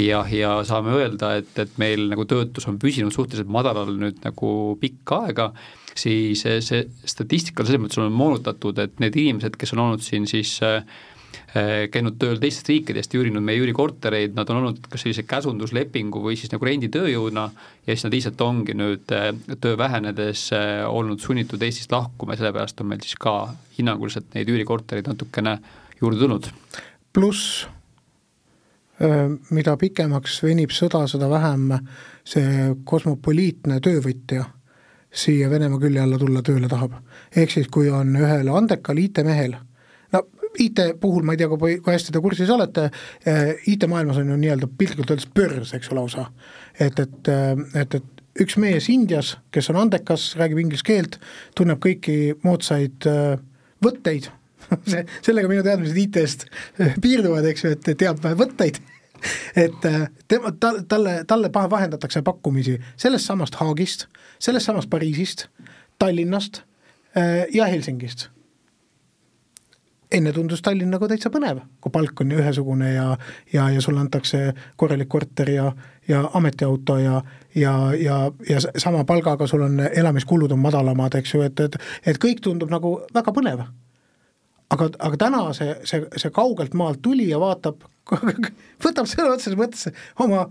ja, 0.00 0.24
ja 0.26 0.56
saame 0.66 0.96
öelda, 0.98 1.36
et, 1.38 1.52
et 1.62 1.78
meil 1.78 2.08
nagu 2.10 2.26
töötus 2.26 2.66
on 2.66 2.80
püsinud 2.82 3.14
suhteliselt 3.14 3.52
madalal 3.54 3.94
nüüd 3.94 4.18
nagu 4.26 4.50
pikka 4.82 5.22
aega, 5.28 5.52
siis 5.94 6.42
see 6.42 6.82
statistika 7.06 7.62
selles 7.68 7.84
mõttes 7.84 8.02
on 8.02 8.10
moonutatud, 8.16 8.82
et 8.82 8.98
need 9.02 9.18
inimesed, 9.22 9.54
kes 9.60 9.76
on 9.76 9.86
olnud 9.86 10.02
siin 10.02 10.26
siis 10.26 10.56
äh, 10.66 10.82
käinud 11.92 12.16
tööl 12.20 12.38
teistest 12.40 12.68
riikidest 12.70 13.14
ja 13.14 13.20
üürinud 13.20 13.44
meie 13.44 13.60
üürikortereid, 13.62 14.34
nad 14.36 14.48
on 14.50 14.62
olnud 14.62 14.86
kas 14.90 15.04
sellise 15.04 15.24
käsunduslepingu 15.28 16.22
või 16.24 16.38
siis 16.40 16.52
nagu 16.52 16.68
renditööjõuna 16.68 17.44
ja 17.86 17.90
siis 17.90 18.06
nad 18.06 18.16
lihtsalt 18.16 18.40
ongi 18.46 18.76
nüüd 18.78 19.12
äh, 19.16 19.30
töö 19.60 19.76
vähenedes 19.80 20.48
olnud 20.88 21.20
sunnitud 21.20 21.62
Eestist 21.62 21.92
lahkuma 21.92 22.36
ja 22.36 22.42
sellepärast 22.42 22.80
on 22.80 22.92
meil 22.92 23.04
siis 23.04 23.18
ka 23.20 23.36
hinnanguliselt 23.78 24.34
neid 24.36 24.50
üürikortereid 24.52 25.10
natukene 25.10 25.58
juurde 26.00 26.20
tulnud. 26.24 26.50
pluss 27.12 27.66
mida 29.50 29.74
pikemaks 29.76 30.42
venib 30.44 30.70
sõda, 30.70 31.06
seda 31.10 31.26
vähem 31.30 31.72
see 32.28 32.74
kosmopoliitne 32.86 33.80
töövõtja 33.82 34.44
siia 35.12 35.50
Venemaa 35.50 35.80
külje 35.80 36.00
alla 36.00 36.18
tulla 36.18 36.42
tööle 36.42 36.68
tahab. 36.68 36.92
ehk 37.36 37.50
siis, 37.50 37.68
kui 37.68 37.90
on 37.90 38.16
ühel 38.16 38.48
andekal 38.48 38.98
IT-mehel, 38.98 39.56
IT 40.58 40.80
puhul 41.00 41.24
ma 41.24 41.34
ei 41.34 41.40
tea, 41.40 41.48
kui, 41.48 41.78
kui 41.80 41.94
hästi 41.94 42.12
te 42.12 42.20
kursis 42.22 42.50
olete, 42.52 42.88
eh, 43.26 43.54
IT-maailmas 43.72 44.20
on 44.20 44.32
ju 44.32 44.38
nii-öelda 44.40 44.68
piltlikult 44.78 45.12
öeldes 45.14 45.28
börs, 45.34 45.72
eks 45.76 45.92
ole, 45.92 46.00
lausa. 46.02 46.26
et, 46.80 46.98
et, 46.98 47.28
eh, 47.28 47.80
et, 47.80 47.94
et 47.94 48.42
üks 48.42 48.56
mees 48.60 48.88
Indias, 48.92 49.36
kes 49.52 49.70
on 49.72 49.80
andekas, 49.80 50.32
räägib 50.40 50.60
inglise 50.62 50.84
keelt, 50.86 51.18
tunneb 51.56 51.80
kõiki 51.82 52.34
moodsaid 52.44 53.08
eh, 53.08 53.36
võtteid 53.84 54.28
see, 54.92 55.04
sellega 55.24 55.50
minu 55.50 55.64
teadmised 55.64 56.00
IT-st 56.04 56.46
piirduvad, 57.02 57.48
eks 57.48 57.64
ju, 57.64 57.76
et 57.76 57.92
teab 57.98 58.20
võtteid 58.40 58.82
et 59.64 59.88
tema, 60.28 60.52
ta, 60.58 60.74
talle, 60.88 61.22
talle 61.28 61.52
vahendatakse 61.52 62.24
pakkumisi 62.26 62.76
sellest 62.96 63.30
samast 63.30 63.56
Haagist, 63.60 64.08
sellest 64.42 64.66
samast 64.66 64.90
Pariisist, 64.90 65.46
Tallinnast 66.02 66.64
ja 67.54 67.68
Helsingist. 67.70 68.32
Enne 70.12 70.32
tundus 70.32 70.62
Tallinn 70.62 70.92
nagu 70.92 71.08
täitsa 71.08 71.30
põnev, 71.32 71.62
kui 71.80 71.92
palk 71.94 72.20
on 72.24 72.34
ühesugune 72.36 72.92
ja, 72.92 73.06
ja, 73.52 73.68
ja 73.72 73.80
sulle 73.84 74.02
antakse 74.02 74.52
korralik 74.80 75.08
korter 75.12 75.50
ja, 75.50 75.70
ja 76.08 76.22
ametiauto 76.34 76.98
ja, 77.00 77.22
ja, 77.54 77.74
ja, 77.98 78.18
ja 78.48 78.60
sama 78.62 79.04
palgaga 79.08 79.46
sul 79.50 79.64
on 79.68 79.80
elamiskulud 79.88 80.52
on 80.52 80.62
madalamad, 80.62 81.16
eks 81.20 81.34
ju, 81.34 81.42
et, 81.46 81.60
et, 81.60 81.78
et 82.06 82.20
kõik 82.22 82.42
tundub 82.44 82.72
nagu 82.72 82.98
väga 83.14 83.34
põnev. 83.34 83.64
Aga, 84.72 84.88
aga 85.04 85.18
täna 85.20 85.42
see, 85.56 85.74
see, 85.88 86.04
see 86.16 86.32
kaugelt 86.32 86.74
maalt 86.78 87.02
tuli 87.04 87.28
ja 87.28 87.40
vaatab, 87.40 87.84
võtab 88.84 89.08
sõna 89.08 89.34
otseses 89.34 89.58
mõttes 89.58 89.90
oma 90.20 90.46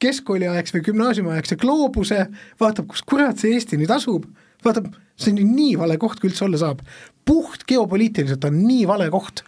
keskkooliaegse 0.00 0.78
või 0.78 0.86
gümnaasiumiaegse 0.88 1.58
gloobuse, 1.60 2.24
vaatab, 2.60 2.88
kus 2.90 3.02
kurat 3.06 3.40
see 3.40 3.54
Eesti 3.56 3.78
nüüd 3.80 3.90
asub, 3.94 4.26
vaatab, 4.64 4.88
see 5.22 5.34
on 5.34 5.40
ju 5.40 5.48
nii 5.48 5.74
vale 5.80 5.98
koht, 6.00 6.20
kui 6.20 6.30
üldse 6.30 6.46
olla 6.46 6.60
saab. 6.60 6.84
puht 7.24 7.66
geopoliitiliselt 7.68 8.44
on 8.48 8.56
nii 8.64 8.86
vale 8.88 9.06
koht, 9.12 9.42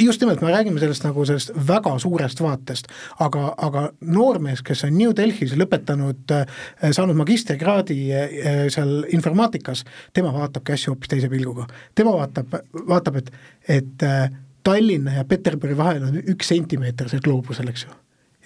just 0.00 0.22
nimelt, 0.22 0.40
me 0.42 0.50
räägime 0.50 0.80
sellest 0.80 1.04
nagu 1.04 1.24
sellest 1.28 1.52
väga 1.68 1.92
suurest 2.02 2.40
vaatest, 2.42 2.88
aga, 3.20 3.52
aga 3.56 3.84
noormees, 4.00 4.62
kes 4.66 4.84
on 4.88 4.96
New 4.98 5.12
Delhis 5.16 5.54
lõpetanud, 5.58 6.34
äh, 6.34 6.46
saanud 6.96 7.18
magistrikraadi 7.20 7.98
äh, 8.10 8.34
seal 8.72 9.04
informaatikas, 9.14 9.84
tema 10.16 10.32
vaatabki 10.34 10.74
asju 10.76 10.94
hoopis 10.94 11.12
teise 11.12 11.30
pilguga. 11.32 11.66
tema 11.94 12.16
vaatab, 12.16 12.58
vaatab, 12.88 13.22
et, 13.22 13.32
et 13.68 14.08
Tallinna 14.62 15.20
ja 15.20 15.24
Peterburi 15.24 15.76
vahel 15.76 16.02
on 16.08 16.18
üks 16.20 16.50
sentimeeter 16.52 17.08
see 17.08 17.22
gloobusel, 17.24 17.70
eks 17.70 17.86
ju. 17.86 17.94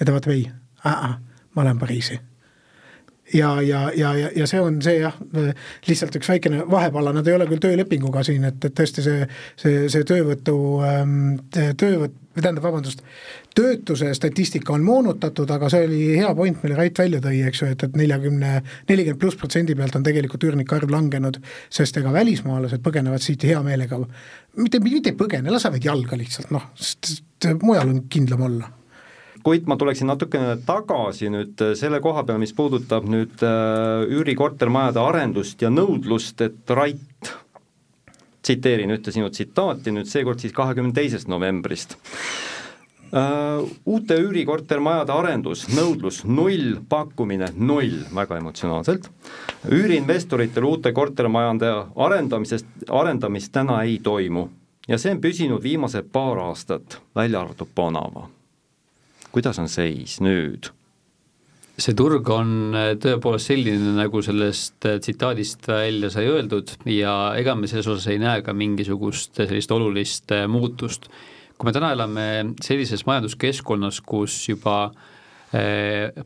ja 0.01 0.07
ta 0.07 0.15
vaatab, 0.15 0.37
ei 0.37 0.47
ma 1.55 1.65
lähen 1.65 1.79
Pariisi. 1.79 2.21
Ja, 3.33 3.63
ja, 3.63 3.91
ja, 3.97 4.15
ja, 4.17 4.31
ja 4.37 4.47
see 4.47 4.61
on 4.61 4.81
see 4.85 4.99
jah, 5.01 5.15
lihtsalt 5.89 6.19
üks 6.19 6.29
väikene 6.29 6.65
vahepala, 6.71 7.15
nad 7.17 7.29
ei 7.29 7.37
ole 7.39 7.47
küll 7.51 7.63
töölepinguga 7.63 8.25
siin, 8.27 8.45
et, 8.49 8.61
et 8.65 8.77
tõesti 8.77 9.05
see, 9.05 9.25
see, 9.61 9.87
see 9.93 10.05
töövõtu, 10.09 10.59
ähm, 10.85 11.17
töövõt-, 11.53 12.21
või 12.35 12.43
tähendab, 12.43 12.65
vabandust, 12.67 13.03
töötuse 13.55 14.11
statistika 14.19 14.75
on 14.75 14.85
moonutatud, 14.85 15.51
aga 15.55 15.71
see 15.73 15.87
oli 15.87 16.01
hea 16.19 16.31
point, 16.35 16.61
mille 16.65 16.79
Rait 16.79 16.99
välja 16.99 17.23
tõi, 17.23 17.41
eks 17.49 17.63
ju, 17.63 17.71
et, 17.71 17.87
et 17.87 17.99
neljakümne, 17.99 18.55
nelikümmend 18.91 19.23
pluss 19.23 19.39
protsendi 19.41 19.77
pealt 19.79 19.97
on 19.99 20.07
tegelikult 20.07 20.45
üürnike 20.49 20.77
arv 20.77 20.93
langenud, 20.93 21.39
sest 21.73 22.01
ega 22.03 22.13
välismaalased 22.15 22.83
põgenevad 22.85 23.23
siit 23.25 23.47
hea 23.47 23.61
meelega, 23.65 24.01
mitte, 24.59 24.83
mitte 24.85 25.15
ei 25.15 25.19
põgene, 25.19 25.53
lasevad 25.55 25.87
jalga 25.87 26.19
lihtsalt, 26.19 26.51
noh, 26.55 26.73
sest 26.75 27.53
mujal 27.63 27.95
on 27.95 28.03
kindlam 28.11 28.49
olla 28.51 28.73
kuid 29.45 29.69
ma 29.69 29.77
tuleksin 29.77 30.09
natukene 30.09 30.57
tagasi 30.67 31.29
nüüd 31.33 31.61
äh, 31.63 31.75
selle 31.79 32.01
koha 32.05 32.25
peal, 32.27 32.41
mis 32.43 32.55
puudutab 32.57 33.07
nüüd 33.11 33.45
äh, 33.45 34.05
üürikortermajade 34.09 35.03
arendust 35.03 35.63
ja 35.63 35.71
nõudlust, 35.73 36.41
et 36.47 36.75
Rait, 36.75 37.33
tsiteerin 38.45 38.95
ühte 38.97 39.13
sinu 39.13 39.31
tsitaati 39.33 39.93
nüüd 39.95 40.09
seekord 40.09 40.41
siis 40.41 40.57
kahekümne 40.57 40.97
teisest 40.97 41.29
novembrist. 41.33 41.99
Uh, 43.15 43.69
uute 43.87 44.17
üürikortermajade 44.19 45.13
arendus, 45.15 45.69
nõudlus 45.71 46.25
null, 46.27 46.81
pakkumine 46.91 47.53
null, 47.55 48.01
väga 48.17 48.41
emotsionaalselt. 48.41 49.07
üüriinvestoritel 49.71 50.67
uute 50.67 50.91
kortermajade 50.97 51.71
arendamisest, 51.95 52.67
arendamist 52.91 53.53
täna 53.55 53.85
ei 53.87 54.01
toimu. 54.03 54.49
Ja 54.89 54.99
see 54.99 55.15
on 55.15 55.23
püsinud 55.23 55.63
viimased 55.63 56.11
paar 56.13 56.43
aastat, 56.49 56.99
välja 57.15 57.45
arvatud 57.45 57.71
Panama 57.75 58.27
kuidas 59.35 59.59
on 59.59 59.69
seis 59.71 60.21
nüüd? 60.23 60.71
see 61.75 61.95
turg 61.99 62.29
on 62.31 62.51
äh, 62.79 62.93
tõepoolest 63.03 63.51
selline, 63.51 63.97
nagu 63.97 64.21
sellest 64.23 64.87
äh, 64.87 65.01
tsitaadist 65.03 65.67
välja 65.67 66.11
sai 66.13 66.29
öeldud 66.31 66.71
ja 66.87 67.33
ega 67.35 67.57
me 67.59 67.67
selles 67.71 67.89
osas 67.91 68.07
ei 68.13 68.21
näe 68.23 68.45
ka 68.47 68.55
mingisugust 68.55 69.41
äh, 69.43 69.49
sellist 69.51 69.75
olulist 69.75 70.31
muutust. 70.49 71.09
kui 71.59 71.67
me 71.67 71.75
täna 71.75 71.91
elame 71.95 72.29
sellises 72.63 73.05
majanduskeskkonnas, 73.07 74.01
kus 74.07 74.45
juba 74.49 74.93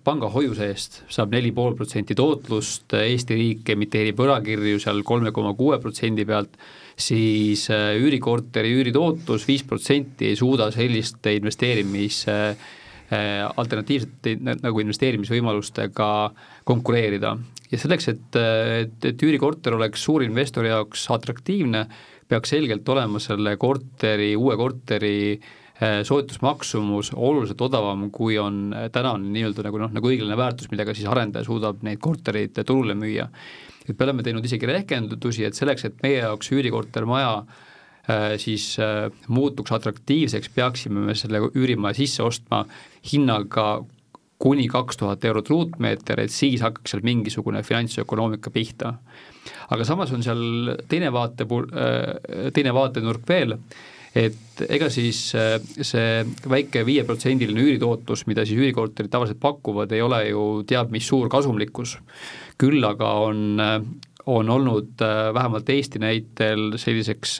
panga 0.00 0.30
hoiuse 0.32 0.70
eest 0.72 0.94
saab 1.12 1.34
neli 1.34 1.50
pool 1.52 1.74
protsenti 1.76 2.14
tootlust, 2.16 2.94
Eesti 2.96 3.36
riik 3.36 3.72
emiteerib 3.74 4.16
võlakirju 4.16 4.78
seal 4.80 5.02
kolme 5.04 5.34
koma 5.36 5.52
kuue 5.52 5.76
protsendi 5.82 6.24
pealt, 6.24 6.56
siis 6.96 7.66
üürikorteri 7.68 8.72
üüritootlus 8.78 9.44
viis 9.44 9.66
protsenti 9.68 10.30
ei 10.30 10.38
suuda 10.40 10.70
sellist 10.72 11.28
investeerimis 11.28 12.22
Äh, 12.32 12.56
alternatiivsete 13.08 14.34
nagu 14.60 14.80
investeerimisvõimalustega 14.82 16.08
konkureerida. 16.68 17.36
ja 17.70 17.78
selleks, 17.80 18.08
et, 18.12 18.36
et, 18.36 19.04
et 19.04 19.22
üürikorter 19.22 19.76
oleks 19.76 20.02
suurinvestori 20.04 20.68
jaoks 20.68 21.06
atraktiivne, 21.10 21.86
peaks 22.28 22.52
selgelt 22.52 22.88
olema 22.88 23.20
selle 23.20 23.56
korteri, 23.56 24.34
uue 24.36 24.56
korteri 24.60 25.16
äh, 25.32 25.56
soetusmaksumus 26.02 27.12
oluliselt 27.14 27.60
odavam, 27.60 28.08
kui 28.10 28.38
on 28.38 28.74
tänane 28.92 29.30
nii-öelda 29.30 29.62
nagu 29.68 29.78
noh, 29.84 29.92
nagu 29.94 30.10
õiglane 30.10 30.36
väärtus, 30.38 30.70
millega 30.72 30.94
siis 30.94 31.06
arendaja 31.10 31.46
suudab 31.46 31.84
neid 31.86 32.00
kortereid 32.02 32.58
turule 32.66 32.96
müüa. 32.98 33.28
et 33.88 33.98
me 33.98 34.04
oleme 34.04 34.22
teinud 34.22 34.44
isegi 34.44 34.66
rehkendusi, 34.66 35.44
et 35.44 35.54
selleks, 35.54 35.84
et 35.84 36.02
meie 36.02 36.18
jaoks 36.18 36.50
üürikortermaja 36.52 37.46
siis 38.40 38.70
muutuks 39.28 39.72
atraktiivseks, 39.76 40.48
peaksime 40.54 41.02
me 41.10 41.14
selle 41.18 41.42
üürimaja 41.50 41.98
sisse 41.98 42.22
ostma 42.24 42.62
hinnaga 43.12 43.66
kuni 44.38 44.68
kaks 44.70 45.00
tuhat 45.00 45.24
eurot 45.26 45.50
ruutmeeter, 45.50 46.22
et 46.22 46.32
siis 46.32 46.62
hakkaks 46.62 46.94
seal 46.94 47.04
mingisugune 47.06 47.62
finantsökonoomika 47.66 48.50
pihta. 48.54 48.94
aga 49.70 49.84
samas 49.84 50.12
on 50.12 50.22
seal 50.22 50.74
teine 50.88 51.12
vaate, 51.12 51.46
teine 52.54 52.74
vaatenurk 52.74 53.24
veel, 53.28 53.56
et 54.14 54.62
ega 54.68 54.88
siis 54.92 55.20
see 55.32 56.24
väike 56.48 56.84
viieprotsendiline 56.86 57.64
üüritootlus, 57.64 58.26
mida 58.30 58.44
siis 58.46 58.60
üürikorterid 58.60 59.10
tavaliselt 59.10 59.40
pakuvad, 59.42 59.92
ei 59.92 60.02
ole 60.02 60.22
ju 60.28 60.44
teab 60.68 60.92
mis 60.94 61.06
suur 61.06 61.28
kasumlikkus. 61.32 61.98
küll 62.58 62.84
aga 62.84 63.12
on, 63.22 63.60
on 64.28 64.50
olnud 64.50 65.00
vähemalt 65.34 65.70
Eesti 65.72 65.98
näitel 65.98 66.74
selliseks 66.76 67.38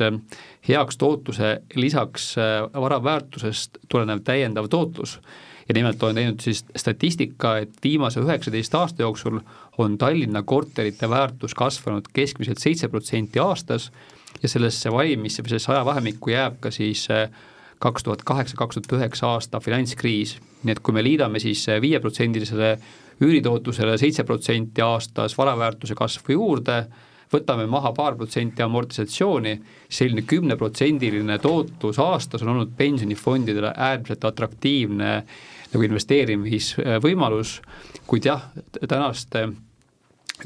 heaks 0.68 0.96
tootluse 0.96 1.50
lisaks 1.74 2.30
vara 2.74 3.02
väärtusest 3.04 3.78
tulenev 3.88 4.22
täiendav 4.24 4.70
tootlus. 4.72 5.18
Ja 5.68 5.74
nimelt 5.74 6.02
olen 6.02 6.14
teinud 6.14 6.40
siis 6.40 6.64
statistika, 6.76 7.58
et 7.60 7.74
viimase 7.84 8.20
üheksateist 8.24 8.74
aasta 8.74 9.02
jooksul 9.04 9.40
on 9.78 9.98
Tallinna 9.98 10.42
korterite 10.42 11.10
väärtus 11.10 11.54
kasvanud 11.54 12.08
keskmiselt 12.12 12.58
seitse 12.58 12.88
protsenti 12.88 13.38
aastas 13.38 13.90
ja 14.42 14.48
sellesse 14.48 14.92
valimisse 14.92 15.42
või 15.42 15.52
sellesse 15.52 15.72
ajavahemikku 15.72 16.32
jääb 16.32 16.56
ka 16.64 16.72
siis 16.72 17.04
äh, 17.12 17.28
kaks 17.78 18.06
tuhat 18.06 18.22
kaheksa, 18.26 18.56
kaks 18.56 18.78
tuhat 18.78 19.00
üheksa 19.00 19.34
aasta 19.34 19.60
finantskriis. 19.60 20.38
nii 20.62 20.74
et 20.74 20.80
kui 20.82 20.94
me 20.94 21.02
liidame 21.04 21.38
siis 21.38 21.66
viieprotsendilisele 21.80 22.78
üüritootlusele 23.22 23.98
seitse 23.98 24.24
protsenti 24.24 24.82
aastas 24.82 25.36
varaväärtuse 25.38 25.94
kasvu 25.94 26.34
juurde, 26.34 26.78
võtame 27.32 27.66
maha 27.70 27.92
paar 27.92 28.16
protsenti 28.16 28.62
amortisatsiooni, 28.64 29.54
selline 29.88 30.24
kümneprotsendiline 30.26 31.38
tootlus 31.38 31.98
aastas 32.02 32.42
on 32.42 32.54
olnud 32.54 32.74
pensionifondidele 32.76 33.72
äärmiselt 33.76 34.24
atraktiivne 34.24 35.12
nagu 35.72 35.84
investeerimisvõimalus, 35.84 37.58
kuid 38.08 38.30
jah, 38.30 38.48
tänaste 38.88 39.48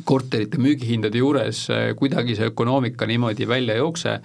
korterite 0.05 0.59
müügihindade 0.61 1.21
juures 1.21 1.67
eh, 1.73 1.93
kuidagi 1.99 2.37
see 2.39 2.49
ökonoomika 2.51 3.07
niimoodi 3.09 3.49
välja 3.49 3.77
ei 3.77 3.83
jookse. 3.83 4.19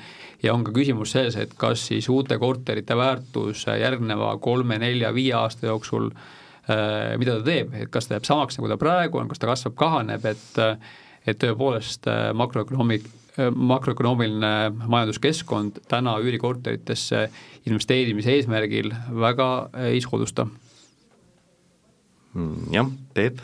Ja 0.43 0.53
on 0.53 0.63
ka 0.63 0.71
küsimus 0.71 1.15
selles, 1.15 1.35
et 1.35 1.55
kas 1.57 1.87
siis 1.89 2.07
uute 2.13 2.37
korterite 2.37 2.95
väärtus 2.97 3.65
järgneva 3.67 4.35
kolme, 4.37 4.77
nelja, 4.77 5.09
viie 5.13 5.33
aasta 5.37 5.67
jooksul 5.67 6.11
eh, 6.11 7.17
mida 7.19 7.39
ta 7.39 7.45
teeb, 7.47 7.73
et 7.73 7.91
kas 7.91 8.07
ta 8.07 8.17
jääb 8.17 8.27
samaks, 8.29 8.59
nagu 8.59 8.71
ta 8.71 8.79
praegu 8.81 9.21
on, 9.21 9.31
kas 9.31 9.41
ta 9.41 9.51
kasvab, 9.51 9.77
kahaneb, 9.79 10.25
et 10.25 10.63
et 11.27 11.35
tõepoolest 11.43 12.07
makroökonoomik, 12.39 13.03
makroökonoomiline 13.51 14.51
majanduskeskkond 14.87 15.81
täna 15.91 16.13
üürikorteritesse 16.23 17.25
investeerimise 17.67 18.31
eesmärgil 18.37 18.93
väga 19.11 19.49
ei 19.89 19.99
soodusta. 19.99 20.47
Mm, 22.31 22.71
jah, 22.71 22.87
Peep? 23.13 23.43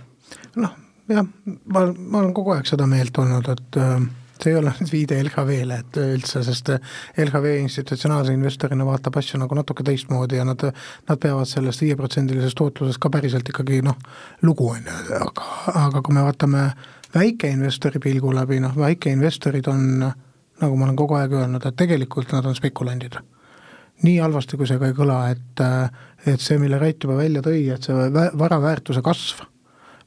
noh, 0.56 0.72
jah, 1.10 1.26
ma, 1.66 1.86
ma 1.94 2.20
olen 2.22 2.34
kogu 2.36 2.54
aeg 2.56 2.68
seda 2.70 2.88
meelt 2.90 3.18
olnud, 3.20 3.50
et 3.54 3.80
äh, 3.82 3.98
see 4.44 4.52
ei 4.52 4.58
ole 4.60 4.74
nüüd 4.80 4.92
viide 4.92 5.20
LHV-le, 5.24 5.78
et 5.84 6.00
üldse, 6.02 6.44
sest 6.46 6.72
LHV 7.22 7.54
institutsionaalse 7.62 8.34
investorina 8.36 8.86
vaatab 8.88 9.20
asju 9.22 9.40
nagu 9.42 9.58
natuke 9.58 9.86
teistmoodi 9.88 10.40
ja 10.40 10.48
nad, 10.48 10.66
nad 11.08 11.22
peavad 11.22 11.50
sellest 11.50 11.84
viieprotsendilisest 11.86 12.58
tootlusest 12.60 13.02
ka 13.04 13.12
päriselt 13.14 13.50
ikkagi 13.50 13.82
noh, 13.86 14.00
lugu, 14.42 14.70
on 14.76 14.90
ju, 14.90 14.98
aga, 15.20 15.48
aga 15.86 16.04
kui 16.04 16.18
me 16.18 16.26
vaatame 16.26 16.66
väikeinvestori 17.14 18.02
pilgu 18.04 18.34
läbi, 18.36 18.60
noh 18.64 18.76
väikeinvestorid 18.78 19.70
on, 19.72 19.86
nagu 20.64 20.80
ma 20.80 20.90
olen 20.90 21.00
kogu 21.00 21.20
aeg 21.20 21.38
öelnud, 21.38 21.64
et 21.70 21.80
tegelikult 21.80 22.34
nad 22.36 22.48
on 22.50 22.58
spekulandid. 22.58 23.20
Nii 24.04 24.18
halvasti, 24.20 24.58
kui 24.58 24.68
see 24.68 24.80
ka 24.82 24.90
ei 24.90 24.96
kõla, 24.98 25.20
et, 25.32 25.62
et 26.28 26.42
see, 26.42 26.58
mille 26.60 26.80
Rait 26.82 27.06
juba 27.06 27.16
välja 27.20 27.44
tõi, 27.46 27.68
et 27.72 27.86
see 27.86 28.08
vara 28.12 28.58
väärtuse 28.60 29.04
kasv 29.06 29.46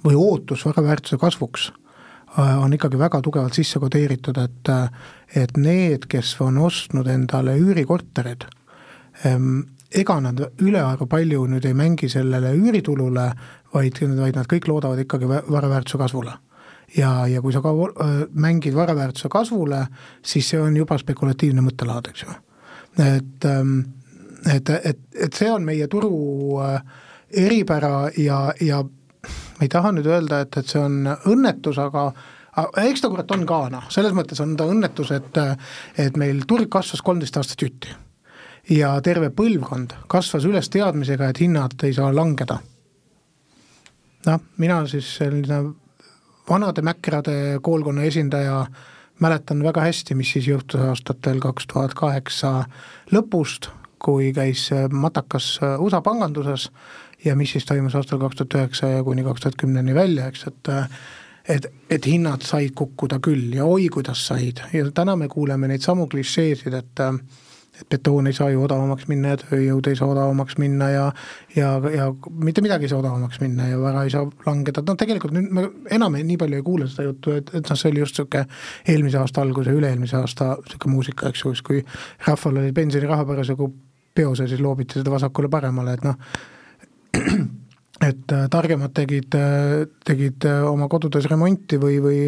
või 0.07 0.17
ootus 0.19 0.65
vara 0.67 0.85
väärtuse 0.87 1.19
kasvuks 1.21 1.71
äh, 2.39 2.59
on 2.63 2.73
ikkagi 2.77 2.99
väga 2.99 3.21
tugevalt 3.25 3.59
sisse 3.59 3.81
kodeeritud, 3.83 4.39
et 4.39 4.73
et 5.35 5.57
need, 5.57 6.07
kes 6.09 6.37
on 6.41 6.59
ostnud 6.63 7.09
endale 7.11 7.57
üürikorterid, 7.59 8.47
ähm, 9.27 9.65
ega 9.91 10.21
nad 10.21 10.41
ülearu 10.63 11.09
palju 11.11 11.47
nüüd 11.51 11.67
ei 11.67 11.75
mängi 11.75 12.09
sellele 12.09 12.55
üüritulule, 12.55 13.31
vaid, 13.75 14.01
vaid 14.01 14.39
nad 14.39 14.51
kõik 14.51 14.69
loodavad 14.71 15.03
ikkagi 15.03 15.29
vara 15.29 15.71
väärtuse 15.71 15.99
kasvule. 15.99 16.37
Ja, 16.97 17.27
ja 17.27 17.43
kui 17.43 17.53
sa 17.53 17.61
ka 17.65 17.73
äh, 17.75 18.13
mängid 18.33 18.75
vara 18.75 18.95
väärtuse 18.95 19.29
kasvule, 19.33 19.87
siis 20.23 20.49
see 20.53 20.61
on 20.63 20.77
juba 20.77 20.99
spekulatiivne 20.99 21.65
mõttelaad, 21.65 22.13
eks 22.13 22.23
ju. 22.23 22.37
Et, 23.03 23.45
ähm, 23.45 23.81
et, 24.47 24.71
et, 24.71 25.01
et 25.27 25.35
see 25.35 25.51
on 25.53 25.67
meie 25.67 25.89
turu 25.93 26.61
äh, 26.63 26.79
eripära 27.31 28.11
ja, 28.17 28.53
ja 28.63 28.85
ei 29.61 29.69
taha 29.73 29.93
nüüd 29.97 30.07
öelda, 30.07 30.41
et, 30.45 30.57
et 30.57 30.69
see 30.69 30.81
on 30.83 31.07
õnnetus, 31.07 31.79
aga 31.81 32.11
eks 32.83 33.05
ta 33.05 33.11
kurat 33.13 33.31
on 33.37 33.45
ka 33.49 33.61
noh, 33.73 33.87
selles 33.93 34.15
mõttes 34.17 34.41
on 34.45 34.57
ta 34.57 34.67
õnnetus, 34.69 35.13
et 35.17 35.41
et 36.01 36.17
meil 36.17 36.45
turg 36.49 36.69
kasvas 36.73 37.03
kolmteist 37.05 37.37
aastat 37.37 37.63
jutti. 37.63 37.95
ja 38.71 39.01
terve 39.01 39.31
põlvkond 39.31 39.95
kasvas 40.09 40.45
üles 40.45 40.69
teadmisega, 40.69 41.29
et 41.29 41.41
hinnad 41.41 41.77
ei 41.83 41.93
saa 41.93 42.15
langeda. 42.15 42.59
noh, 44.27 44.41
mina 44.57 44.87
siis 44.87 45.17
selline 45.17 45.63
vanade 46.49 46.83
mäkrade 46.83 47.59
koolkonna 47.63 48.03
esindaja 48.03 48.67
mäletan 49.21 49.63
väga 49.63 49.81
hästi, 49.81 50.15
mis 50.15 50.33
siis 50.33 50.49
juhtus 50.49 50.81
aastatel 50.81 51.41
kaks 51.41 51.67
tuhat 51.67 51.95
kaheksa 51.95 52.65
lõpust, 53.13 53.71
kui 53.99 54.33
käis 54.33 54.69
matakas 54.91 55.59
USA 55.79 56.01
panganduses 56.01 56.71
ja 57.25 57.37
mis 57.37 57.53
siis 57.53 57.65
toimus 57.67 57.95
aastal 57.95 58.21
kaks 58.23 58.37
tuhat 58.37 58.59
üheksa 58.61 58.91
ja 58.97 59.05
kuni 59.05 59.25
kaks 59.25 59.41
tuhat 59.41 59.57
kümneni 59.61 59.95
välja, 59.95 60.27
eks, 60.27 60.47
et 60.51 60.75
et, 61.49 61.67
et 61.91 62.07
hinnad 62.07 62.43
said 62.43 62.75
kukkuda 62.75 63.21
küll 63.23 63.55
ja 63.55 63.65
oi, 63.65 63.89
kuidas 63.93 64.25
said. 64.27 64.65
Ja 64.73 64.91
täna 64.91 65.17
me 65.17 65.29
kuuleme 65.29 65.69
neid 65.71 65.85
samu 65.85 66.09
klišeesid, 66.11 66.75
et 66.75 67.05
et 67.81 67.89
betoon 67.91 68.27
ei 68.27 68.33
saa 68.33 68.49
ju 68.51 68.63
odavamaks 68.65 69.05
minna 69.11 69.35
ja 69.35 69.39
tööjõud 69.41 69.89
ei 69.91 69.97
saa 69.99 70.09
odavamaks 70.09 70.57
minna 70.59 70.89
ja 70.91 71.03
ja, 71.57 71.75
ja 71.93 72.07
mitte 72.41 72.63
midagi 72.65 72.87
ei 72.87 72.93
saa 72.93 73.03
odavamaks 73.03 73.41
minna 73.43 73.69
ja 73.69 73.81
vara 73.81 74.05
ei 74.07 74.13
saa 74.15 74.25
langeda, 74.47 74.81
no 74.87 74.95
tegelikult 74.97 75.35
nüüd 75.37 75.51
me 75.53 75.67
enam 75.93 76.17
nii 76.17 76.39
palju 76.41 76.61
ei 76.61 76.65
kuule 76.65 76.89
seda 76.89 77.11
juttu, 77.11 77.35
et, 77.37 77.53
et 77.53 77.69
noh, 77.69 77.77
see 77.77 77.93
oli 77.93 78.01
just 78.01 78.17
niisugune 78.17 78.47
eelmise 78.95 79.21
aasta 79.21 79.45
algus 79.45 79.69
ja 79.69 79.77
üle-eelmise 79.77 80.17
aasta 80.17 80.55
niisugune 80.57 80.95
muusika, 80.95 81.29
eks 81.29 81.45
ju, 81.45 81.53
siis 81.53 81.67
kui 81.69 81.83
rahval 82.27 82.63
oli 82.63 82.73
pensioniraha 82.77 83.29
parasjagu 83.29 83.69
peos 84.17 84.41
ja 84.41 84.49
siis 84.49 84.65
loobiti 84.65 85.03
seda 85.03 85.13
vasakule-paremale, 85.13 85.99
et 85.99 86.07
noh, 86.07 86.17
et 88.05 88.33
äh, 88.33 88.45
targemad 88.53 88.93
tegid, 88.93 89.33
äh, 89.35 89.87
tegid 90.05 90.45
äh, 90.45 90.65
oma 90.69 90.89
kodudes 90.93 91.25
remonti 91.31 91.79
või, 91.81 91.97
või 92.05 92.19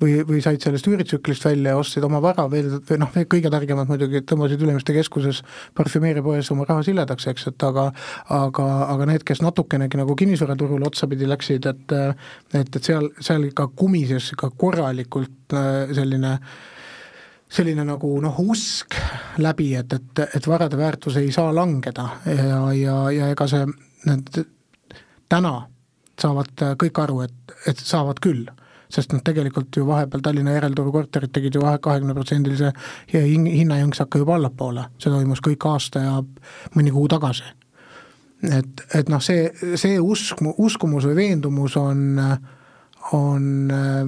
või, 0.00 0.14
või 0.24 0.40
said 0.44 0.62
sellest 0.64 0.88
üüritsüklist 0.88 1.44
välja 1.44 1.74
ja 1.74 1.80
ostsid 1.80 2.04
oma 2.06 2.20
vara 2.24 2.46
veel, 2.48 2.70
või 2.88 3.00
noh, 3.02 3.12
kõige 3.12 3.52
targemad 3.52 3.90
muidugi 3.90 4.22
tõmbasid 4.24 4.62
Ülemiste 4.64 4.96
keskuses 4.96 5.42
parfümeeripoes 5.76 6.48
oma 6.54 6.64
raha 6.68 6.86
siledaks, 6.86 7.28
eks, 7.28 7.50
et 7.52 7.66
aga 7.68 7.90
aga, 8.32 8.68
aga 8.94 9.10
need, 9.12 9.26
kes 9.28 9.44
natukenegi 9.44 10.00
nagu 10.00 10.16
kinnisvaraturule 10.16 10.88
otsapidi 10.88 11.28
läksid, 11.28 11.68
et 11.68 11.96
et, 11.98 12.64
et 12.64 12.80
seal, 12.80 13.10
seal 13.20 13.44
ikka 13.50 13.68
kumises 13.76 14.32
ikka 14.32 14.50
korralikult 14.56 15.56
selline 15.92 16.38
selline 17.48 17.84
nagu 17.88 18.10
noh, 18.20 18.40
usk 18.52 18.96
läbi, 19.40 19.70
et, 19.78 19.92
et, 19.92 20.24
et 20.36 20.48
varade 20.48 20.76
väärtus 20.76 21.16
ei 21.20 21.30
saa 21.32 21.52
langeda. 21.54 22.04
Ja, 22.28 22.58
ja, 22.76 22.96
ja 23.14 23.30
ega 23.32 23.46
see, 23.48 23.62
need 24.06 24.44
täna 25.28 25.54
saavad 26.20 26.64
äh, 26.64 26.76
kõik 26.78 27.02
aru, 27.02 27.20
et, 27.26 27.58
et 27.66 27.78
saavad 27.78 28.20
küll 28.22 28.46
sest 28.92 29.12
noh, 29.12 29.20
tegelikult 29.24 29.76
ju 29.76 29.84
vahepeal 29.88 30.22
Tallinna 30.24 30.54
järelturu 30.56 30.92
korterid 30.92 31.32
tegid 31.34 31.58
ju 31.58 31.62
kahekümneprotsendilise 31.62 32.72
hinnajõnksaka 33.12 34.22
juba 34.22 34.38
allapoole, 34.38 34.86
see 34.96 35.12
toimus 35.12 35.42
kõik 35.44 35.66
aasta 35.68 36.04
ja 36.06 36.14
mõni 36.76 36.92
kuu 36.94 37.08
tagasi. 37.12 37.44
et, 38.48 38.84
et 38.94 39.08
noh, 39.12 39.20
see, 39.20 39.50
see 39.76 39.98
usk, 40.00 40.40
uskumus 40.56 41.04
või 41.04 41.16
veendumus 41.18 41.76
on, 41.76 42.20
on 43.12 43.46
äh, 43.74 44.02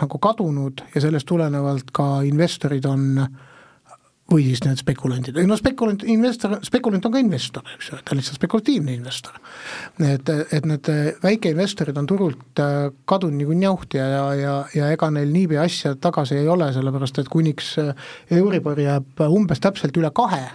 nagu 0.00 0.18
kadunud 0.18 0.84
ja 0.94 1.04
sellest 1.04 1.28
tulenevalt 1.28 1.90
ka 1.92 2.22
investorid 2.24 2.86
on 2.88 3.26
äh, 3.26 3.32
või 4.32 4.46
siis 4.46 4.62
need 4.64 4.80
spekulandid, 4.80 5.38
no 5.46 5.56
spekulant, 5.58 6.04
investor, 6.08 6.56
spekulant 6.64 7.04
on 7.06 7.14
ka 7.14 7.20
investor, 7.22 7.66
eks 7.76 7.90
ju, 7.90 7.98
ta 8.00 8.14
on 8.14 8.20
lihtsalt 8.20 8.38
spekulatiivne 8.38 8.94
investor. 8.96 9.36
et, 10.00 10.32
et 10.52 10.68
need 10.68 10.90
väikeinvestorid 11.22 11.98
on 12.00 12.08
turult 12.08 12.62
äh, 12.62 12.88
kadunud 13.08 13.42
nagu 13.42 13.58
njauht 13.58 13.96
ja, 13.98 14.06
ja, 14.08 14.24
ja, 14.38 14.54
ja 14.78 14.90
ega 14.94 15.10
neil 15.12 15.32
niipea 15.34 15.66
asja 15.66 15.94
tagasi 16.00 16.38
ei 16.40 16.48
ole, 16.48 16.70
sellepärast 16.72 17.22
et 17.22 17.30
kuniks 17.32 17.74
äh, 17.82 17.92
Euribor 18.38 18.80
jääb 18.80 19.26
umbes 19.28 19.60
täpselt 19.62 19.96
üle 20.00 20.12
kahe, 20.14 20.46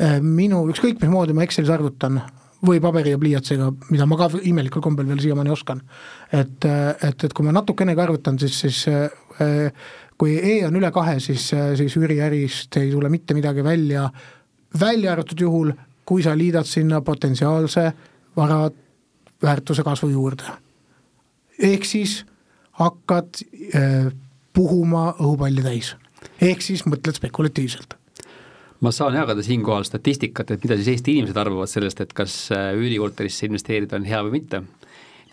äh, 0.00 0.18
minu, 0.22 0.64
ükskõik 0.72 1.02
mismoodi 1.02 1.36
ma 1.36 1.46
Excelis 1.46 1.72
arvutan, 1.72 2.22
või 2.66 2.80
paberi 2.80 3.12
ja 3.12 3.18
pliiatsiga, 3.20 3.68
mida 3.92 4.06
ma 4.08 4.16
ka 4.18 4.30
imelikul 4.48 4.82
kombel 4.82 5.06
veel 5.10 5.20
siiamaani 5.22 5.52
oskan. 5.52 5.82
et, 6.32 6.64
et, 6.64 7.24
et 7.24 7.32
kui 7.36 7.44
ma 7.44 7.52
natukenegi 7.52 8.00
arvutan, 8.00 8.38
siis, 8.40 8.56
siis 8.64 8.80
kui 10.18 10.38
E 10.40 10.60
on 10.66 10.76
üle 10.78 10.90
kahe, 10.92 11.18
siis, 11.20 11.50
siis 11.50 11.96
üüriärist 11.98 12.76
ei 12.80 12.90
tule 12.92 13.10
mitte 13.12 13.34
midagi 13.36 13.64
välja, 13.64 14.08
välja 14.80 15.12
arvatud 15.12 15.40
juhul, 15.40 15.72
kui 16.06 16.22
sa 16.22 16.36
liidad 16.38 16.68
sinna 16.68 17.00
potentsiaalse 17.04 17.90
vara 18.36 18.70
väärtuse 19.42 19.82
kasvu 19.82 20.08
juurde. 20.08 20.44
ehk 21.62 21.84
siis 21.84 22.24
hakkad 22.72 23.42
äh, 23.74 24.12
puhuma 24.52 25.14
õhupalli 25.20 25.62
täis, 25.62 25.94
ehk 26.40 26.62
siis 26.62 26.84
mõtled 26.86 27.16
spekulatiivselt 27.16 27.96
ma 28.80 28.92
saan 28.92 29.14
jagada 29.16 29.42
siinkohal 29.42 29.86
statistikat, 29.88 30.50
et 30.50 30.64
mida 30.64 30.76
siis 30.76 30.88
Eesti 30.92 31.16
inimesed 31.16 31.36
arvavad 31.40 31.70
sellest, 31.70 32.00
et 32.00 32.12
kas 32.16 32.34
äh, 32.52 32.72
üürikorterisse 32.76 33.48
investeerida 33.48 33.96
on 33.96 34.04
hea 34.08 34.20
või 34.26 34.40
mitte. 34.40 34.62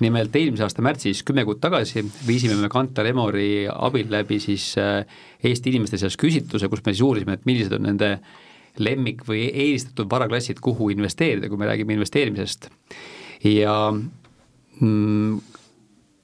Nimelt 0.02 0.36
eelmise 0.36 0.66
aasta 0.66 0.82
märtsis, 0.86 1.22
kümme 1.28 1.44
kuud 1.46 1.60
tagasi, 1.62 2.02
viisime 2.28 2.56
me 2.58 2.70
Kantar 2.72 3.06
Emori 3.10 3.68
abil 3.70 4.10
läbi 4.12 4.40
siis 4.42 4.72
äh, 4.82 5.04
Eesti 5.44 5.74
inimeste 5.74 6.00
seas 6.02 6.18
küsitluse, 6.20 6.70
kus 6.72 6.82
me 6.86 6.94
siis 6.94 7.06
uurisime, 7.06 7.38
et 7.38 7.46
millised 7.50 7.76
on 7.78 7.86
nende 7.86 8.16
lemmik 8.82 9.22
või 9.28 9.46
eelistatud 9.52 10.10
varaklassid, 10.10 10.62
kuhu 10.64 10.90
investeerida, 10.96 11.50
kui 11.50 11.62
me 11.62 11.70
räägime 11.70 11.94
investeerimisest. 11.98 12.70
ja 13.44 13.76
mm, 14.80 15.42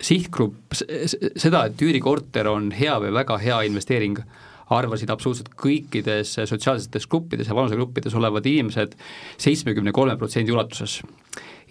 sihtgrupp, 0.01 0.73
seda, 0.73 1.65
et 1.67 1.81
üürikorter 1.83 2.47
on 2.49 2.71
hea 2.73 2.95
või 3.03 3.11
väga 3.13 3.37
hea 3.43 3.61
investeering, 3.67 4.21
arvasid 4.69 5.09
absoluutselt 5.09 5.49
kõikides 5.57 6.35
sotsiaalsetes 6.49 7.07
gruppides 7.09 7.49
ja 7.49 7.57
vanusegruppides 7.57 8.15
olevad 8.15 8.45
inimesed 8.45 8.95
seitsmekümne 9.37 9.91
kolme 9.91 10.17
protsendi 10.17 10.53
ulatuses. 10.53 11.01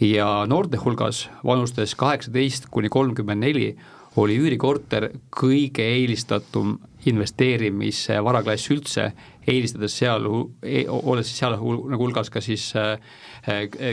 ja 0.01 0.47
noorte 0.47 0.77
hulgas 0.77 1.29
vanustes 1.45 1.95
kaheksateist 1.95 2.69
kuni 2.71 2.89
kolmkümmend 2.89 3.41
neli 3.43 3.77
oli 4.17 4.37
üürikorter 4.39 5.11
kõige 5.31 5.83
eelistatum 5.83 6.79
investeerimisvaraklass 7.07 8.71
üldse, 8.75 9.13
eelistades 9.47 9.95
seal, 9.99 10.27
e-, 10.63 10.87
olles 10.89 11.29
siis 11.29 11.39
seal 11.43 11.55
nagu 11.59 12.03
hulgas 12.03 12.31
ka 12.31 12.43
siis 12.45 12.71
äh, 12.77 12.99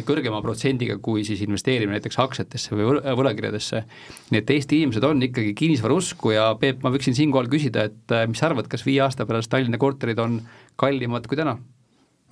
kõrgema 0.07 0.41
protsendiga 0.43 0.97
kui 1.03 1.23
siis 1.27 1.41
investeerimine 1.45 1.97
näiteks 1.97 2.19
aktsiatesse 2.23 2.75
või 2.75 2.99
võlakirjadesse. 3.05 3.83
nii 4.31 4.41
et 4.41 4.53
Eesti 4.57 4.81
inimesed 4.81 5.07
on 5.07 5.23
ikkagi 5.27 5.53
kinnisvara 5.57 5.95
usku 5.95 6.35
ja 6.35 6.51
Peep, 6.59 6.83
ma 6.83 6.91
võiksin 6.93 7.17
siinkohal 7.17 7.49
küsida, 7.51 7.87
et 7.89 8.15
mis 8.29 8.41
sa 8.41 8.49
arvad, 8.49 8.69
kas 8.71 8.85
viie 8.85 9.01
aasta 9.05 9.25
pärast 9.25 9.51
Tallinna 9.51 9.79
korterid 9.81 10.19
on 10.19 10.39
kallimad 10.75 11.27
kui 11.27 11.39
täna? 11.39 11.57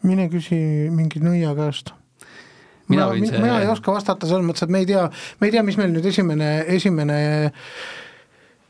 mine 0.04 0.28
küsi 0.32 0.58
mingi 0.92 1.22
nõia 1.24 1.54
käest 1.56 1.94
mina, 2.88 3.10
mina, 3.14 3.28
see... 3.28 3.42
mina 3.42 3.60
ei 3.62 3.70
oska 3.72 3.94
vastata 3.96 4.28
selles 4.30 4.46
mõttes, 4.46 4.66
et 4.66 4.74
me 4.74 4.84
ei 4.84 4.90
tea, 4.90 5.06
me 5.40 5.50
ei 5.50 5.56
tea, 5.56 5.64
mis 5.66 5.78
meil 5.80 5.94
nüüd 5.94 6.08
esimene, 6.10 6.50
esimene 6.76 7.20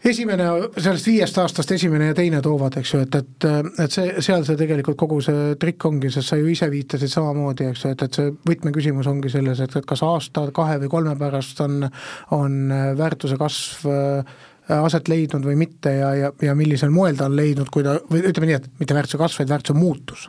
esimene, 0.10 0.48
sellest 0.78 1.08
viiest 1.08 1.38
aastast 1.42 1.72
esimene 1.76 2.10
ja 2.12 2.16
teine 2.18 2.42
toovad, 2.44 2.76
eks 2.80 2.94
ju, 2.94 3.02
et, 3.06 3.16
et, 3.20 3.48
et 3.86 3.96
see, 3.96 4.24
seal 4.26 4.46
see 4.48 4.60
tegelikult 4.60 4.98
kogu 5.00 5.20
see 5.24 5.56
trikk 5.60 5.88
ongi, 5.90 6.12
sest 6.14 6.32
sa 6.32 6.40
ju 6.40 6.50
ise 6.52 6.68
viitasid 6.72 7.12
samamoodi, 7.12 7.70
eks 7.72 7.86
ju, 7.86 7.94
et, 7.96 8.06
et 8.08 8.20
see 8.20 8.34
võtmeküsimus 8.50 9.10
ongi 9.12 9.32
selles, 9.34 9.62
et, 9.64 9.78
et 9.80 9.88
kas 9.90 10.04
aasta, 10.06 10.48
kahe 10.56 10.80
või 10.84 10.92
kolme 10.92 11.16
pärast 11.20 11.62
on, 11.64 11.88
on 12.36 12.60
väärtuse 13.00 13.40
kasv 13.40 13.90
äh, 13.92 14.40
aset 14.84 15.12
leidnud 15.12 15.46
või 15.48 15.58
mitte 15.60 15.96
ja, 15.98 16.14
ja, 16.20 16.32
ja 16.42 16.56
millisel 16.56 16.94
moel 16.94 17.20
ta 17.20 17.28
on 17.30 17.38
leidnud, 17.40 17.72
kui 17.74 17.86
ta, 17.86 17.98
või 18.12 18.24
ütleme 18.30 18.52
nii, 18.52 18.62
et 18.62 18.72
mitte 18.84 18.98
väärtuse 18.98 19.22
kasv, 19.22 19.44
vaid 19.44 19.54
väärtuse 19.56 19.80
muutus. 19.80 20.28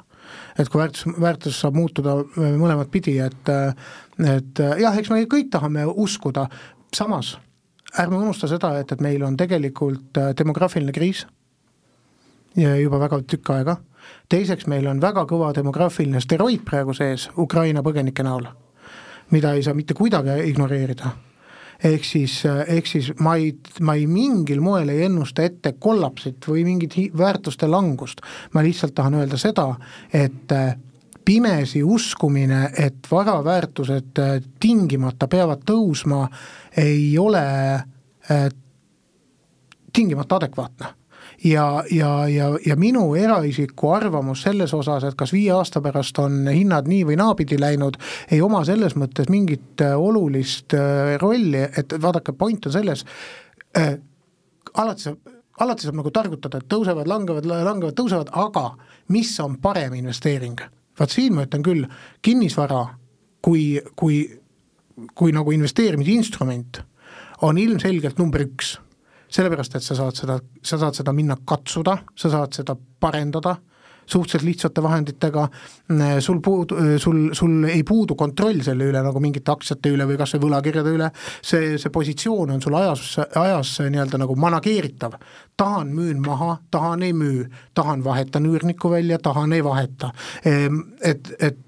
et 0.58 0.68
kui 0.70 0.80
väärtus, 0.80 1.06
väärtus 1.20 1.60
saab 1.60 1.74
muutuda 1.74 2.16
mõlemat 2.36 2.90
pidi, 2.90 3.18
et 3.18 3.50
et 4.22 4.60
jah, 4.78 4.94
eks 4.94 5.10
me 5.10 5.24
kõik 5.26 5.50
tahame 5.50 5.82
uskuda, 5.86 6.46
samas 6.94 7.34
ärme 7.98 8.16
unusta 8.16 8.48
seda, 8.50 8.74
et, 8.78 8.92
et 8.92 9.00
meil 9.00 9.22
on 9.22 9.36
tegelikult 9.36 10.18
äh, 10.18 10.34
demograafiline 10.38 10.92
kriis 10.92 11.26
juba 12.54 13.00
väga 13.02 13.18
tükk 13.26 13.50
aega, 13.50 13.76
teiseks 14.30 14.68
meil 14.70 14.86
on 14.86 15.00
väga 15.02 15.24
kõva 15.26 15.50
demograafiline 15.56 16.20
steroid 16.22 16.62
praegu 16.66 16.94
sees 16.94 17.28
Ukraina 17.38 17.82
põgenike 17.82 18.22
näol, 18.22 18.46
mida 19.34 19.54
ei 19.54 19.64
saa 19.66 19.74
mitte 19.74 19.96
kuidagi 19.98 20.36
ignoreerida. 20.50 21.10
Ehk 21.84 22.04
siis, 22.06 22.38
äh, 22.46 22.62
ehk 22.76 22.86
siis 22.86 23.10
ma 23.18 23.34
ei, 23.36 23.50
ma 23.80 23.96
ei 23.98 24.06
mingil 24.06 24.62
moel 24.62 24.92
ei 24.92 25.04
ennusta 25.08 25.42
ette 25.42 25.74
kollapsit 25.78 26.46
või 26.48 26.62
mingit 26.64 26.94
väärtuste 27.18 27.66
langust, 27.68 28.22
ma 28.54 28.62
lihtsalt 28.62 28.94
tahan 28.94 29.18
öelda 29.18 29.40
seda, 29.40 29.66
et 30.12 30.52
äh, 30.54 30.76
pimesi 31.24 31.82
uskumine, 31.82 32.70
et 32.78 33.06
varaväärtused 33.10 34.20
tingimata 34.60 35.28
peavad 35.28 35.64
tõusma, 35.66 36.26
ei 36.76 37.14
ole 37.18 37.46
äh, 37.74 38.48
tingimata 39.92 40.36
adekvaatne 40.36 40.92
ja, 41.44 41.84
ja, 41.90 42.28
ja, 42.28 42.58
ja 42.66 42.76
minu 42.76 43.14
eraisiku 43.14 43.90
arvamus 43.94 44.42
selles 44.42 44.74
osas, 44.74 45.04
et 45.04 45.16
kas 45.18 45.32
viie 45.32 45.52
aasta 45.54 45.82
pärast 45.84 46.18
on 46.22 46.44
hinnad 46.48 46.88
nii 46.90 47.04
või 47.08 47.18
naapidi 47.20 47.58
läinud, 47.60 47.98
ei 48.32 48.40
oma 48.44 48.64
selles 48.66 48.96
mõttes 49.00 49.30
mingit 49.32 49.84
äh, 49.84 49.96
olulist 49.98 50.74
äh, 50.76 51.16
rolli, 51.22 51.64
et 51.64 51.96
vaadake, 52.00 52.36
point 52.38 52.66
on 52.66 52.74
selles 52.74 53.04
äh,, 53.78 53.96
alati 54.74 55.08
saab, 55.08 55.34
alati 55.60 55.88
saab 55.88 56.00
nagu 56.00 56.14
targutada, 56.14 56.60
et 56.60 56.70
tõusevad, 56.70 57.08
langevad, 57.10 57.46
langevad, 57.50 57.96
tõusevad, 57.98 58.32
aga 58.32 58.70
mis 59.14 59.34
on 59.40 59.58
parem 59.62 59.94
investeering? 60.00 60.60
Vaat 60.98 61.10
siin 61.10 61.34
ma 61.34 61.44
ütlen 61.46 61.64
küll, 61.64 61.84
kinnisvara 62.22 62.82
kui, 63.44 63.80
kui, 63.96 64.24
kui 65.14 65.34
nagu 65.34 65.54
investeerimisinstrument 65.54 66.80
on 67.42 67.58
ilmselgelt 67.58 68.18
number 68.18 68.46
üks. 68.46 68.78
sellepärast, 69.34 69.74
et 69.74 69.82
sa 69.82 69.96
saad 69.98 70.14
seda, 70.14 70.36
sa 70.62 70.76
saad 70.78 70.94
seda 70.94 71.12
minna 71.12 71.34
katsuda, 71.44 71.96
sa 72.14 72.28
saad 72.30 72.54
seda 72.54 72.76
parendada, 73.00 73.56
suhteliselt 74.06 74.46
lihtsate 74.48 74.82
vahenditega, 74.82 75.48
sul 76.20 76.40
puudu, 76.44 76.76
sul, 76.98 77.20
sul 77.32 77.64
ei 77.70 77.82
puudu 77.86 78.14
kontroll 78.18 78.62
selle 78.64 78.88
üle 78.90 79.02
nagu 79.04 79.20
mingite 79.22 79.52
aktsiate 79.52 79.92
üle 79.94 80.06
või 80.08 80.18
kas 80.20 80.34
või 80.36 80.46
võlakirjade 80.46 80.94
üle, 80.94 81.10
see, 81.42 81.74
see 81.80 81.92
positsioon 81.94 82.54
on 82.56 82.62
sul 82.64 82.76
ajas, 82.78 83.18
ajas 83.40 83.76
nii-öelda 83.84 84.20
nagu 84.24 84.36
manageeritav. 84.36 85.18
tahan, 85.56 85.92
müün 85.94 86.18
maha, 86.26 86.56
tahan, 86.70 87.02
ei 87.02 87.12
müü, 87.12 87.44
tahan, 87.74 88.04
vahetan 88.04 88.46
üürniku 88.46 88.90
välja, 88.90 89.18
tahan, 89.18 89.52
ei 89.52 89.64
vaheta. 89.64 90.10
Ehm, 90.44 90.80
et, 91.02 91.30
et 91.38 91.58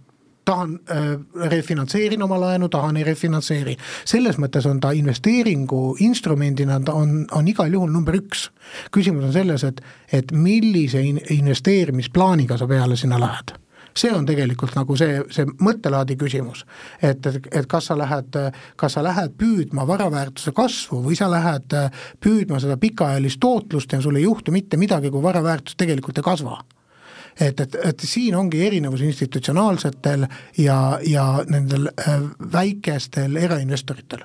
tahan 0.46 0.78
äh,, 0.90 1.50
refinantseerin 1.50 2.22
oma 2.22 2.38
laenu, 2.40 2.68
tahan 2.68 2.96
ei 2.96 3.04
refinantseeri. 3.04 3.76
selles 4.04 4.38
mõttes 4.38 4.66
on 4.70 4.80
ta 4.80 4.92
investeeringu 4.94 5.96
instrumendina, 6.06 6.78
ta 6.80 6.94
on, 6.94 7.24
on 7.34 7.48
igal 7.48 7.72
juhul 7.72 7.90
number 7.92 8.16
üks. 8.16 8.48
küsimus 8.94 9.28
on 9.28 9.32
selles, 9.34 9.64
et, 9.64 9.82
et 10.12 10.32
millise 10.32 11.02
in, 11.02 11.20
investeerimisplaaniga 11.30 12.58
sa 12.58 12.66
peale 12.70 12.96
sinna 12.96 13.20
lähed 13.20 13.56
see 13.96 14.12
on 14.12 14.26
tegelikult 14.28 14.74
nagu 14.76 14.96
see, 14.98 15.22
see 15.32 15.48
mõttelaadi 15.64 16.18
küsimus. 16.20 16.66
et, 17.02 17.26
et, 17.26 17.48
et 17.50 17.66
kas 17.66 17.88
sa 17.90 17.98
lähed, 17.98 18.38
kas 18.76 18.92
sa 18.92 19.02
lähed 19.02 19.34
püüdma 19.40 19.86
varaväärtuse 19.88 20.52
kasvu 20.52 21.00
või 21.08 21.16
sa 21.16 21.30
lähed 21.32 21.74
püüdma 22.20 22.60
seda 22.60 22.76
pikaajalist 22.76 23.40
tootlust 23.40 23.92
ja 23.92 24.00
sul 24.04 24.20
ei 24.20 24.28
juhtu 24.28 24.52
mitte 24.52 24.76
midagi, 24.76 25.10
kui 25.10 25.22
varaväärtus 25.22 25.78
tegelikult 25.80 26.18
ei 26.20 26.26
kasva 26.26 26.60
et, 27.40 27.60
et, 27.60 27.76
et 27.84 28.06
siin 28.08 28.36
ongi 28.38 28.62
erinevus 28.66 29.04
institutsionaalsetel 29.06 30.26
ja, 30.62 30.78
ja 31.04 31.26
nendel 31.50 31.90
äh, 31.92 32.18
väikestel 32.52 33.36
erainvestoritel. 33.36 34.24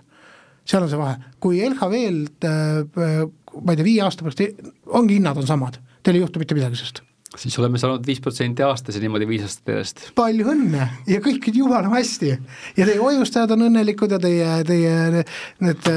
seal 0.65 0.85
on 0.85 0.89
see 0.91 0.99
vahe, 0.99 1.15
kui 1.39 1.61
LHV-lt 1.67 2.49
äh, 2.49 3.23
ma 3.61 3.73
ei 3.73 3.79
tea, 3.79 3.87
viie 3.87 4.03
aasta 4.05 4.25
pärast 4.25 4.43
ongi 4.87 5.19
hinnad 5.19 5.39
on 5.41 5.47
samad, 5.47 5.79
teil 6.03 6.19
ei 6.19 6.25
juhtu 6.25 6.41
mitte 6.41 6.57
midagi 6.57 6.79
sellest 6.79 7.03
siis 7.39 7.55
oleme 7.59 7.79
saanud 7.79 8.03
viis 8.07 8.19
protsenti 8.19 8.63
aastas 8.65 8.97
ja 8.97 9.01
niimoodi 9.03 9.27
viis 9.29 9.45
aastat 9.45 9.71
järjest. 9.71 10.01
palju 10.15 10.49
õnne 10.51 10.87
ja 11.07 11.21
kõik 11.23 11.47
jumala 11.55 11.87
hästi 11.93 12.31
ja 12.31 12.87
teie 12.87 12.99
hoiustajad 12.99 13.53
on 13.55 13.69
õnnelikud 13.69 14.11
ja 14.11 14.19
teie, 14.19 14.49
teie 14.67 15.23
need 15.63 15.91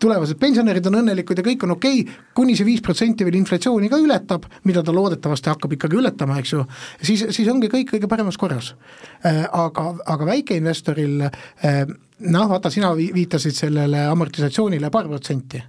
tulevased 0.00 0.38
pensionärid 0.40 0.86
on 0.90 1.00
õnnelikud 1.00 1.38
ja 1.40 1.44
kõik 1.46 1.64
on 1.66 1.74
okei 1.76 2.02
okay,, 2.02 2.18
kuni 2.34 2.56
see 2.58 2.66
viis 2.68 2.82
protsenti 2.84 3.26
veel 3.26 3.38
inflatsiooni 3.40 3.90
ka 3.90 4.00
ületab, 4.02 4.46
mida 4.68 4.82
ta 4.84 4.94
loodetavasti 4.94 5.52
hakkab 5.52 5.74
ikkagi 5.76 5.98
ületama, 6.00 6.38
eks 6.42 6.52
ju, 6.54 6.64
siis, 7.02 7.24
siis 7.34 7.48
ongi 7.52 7.70
kõik 7.72 7.94
kõige 7.94 8.10
paremas 8.10 8.38
korras. 8.40 8.74
Äh, 9.26 9.44
aga, 9.46 9.90
aga 10.06 10.28
väikeinvestoril 10.32 11.26
äh, 11.28 11.82
noh, 12.18 12.50
vaata, 12.50 12.70
sina 12.74 12.92
viitasid 12.96 13.56
sellele 13.56 14.06
amortisatsioonile 14.10 14.90
paar 14.94 15.10
protsenti, 15.10 15.62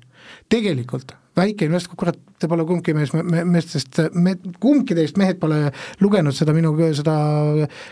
tegelikult 0.50 1.16
väike 1.38 1.68
investor, 1.68 1.96
kurat, 2.00 2.18
te 2.40 2.48
pole 2.50 2.66
kumbki 2.68 2.94
mees, 2.96 3.12
me, 3.14 3.44
meestest, 3.48 4.00
me, 4.18 4.36
kumbki 4.62 4.96
teist 4.98 5.18
mehed 5.20 5.40
pole 5.42 5.60
lugenud 6.02 6.36
seda 6.36 6.54
minu, 6.56 6.74
seda 6.98 7.16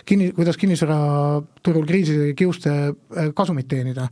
kinni, 0.07 0.31
kuidas 0.35 0.59
kinnisvaraturul 0.59 1.85
kriisi 1.87 2.33
kiuste 2.37 2.73
äh, 2.73 3.29
kasumit 3.37 3.69
teenida. 3.71 4.07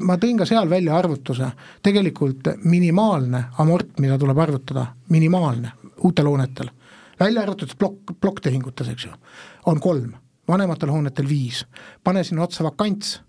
ma 0.00 0.18
tõin 0.20 0.40
ka 0.40 0.48
seal 0.48 0.70
välja 0.70 0.96
arvutuse, 0.98 1.50
tegelikult 1.82 2.52
minimaalne 2.64 3.46
amort, 3.62 3.98
mida 4.02 4.18
tuleb 4.18 4.38
arvutada, 4.46 4.88
minimaalne, 5.12 5.72
uutel 6.04 6.30
hoonetel, 6.30 6.72
välja 7.20 7.44
arvatud 7.46 7.76
plokk, 7.78 8.16
plokktehingutes, 8.20 8.92
eks 8.94 9.08
ju, 9.08 9.14
on 9.66 9.80
kolm, 9.80 10.12
vanematel 10.48 10.92
hoonetel 10.92 11.28
viis, 11.28 11.64
pane 12.04 12.24
sinna 12.24 12.44
otsa 12.46 12.66
vakants, 12.66 13.20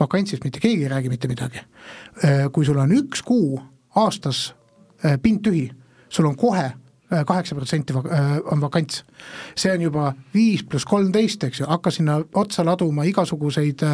vakantsist 0.00 0.44
mitte 0.44 0.60
keegi 0.60 0.84
ei 0.84 0.92
räägi 0.92 1.08
mitte 1.08 1.28
midagi. 1.28 1.62
Äh, 2.24 2.46
kui 2.52 2.64
sul 2.64 2.78
on 2.80 2.92
üks 2.92 3.22
kuu 3.24 3.60
aastas 3.96 4.54
äh, 5.04 5.18
pind 5.22 5.42
tühi, 5.46 5.70
sul 6.08 6.26
on 6.26 6.36
kohe 6.36 6.72
Äh, 7.12 7.24
kaheksa 7.24 7.54
protsenti 7.54 7.92
äh, 7.92 8.02
on 8.52 8.60
vakants. 8.60 9.04
see 9.56 9.72
on 9.72 9.80
juba 9.80 10.12
viis 10.34 10.64
pluss 10.64 10.84
kolmteist, 10.84 11.44
eks 11.44 11.60
ju, 11.60 11.66
hakka 11.66 11.90
sinna 11.90 12.16
otsa 12.34 12.64
laduma 12.66 13.04
igasuguseid 13.06 13.84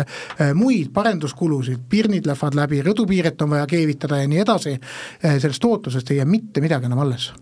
muid 0.54 0.88
parenduskulusid, 0.96 1.84
pirnid 1.88 2.26
lähevad 2.26 2.56
läbi, 2.56 2.80
rõdupiiret 2.82 3.44
on 3.44 3.52
vaja 3.52 3.66
keevitada 3.68 4.22
ja 4.22 4.28
nii 4.28 4.40
edasi, 4.40 4.78
sellest 5.20 5.60
tootlusest 5.60 6.10
ei 6.10 6.22
jää 6.22 6.26
mitte 6.26 6.64
midagi 6.64 6.88
enam 6.88 7.04
alles 7.04 7.32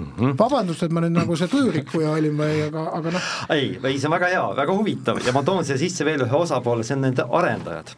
mm. 0.00 0.12
-hmm. 0.18 0.34
vabandust, 0.38 0.82
et 0.82 0.92
ma 0.92 1.02
nüüd 1.04 1.16
nagu 1.16 1.36
see 1.36 1.48
tujurikkuja 1.52 2.10
olin 2.16 2.36
või, 2.38 2.58
aga, 2.66 2.86
aga 2.98 3.12
noh. 3.16 3.30
ei, 3.54 3.70
ei 3.82 3.98
see 3.98 4.08
on 4.10 4.16
väga 4.16 4.30
hea, 4.32 4.42
väga 4.56 4.76
huvitav 4.76 5.20
ja 5.26 5.32
ma 5.36 5.42
toon 5.46 5.64
siia 5.64 5.78
sisse 5.80 6.04
veel 6.04 6.26
ühe 6.26 6.36
osapoole, 6.40 6.84
see 6.84 6.96
on 6.96 7.06
nende 7.06 7.26
arendajad. 7.40 7.94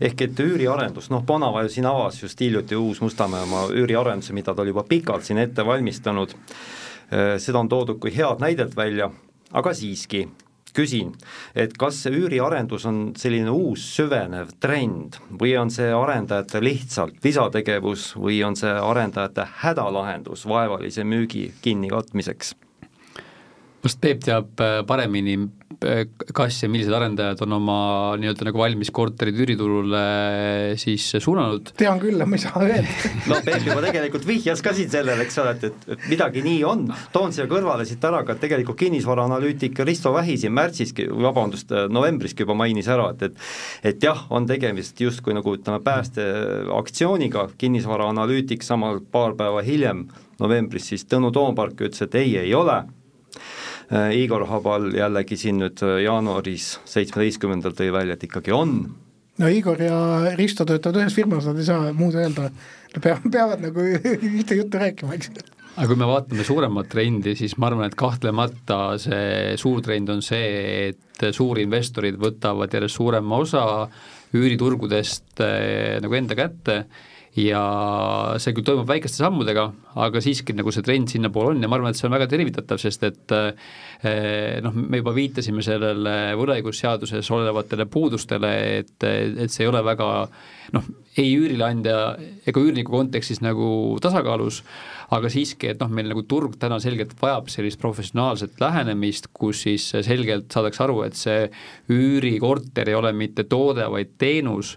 ehk 0.00 0.22
et 0.26 0.40
üüriarendus, 0.40 1.10
noh, 1.10 1.24
Bonava 1.26 1.62
ju 1.62 1.72
siin 1.76 1.86
avas 1.86 2.22
just 2.22 2.40
hiljuti 2.40 2.76
Uus 2.76 3.00
Mustamäe 3.00 3.42
oma 3.42 3.66
üüriarenduse, 3.68 4.32
mida 4.32 4.54
ta 4.54 4.62
oli 4.62 4.74
juba 4.74 4.84
pikalt 4.88 5.24
siin 5.24 5.38
ette 5.38 5.66
valmistanud, 5.66 6.36
äh, 7.12 7.34
seda 7.38 7.58
on 7.58 7.68
toodud 7.68 8.00
kui 8.00 8.14
head 8.16 8.40
näidet 8.40 8.76
välja, 8.76 9.10
aga 9.52 9.74
siiski 9.74 10.28
küsin, 10.76 11.12
et 11.54 11.76
kas 11.78 12.02
see 12.04 12.14
üüriarendus 12.16 12.86
on 12.88 13.02
selline 13.18 13.50
uus 13.50 13.84
süvenev 13.96 14.54
trend 14.60 15.20
või 15.40 15.54
on 15.60 15.70
see 15.72 15.90
arendajate 15.94 16.62
lihtsalt 16.64 17.20
lisategevus 17.24 18.14
või 18.16 18.40
on 18.46 18.56
see 18.58 18.72
arendajate 18.72 19.46
hädalahendus 19.62 20.46
vaevalise 20.48 21.04
müügi 21.04 21.50
kinnikatmiseks? 21.62 22.54
vast 23.84 24.00
Peep 24.00 24.20
teab 24.24 24.60
äh, 24.60 24.80
paremini, 24.86 25.38
kas 26.36 26.58
ja 26.62 26.68
millised 26.68 26.92
arendajad 26.92 27.40
on 27.46 27.54
oma 27.56 27.76
nii-öelda 28.20 28.46
nagu 28.50 28.60
valmis 28.60 28.90
korterid 28.92 29.38
üüriturule 29.40 30.02
siis 30.80 31.06
suunanud? 31.16 31.72
tean 31.80 32.00
küll, 32.02 32.20
ma 32.20 32.36
ei 32.36 32.42
saa 32.42 32.60
öelda. 32.66 32.96
No 33.30 33.38
Peep 33.44 33.64
juba 33.64 33.80
tegelikult 33.84 34.26
vihjas 34.28 34.60
ka 34.64 34.74
siin 34.76 34.90
sellele, 34.92 35.24
eks 35.24 35.38
ole, 35.40 35.54
et, 35.56 35.64
et, 35.70 35.88
et 35.96 36.06
midagi 36.12 36.44
nii 36.44 36.60
on, 36.68 36.84
toon 37.14 37.32
siia 37.34 37.46
kõrvale 37.50 37.86
siit 37.88 38.04
ära 38.04 38.22
ka, 38.28 38.36
tegelikult 38.40 38.78
kinnisvaraanalüütik 38.80 39.80
Risto 39.88 40.12
Vähi 40.14 40.36
siin 40.40 40.54
märtsiski, 40.56 41.08
vabandust, 41.10 41.72
novembriski 41.92 42.44
juba 42.44 42.58
mainis 42.60 42.90
ära, 42.90 43.10
et 43.14 43.30
et 43.30 43.90
et 43.94 44.04
jah, 44.04 44.24
on 44.30 44.46
tegemist 44.48 45.00
justkui 45.00 45.34
nagu 45.36 45.56
ütleme, 45.56 45.80
päästeaktsiooniga, 45.84 47.48
kinnisvaraanalüütik 47.60 48.64
samal 48.66 49.00
paar 49.12 49.36
päeva 49.38 49.64
hiljem, 49.64 50.06
novembris 50.40 50.90
siis 50.92 51.06
Tõnu 51.08 51.32
Toompark 51.34 51.80
ütles, 51.88 52.04
et 52.04 52.16
ei, 52.20 52.36
ei 52.44 52.54
ole 52.56 52.82
Igor 53.90 54.44
Habal 54.46 54.92
jällegi 54.94 55.34
siin 55.38 55.58
nüüd 55.58 55.80
äh, 55.82 55.96
jaanuaris 56.04 56.76
seitsmeteistkümnendal 56.86 57.74
tõi 57.74 57.90
välja, 57.94 58.14
et 58.14 58.26
ikkagi 58.28 58.54
on. 58.54 58.76
no 59.40 59.50
Igor 59.50 59.80
ja 59.82 59.96
Risto 60.38 60.66
töötavad 60.68 61.00
ühes 61.02 61.16
firmas, 61.16 61.48
nad 61.48 61.58
ei 61.58 61.66
saa 61.66 61.90
muud 61.96 62.14
öelda, 62.14 62.50
nad 62.94 63.02
peavad, 63.02 63.26
peavad 63.34 63.64
nagu 63.66 63.86
ühte 64.42 64.60
juttu 64.60 64.82
rääkima, 64.82 65.18
eks. 65.18 65.32
Aga 65.74 65.88
kui 65.90 65.98
me 65.98 66.06
vaatame 66.06 66.46
suuremat 66.46 66.90
trendi, 66.92 67.34
siis 67.38 67.56
ma 67.58 67.70
arvan, 67.70 67.86
et 67.88 67.98
kahtlemata 67.98 68.80
see 69.00 69.58
suur 69.58 69.82
trend 69.82 70.10
on 70.12 70.22
see, 70.22 70.90
et 70.90 71.26
suurinvestorid 71.34 72.18
võtavad 72.20 72.74
järjest 72.74 72.98
suurema 72.98 73.38
osa 73.42 73.64
üüriturgudest 74.36 75.42
äh, 75.42 75.98
nagu 76.04 76.18
enda 76.18 76.38
kätte 76.38 76.84
ja 77.38 77.62
see 78.42 78.54
küll 78.56 78.66
toimub 78.66 78.88
väikeste 78.90 79.22
sammudega, 79.22 79.68
aga 80.02 80.22
siiski 80.22 80.54
nagu 80.58 80.72
see 80.74 80.82
trend 80.82 81.12
sinnapoole 81.12 81.54
on 81.54 81.62
ja 81.62 81.68
ma 81.70 81.78
arvan, 81.78 81.94
et 81.94 81.98
see 82.00 82.08
on 82.08 82.14
väga 82.16 82.26
tervitatav, 82.30 82.80
sest 82.82 83.04
et 83.06 83.34
eh, 83.36 84.56
noh, 84.64 84.74
me 84.74 84.98
juba 84.98 85.14
viitasime 85.14 85.62
sellele 85.62 86.14
võlaõigusseaduses 86.40 87.30
olevatele 87.36 87.86
puudustele, 87.90 88.54
et, 88.80 88.96
et 89.06 89.52
see 89.52 89.62
ei 89.62 89.70
ole 89.70 89.82
väga 89.86 90.08
noh, 90.74 90.88
ei 91.18 91.30
üürileandja 91.36 91.98
ega 92.50 92.62
üürniku 92.62 92.96
kontekstis 92.96 93.40
nagu 93.44 93.68
tasakaalus, 94.02 94.62
aga 95.14 95.30
siiski, 95.30 95.70
et 95.70 95.82
noh, 95.82 95.90
meil 95.90 96.10
nagu 96.10 96.24
turg 96.26 96.56
täna 96.58 96.80
selgelt 96.82 97.14
vajab 97.20 97.50
sellist 97.52 97.80
professionaalset 97.82 98.58
lähenemist, 98.62 99.30
kus 99.34 99.64
siis 99.66 99.86
selgelt 100.06 100.50
saadakse 100.50 100.82
aru, 100.86 101.02
et 101.06 101.18
see 101.18 101.46
üürikorter 101.94 102.90
ei 102.90 102.98
ole 102.98 103.14
mitte 103.14 103.46
toode, 103.50 103.86
vaid 103.90 104.16
teenus 104.18 104.76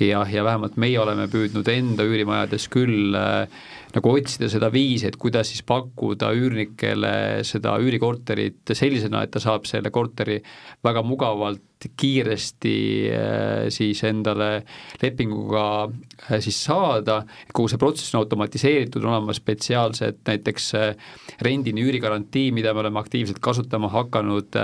ja, 0.00 0.22
ja 0.30 0.44
vähemalt 0.44 0.78
meie 0.80 0.98
oleme 1.00 1.28
püüdnud 1.32 1.68
enda 1.72 2.06
üürimajades 2.08 2.68
küll 2.72 3.16
äh, 3.18 3.46
nagu 3.92 4.14
otsida 4.16 4.48
seda 4.52 4.70
viisi, 4.72 5.06
et 5.08 5.18
kuidas 5.20 5.50
siis 5.52 5.64
pakkuda 5.68 6.32
üürnikele 6.36 7.42
seda 7.46 7.76
üürikorterit 7.82 8.72
sellisena, 8.76 9.24
et 9.24 9.34
ta 9.34 9.42
saab 9.42 9.68
selle 9.68 9.92
korteri 9.92 10.40
väga 10.84 11.04
mugavalt 11.04 11.62
kiiresti 11.96 12.76
äh, 13.12 13.66
siis 13.72 14.02
endale 14.06 14.62
lepinguga 15.02 15.64
äh, 15.86 16.40
siis 16.42 16.58
saada, 16.64 17.22
kogu 17.52 17.70
see 17.70 17.80
protsess 17.80 18.14
on 18.14 18.22
automatiseeritud, 18.22 19.04
on 19.04 19.16
olemas 19.16 19.40
spetsiaalsed 19.42 20.22
näiteks 20.28 20.68
äh, 20.78 21.12
rendini 21.42 21.84
üürigarantii, 21.84 22.50
mida 22.54 22.74
me 22.74 22.84
oleme 22.84 23.00
aktiivselt 23.02 23.40
kasutama 23.42 23.90
hakanud 23.92 24.58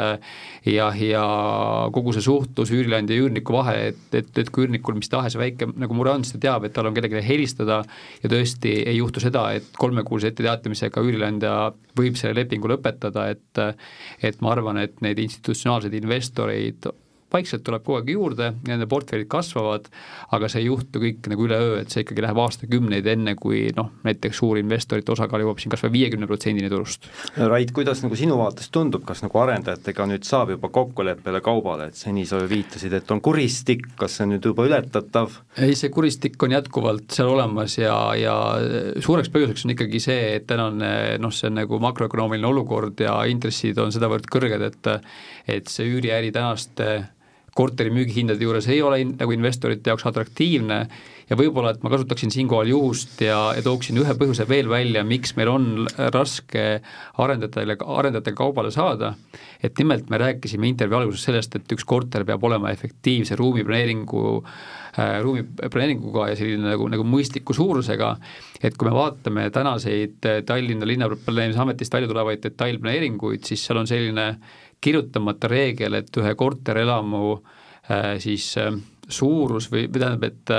ja, 0.69 0.89
ja 0.93 1.25
kogu 1.95 2.15
see 2.17 2.25
suhtlus 2.25 2.73
üürileandja 2.75 3.17
ja 3.17 3.27
üürniku 3.27 3.57
vahel, 3.57 3.93
et, 3.93 4.05
et, 4.15 4.31
et 4.39 4.53
kui 4.55 4.67
üürnikul 4.67 4.99
mis 4.99 5.11
tahes 5.11 5.39
väike 5.39 5.71
nagu 5.75 5.97
mure 5.97 6.15
on, 6.15 6.25
siis 6.27 6.37
ta 6.37 6.45
teab, 6.49 6.69
et 6.69 6.77
tal 6.77 6.89
on 6.91 6.97
kellelegi 6.97 7.25
helistada 7.27 7.83
ja 8.23 8.31
tõesti 8.31 8.75
ei 8.85 8.99
juhtu 9.01 9.23
seda, 9.23 9.49
et 9.59 9.73
kolmekuulise 9.79 10.33
etteteatamisega 10.33 11.03
üürileandja 11.05 11.57
võib 11.99 12.19
selle 12.19 12.39
lepingu 12.43 12.71
lõpetada, 12.71 13.29
et 13.33 13.63
et 14.23 14.41
ma 14.45 14.53
arvan, 14.55 14.79
et 14.83 15.01
neid 15.05 15.19
institutsionaalseid 15.23 15.95
investoreid 15.99 16.89
vaikselt 17.33 17.65
tuleb 17.67 17.85
kogu 17.85 17.99
aeg 18.01 18.11
juurde, 18.13 18.51
nende 18.69 18.89
portfellid 18.89 19.29
kasvavad, 19.31 19.89
aga 20.35 20.49
see 20.49 20.63
ei 20.63 20.69
juhtu 20.71 21.03
kõik 21.03 21.29
nagu 21.33 21.45
üleöö, 21.45 21.79
et 21.83 21.93
see 21.93 22.05
ikkagi 22.05 22.25
läheb 22.25 22.41
aastakümneid, 22.41 23.09
enne 23.13 23.35
kui 23.39 23.67
noh, 23.77 23.91
näiteks 24.07 24.41
suurinvestorite 24.41 25.13
osakaal 25.13 25.45
jõuab 25.45 25.61
siin 25.61 25.73
kas 25.75 25.85
või 25.85 25.95
viiekümne 25.99 26.29
protsendini 26.31 26.71
turust. 26.73 27.11
Rait, 27.37 27.73
kuidas 27.77 28.01
nagu 28.05 28.17
sinu 28.19 28.39
vaates 28.41 28.73
tundub, 28.73 29.05
kas 29.09 29.21
nagu 29.25 29.43
arendajatega 29.43 30.09
nüüd 30.09 30.25
saab 30.29 30.55
juba 30.55 30.73
kokkuleppele 30.73 31.43
kaubale, 31.45 31.91
et 31.91 32.01
seni 32.01 32.25
sa 32.29 32.41
viitasid, 32.49 32.97
et 32.97 33.13
on 33.13 33.21
kuristik, 33.25 33.85
kas 34.01 34.17
see 34.19 34.27
on 34.27 34.35
nüüd 34.37 34.49
juba 34.51 34.65
ületatav? 34.69 35.37
ei, 35.59 35.77
see 35.77 35.93
kuristik 35.93 36.41
on 36.45 36.57
jätkuvalt 36.57 37.13
seal 37.15 37.33
olemas 37.35 37.77
ja, 37.79 37.97
ja 38.17 38.35
suureks 39.05 39.29
põhjuseks 39.35 39.67
on 39.67 39.75
ikkagi 39.75 40.01
see, 40.03 40.33
et 40.39 40.49
tänane 40.49 41.19
noh, 41.21 41.35
see 41.35 41.51
on 41.51 41.59
nagu 41.61 41.81
makroökonoomiline 41.83 42.49
olukord 42.49 43.05
ja 43.05 43.19
intressid 43.29 43.79
on 43.83 43.93
sedavõrd 43.95 44.29
kõrged, 44.33 44.65
et 44.71 44.93
et 45.49 45.71
see 45.73 45.89
üüriäri 45.89 46.31
tänaste 46.35 46.89
korteri 47.59 47.91
müügihindade 47.95 48.45
juures 48.45 48.69
ei 48.71 48.83
ole 48.85 49.03
in, 49.03 49.15
nagu 49.19 49.35
investorite 49.35 49.91
jaoks 49.91 50.07
atraktiivne 50.09 50.79
ja 51.29 51.37
võib-olla, 51.37 51.75
et 51.75 51.83
ma 51.85 51.93
kasutaksin 51.93 52.33
siinkohal 52.33 52.71
juhust 52.71 53.21
ja, 53.25 53.39
ja 53.57 53.65
tooksin 53.65 53.99
ühe 54.01 54.15
põhjuse 54.19 54.47
veel 54.49 54.71
välja, 54.71 55.05
miks 55.05 55.35
meil 55.37 55.51
on 55.53 55.69
raske 56.15 56.67
arendajatele, 57.21 57.77
arendajatega 57.99 58.39
kaubale 58.39 58.73
saada, 58.75 59.13
et 59.63 59.77
nimelt 59.81 60.09
me 60.13 60.21
rääkisime 60.23 60.71
intervjuu 60.71 61.03
alguses 61.03 61.27
sellest, 61.29 61.59
et 61.59 61.77
üks 61.77 61.87
korter 61.89 62.25
peab 62.29 62.45
olema 62.49 62.73
efektiivse 62.73 63.37
ruumiplaneeringu 63.41 64.23
äh, 64.39 65.19
ruumiplaneeringuga 65.25 66.31
ja 66.31 66.39
selline 66.39 66.73
nagu, 66.73 66.89
nagu 66.91 67.05
mõistliku 67.07 67.57
suurusega, 67.57 68.15
et 68.63 68.79
kui 68.79 68.89
me 68.89 68.95
vaatame 68.97 69.49
tänaseid 69.55 70.31
Tallinna 70.49 70.89
linnaplaneerimisametist 70.89 71.95
välja 71.95 72.11
tulevaid 72.11 72.43
detailplaneeringuid, 72.47 73.45
siis 73.47 73.67
seal 73.67 73.83
on 73.83 73.91
selline 73.91 74.31
kirjutamata 74.81 75.51
reegel, 75.51 75.99
et 76.01 76.21
ühe 76.21 76.35
korterelamu 76.39 77.25
äh, 77.35 78.15
siis 78.23 78.53
äh, 78.61 78.73
suurus 79.09 79.69
või, 79.73 79.87
või 79.89 80.03
tähendab, 80.03 80.25
et 80.29 80.53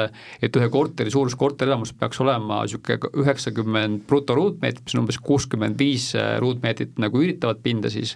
et 0.47 0.57
ühe 0.57 0.69
korteri 0.73 1.11
suurus 1.13 1.35
korterelamus 1.37 1.91
peaks 1.97 2.19
olema 2.23 2.61
niisugune 2.63 3.11
üheksakümmend 3.21 4.03
brutoruutmeetrit, 4.09 4.83
mis 4.87 4.95
on 4.95 5.03
umbes 5.03 5.19
kuuskümmend 5.23 5.77
viis 5.79 6.09
äh, 6.17 6.35
ruutmeetrit 6.41 6.97
nagu 7.01 7.21
üüritavat 7.21 7.61
pinda 7.63 7.91
siis, 7.93 8.15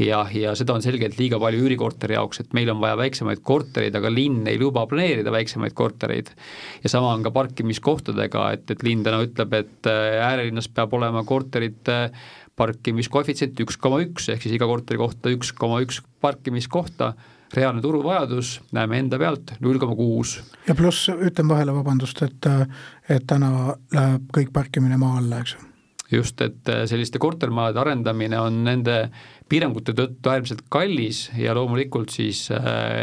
ja, 0.00 0.22
ja 0.32 0.54
seda 0.58 0.76
on 0.76 0.84
selgelt 0.84 1.18
liiga 1.20 1.40
palju 1.42 1.66
üürikorteri 1.66 2.16
jaoks, 2.16 2.40
et 2.42 2.56
meil 2.56 2.72
on 2.72 2.80
vaja 2.82 2.96
väiksemaid 3.02 3.44
kortereid, 3.46 3.96
aga 4.00 4.12
linn 4.12 4.48
ei 4.48 4.60
luba 4.60 4.86
planeerida 4.88 5.34
väiksemaid 5.34 5.76
kortereid. 5.76 6.32
ja 6.82 6.92
sama 6.92 7.12
on 7.12 7.26
ka 7.26 7.34
parkimiskohtadega, 7.36 8.48
et, 8.56 8.70
et 8.72 8.86
linn 8.86 9.04
täna 9.04 9.20
ütleb, 9.26 9.52
et 9.60 9.92
äärelinnas 9.92 10.70
peab 10.72 10.96
olema 10.96 11.24
korterid 11.28 11.92
parkimiskoefitsient 12.56 13.60
üks 13.64 13.78
koma 13.80 14.00
üks, 14.04 14.30
ehk 14.32 14.44
siis 14.44 14.56
iga 14.56 14.68
korteri 14.68 15.00
kohta 15.00 15.32
üks 15.34 15.52
koma 15.56 15.82
üks 15.84 16.00
parkimiskohta, 16.24 17.12
reaalne 17.56 17.82
turuvajadus, 17.84 18.56
näeme 18.74 18.98
enda 19.02 19.20
pealt, 19.22 19.54
null 19.62 19.78
koma 19.82 19.96
kuus. 19.98 20.38
ja 20.66 20.74
pluss, 20.74 21.10
ütlen 21.12 21.48
vahele, 21.52 21.76
vabandust, 21.76 22.22
et, 22.26 22.50
et 23.08 23.26
täna 23.28 23.76
läheb 23.94 24.28
kõik 24.34 24.52
parkimine 24.56 24.98
maa 25.00 25.20
alla, 25.20 25.44
eks 25.44 25.56
ju 25.56 25.72
just, 26.12 26.40
et 26.40 26.70
selliste 26.86 27.18
kortermajade 27.18 27.80
arendamine 27.82 28.38
on 28.40 28.60
nende 28.66 28.96
piirangute 29.50 29.94
tõttu 29.96 30.30
äärmiselt 30.30 30.64
kallis 30.70 31.26
ja 31.38 31.54
loomulikult 31.56 32.14
siis 32.14 32.46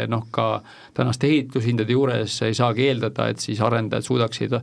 noh, 0.08 0.26
ka 0.32 0.48
tänaste 0.96 1.28
ehitushindade 1.28 1.92
juures 1.92 2.38
ei 2.48 2.56
saagi 2.56 2.88
eeldada, 2.88 3.28
et 3.28 3.44
siis 3.44 3.60
arendajad 3.64 4.08
suudaksid 4.08 4.56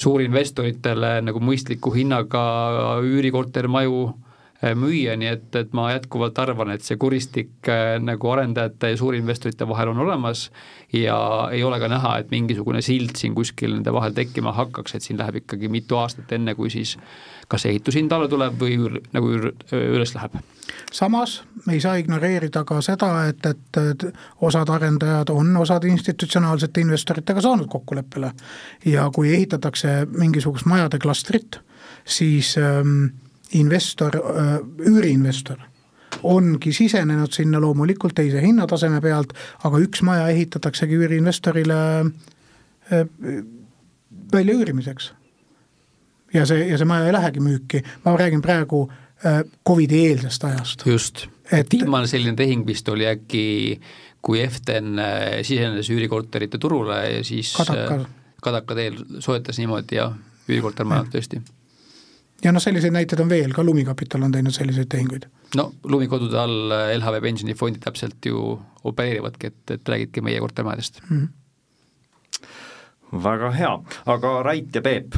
suurinvestoritele 0.00 1.16
nagu 1.24 1.40
mõistliku 1.44 1.94
hinnaga 1.94 2.44
üürikortermaju 3.04 4.04
müüa, 4.78 5.12
nii 5.20 5.28
et, 5.28 5.48
et 5.58 5.72
ma 5.76 5.90
jätkuvalt 5.92 6.38
arvan, 6.40 6.70
et 6.72 6.84
see 6.86 6.96
kuristik 7.00 7.68
nagu 8.00 8.30
arendajate 8.32 8.94
ja 8.94 9.00
suurinvestorite 9.00 9.66
vahel 9.68 9.90
on 9.92 10.00
olemas 10.06 10.46
ja 10.94 11.18
ei 11.52 11.60
ole 11.66 11.80
ka 11.82 11.90
näha, 11.92 12.14
et 12.22 12.32
mingisugune 12.32 12.80
sild 12.84 13.18
siin 13.20 13.34
kuskil 13.36 13.74
nende 13.74 13.92
vahel 13.92 14.14
tekkima 14.16 14.54
hakkaks, 14.56 14.96
et 14.96 15.04
siin 15.04 15.20
läheb 15.20 15.42
ikkagi 15.42 15.68
mitu 15.68 15.98
aastat, 16.00 16.32
enne 16.32 16.54
kui 16.56 16.72
siis 16.72 16.96
kas 17.50 17.66
ehitushind 17.68 18.12
alla 18.14 18.30
tuleb 18.30 18.56
või 18.60 18.78
üür, 18.78 19.00
nagu 19.12 19.32
üür, 19.34 19.50
üles 19.74 20.14
läheb. 20.16 20.40
Samas 20.94 21.42
me 21.66 21.74
ei 21.74 21.80
saa 21.80 21.96
ignoreerida 21.98 22.62
ka 22.64 22.78
seda, 22.84 23.10
et, 23.28 23.46
et 23.46 24.06
osad 24.46 24.70
arendajad 24.70 25.32
on 25.34 25.56
osade 25.56 25.90
institutsionaalsete 25.90 26.84
investoritega 26.84 27.42
saanud 27.42 27.68
kokkuleppele. 27.70 28.30
Ja 28.86 29.08
kui 29.14 29.34
ehitatakse 29.34 30.04
mingisugust 30.06 30.66
majade 30.70 30.98
klastrit, 31.02 31.58
siis 32.04 32.54
ähm, 32.58 33.10
investor 33.52 34.16
äh,, 34.16 34.58
üüriinvestor 34.86 35.70
ongi 36.22 36.72
sisenenud 36.72 37.32
sinna 37.34 37.58
loomulikult 37.60 38.14
teise 38.14 38.40
hinnataseme 38.40 39.00
pealt, 39.02 39.34
aga 39.66 39.80
üks 39.82 40.02
maja 40.06 40.28
ehitataksegi 40.30 40.96
üüriinvestorile 41.02 41.78
äh, 42.04 43.04
välja 44.32 44.54
üürimiseks. 44.54 45.12
Ja 46.34 46.46
see, 46.46 46.68
ja 46.68 46.78
see 46.78 46.86
maja 46.86 47.06
ei 47.06 47.14
lähegi 47.14 47.42
müüki, 47.42 47.82
ma 48.04 48.14
räägin 48.18 48.42
praegu 48.42 48.86
Covidi 49.66 50.06
eelsest 50.08 50.44
ajast. 50.44 50.86
just, 50.86 51.26
et 51.52 51.70
viimane 51.72 52.08
selline 52.10 52.36
tehing 52.36 52.66
vist 52.66 52.88
oli 52.92 53.06
äkki, 53.08 53.80
kui 54.24 54.40
Eften 54.40 54.98
äh, 54.98 55.42
sisenes 55.42 55.90
üürikorterite 55.90 56.58
turule 56.60 56.98
ja 57.10 57.24
siis 57.24 57.54
Kadaka, 57.56 57.94
äh, 57.94 58.06
Kadaka 58.42 58.74
teel 58.74 58.98
soetas 59.18 59.58
niimoodi 59.60 59.96
ja 60.00 60.10
üürikortermajad 60.48 61.12
tõesti. 61.14 61.40
ja 62.44 62.52
noh, 62.52 62.62
selliseid 62.62 62.92
näiteid 62.92 63.20
on 63.24 63.32
veel, 63.32 63.52
ka 63.56 63.64
Lumikapital 63.64 64.22
on 64.28 64.32
teinud 64.32 64.54
selliseid 64.56 64.88
tehinguid. 64.92 65.28
no 65.56 65.70
lumikodude 65.84 66.38
all 66.38 66.74
LHV 66.98 67.22
pensionifondid 67.24 67.84
täpselt 67.84 68.26
ju 68.26 68.58
opereerivadki, 68.84 69.46
et, 69.52 69.78
et 69.78 69.88
räägidki 69.88 70.20
meie 70.20 70.40
kortermajadest 70.40 71.00
mm. 71.08 71.20
-hmm. 71.20 72.48
väga 73.24 73.50
hea, 73.50 73.78
aga 74.06 74.42
Rait 74.42 74.74
ja 74.74 74.82
Peep 74.82 75.16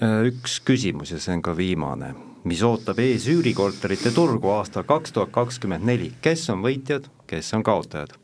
Äh, 0.00 0.30
üks 0.30 0.62
küsimus 0.64 1.10
ja 1.12 1.18
see 1.20 1.34
on 1.36 1.42
ka 1.44 1.52
viimane, 1.56 2.14
mis 2.44 2.62
ootab 2.64 2.98
ees 3.02 3.26
üürikorterite 3.28 4.12
turgu 4.16 4.52
aastal 4.54 4.86
kaks 4.88 5.12
tuhat 5.12 5.32
kakskümmend 5.34 5.84
neli, 5.84 6.12
kes 6.22 6.48
on 6.52 6.64
võitjad, 6.64 7.10
kes 7.28 7.54
on 7.56 7.64
kaotajad? 7.66 8.16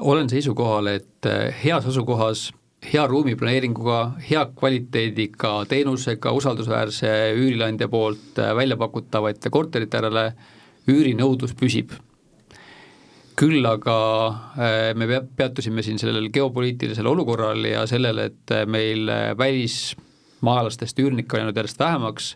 olen 0.00 0.28
seisukohal, 0.30 0.86
et 0.86 1.26
äh, 1.26 1.50
heas 1.64 1.86
asukohas, 1.90 2.52
hea 2.92 3.02
ruumiplaneeringuga, 3.06 3.98
hea 4.30 4.44
kvaliteediga 4.56 5.50
teenusega, 5.68 6.32
usaldusväärse 6.38 7.10
üürileandja 7.34 7.88
poolt 7.90 8.38
äh, 8.38 8.54
välja 8.56 8.78
pakutavate 8.78 9.50
korterite 9.50 9.98
järele 9.98 10.24
üürinõudlus 10.88 11.52
püsib 11.58 11.92
küll 13.38 13.64
aga 13.66 13.96
äh, 14.56 14.92
me 14.98 15.06
peatusime 15.36 15.84
siin 15.84 16.00
sellel 16.00 16.28
geopoliitilisel 16.34 17.06
olukorral 17.08 17.64
ja 17.68 17.84
sellel, 17.90 18.20
et 18.26 18.52
äh, 18.52 18.66
meil 18.68 19.08
äh, 19.12 19.30
välismaalastest 19.38 21.00
üürnikke 21.02 21.36
on 21.36 21.44
jäänud 21.44 21.60
järjest 21.60 21.80
vähemaks, 21.80 22.32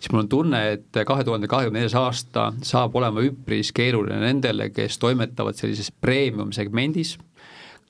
siis 0.00 0.10
mul 0.12 0.24
on 0.24 0.30
tunne, 0.32 0.62
et 0.76 1.00
kahe 1.06 1.24
tuhande 1.26 1.50
kahekümne 1.50 1.80
neljas 1.80 1.96
aasta 1.98 2.50
saab 2.66 2.96
olema 2.98 3.22
üpris 3.26 3.72
keeruline 3.76 4.20
nendele, 4.24 4.70
kes 4.74 4.98
toimetavad 5.02 5.58
sellises 5.58 5.92
premium 5.92 6.54
segmendis, 6.56 7.16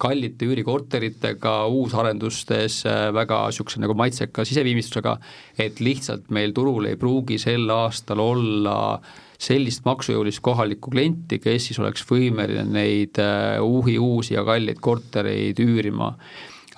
kallite 0.00 0.46
üürikorteritega, 0.48 1.54
uusarendustes 1.68 2.82
väga 3.12 3.42
niisuguse 3.50 3.82
nagu 3.82 3.92
maitseka 3.98 4.46
siseviimistlusega, 4.48 5.18
et 5.60 5.80
lihtsalt 5.84 6.30
meil 6.32 6.56
turul 6.56 6.88
ei 6.88 6.96
pruugi 6.96 7.36
sel 7.40 7.68
aastal 7.74 8.22
olla 8.24 8.78
äh, 8.94 9.18
sellist 9.40 9.86
maksujõulist 9.88 10.42
kohalikku 10.44 10.92
klienti, 10.92 11.40
kes 11.40 11.70
siis 11.70 11.80
oleks 11.80 12.04
võimeline 12.08 12.66
neid 12.68 13.20
äh, 13.22 13.56
uhi 13.64 13.96
uusi 14.00 14.36
ja 14.36 14.44
kalleid 14.46 14.80
kortereid 14.84 15.60
üürima. 15.64 16.14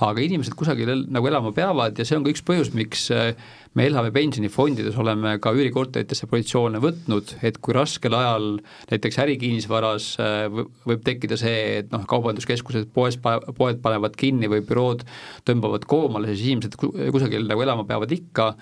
aga 0.02 0.18
inimesed 0.18 0.56
kusagil 0.58 1.04
nagu 1.14 1.28
elama 1.28 1.52
peavad 1.54 1.98
ja 1.98 2.04
see 2.06 2.16
on 2.16 2.24
ka 2.24 2.30
üks 2.32 2.42
põhjus, 2.42 2.72
miks 2.74 3.04
äh, 3.14 3.34
me 3.78 3.86
LHV 3.86 4.10
pensionifondides 4.14 4.96
oleme 4.98 5.36
ka 5.42 5.52
üürikorteritesse 5.54 6.26
positsioone 6.30 6.80
võtnud, 6.82 7.36
et 7.46 7.58
kui 7.62 7.74
raskel 7.76 8.14
ajal 8.18 8.48
näiteks 8.90 9.18
ärikinnisvaras 9.24 10.08
äh, 10.22 10.46
võib 10.86 11.02
tekkida 11.06 11.38
see, 11.40 11.82
et 11.82 11.90
noh, 11.94 12.06
kaubanduskeskused, 12.10 12.90
poes, 12.94 13.18
poed 13.22 13.82
panevad 13.82 14.16
kinni 14.18 14.50
või 14.50 14.62
bürood 14.66 15.02
tõmbavad 15.48 15.86
koomale, 15.90 16.30
siis 16.34 16.52
inimesed 16.52 16.78
kusagil 17.14 17.46
nagu 17.50 17.66
elama 17.66 17.86
peavad 17.88 18.14
ikka 18.14 18.52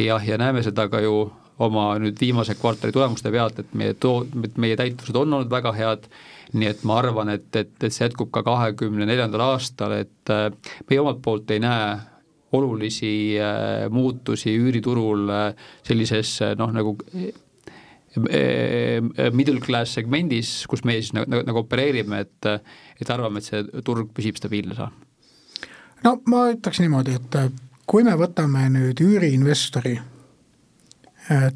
jah, 0.00 0.20
ja 0.28 0.40
näeme 0.40 0.64
seda 0.64 0.90
ka 0.92 1.00
ju 1.04 1.26
oma 1.62 1.86
nüüd 2.00 2.18
viimase 2.20 2.56
kvartali 2.58 2.92
tulemuste 2.92 3.30
pealt, 3.32 3.60
et 3.62 3.76
meie 3.78 3.94
too-, 4.00 4.26
et 4.44 4.58
meie 4.60 4.76
täituvused 4.78 5.16
on 5.16 5.38
olnud 5.38 5.52
väga 5.52 5.72
head, 5.76 6.08
nii 6.56 6.68
et 6.68 6.84
ma 6.88 6.98
arvan, 7.00 7.32
et, 7.32 7.48
et, 7.56 7.72
et 7.80 7.92
see 7.92 8.04
jätkub 8.04 8.30
ka 8.34 8.44
kahekümne 8.46 9.08
neljandal 9.08 9.46
aastal, 9.48 9.96
et 10.02 10.32
äh, 10.32 10.50
meie 10.90 11.00
omalt 11.02 11.22
poolt 11.24 11.50
ei 11.54 11.62
näe 11.64 11.96
olulisi 12.56 13.10
äh, 13.40 13.88
muutusi 13.92 14.54
üüriturul 14.56 15.32
äh, 15.32 15.66
sellises 15.86 16.38
noh, 16.60 16.72
nagu 16.74 16.96
middle 18.16 19.60
class 19.60 19.98
segmendis, 19.98 20.62
kus 20.70 20.86
meie 20.88 21.02
siis 21.02 21.12
nagu, 21.12 21.42
nagu 21.44 21.60
opereerime, 21.60 22.22
et 22.24 22.48
et 22.96 23.10
arvame, 23.12 23.42
et 23.42 23.48
see 23.50 23.82
turg 23.84 24.08
püsib 24.16 24.38
stabiilne. 24.40 24.88
no 26.04 26.14
ma 26.32 26.46
ütleks 26.54 26.80
niimoodi, 26.80 27.18
et 27.18 27.36
kui 27.84 28.06
me 28.08 28.16
võtame 28.16 28.70
nüüd 28.72 29.02
üüriinvestori 29.04 29.98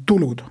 tulud. 0.05 0.41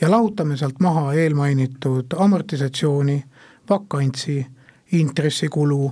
ja 0.00 0.10
lahutame 0.10 0.56
sealt 0.56 0.80
maha 0.80 1.12
eelmainitud 1.12 2.06
amortisatsiooni, 2.18 3.24
vakantsi, 3.70 4.46
intressikulu 4.92 5.86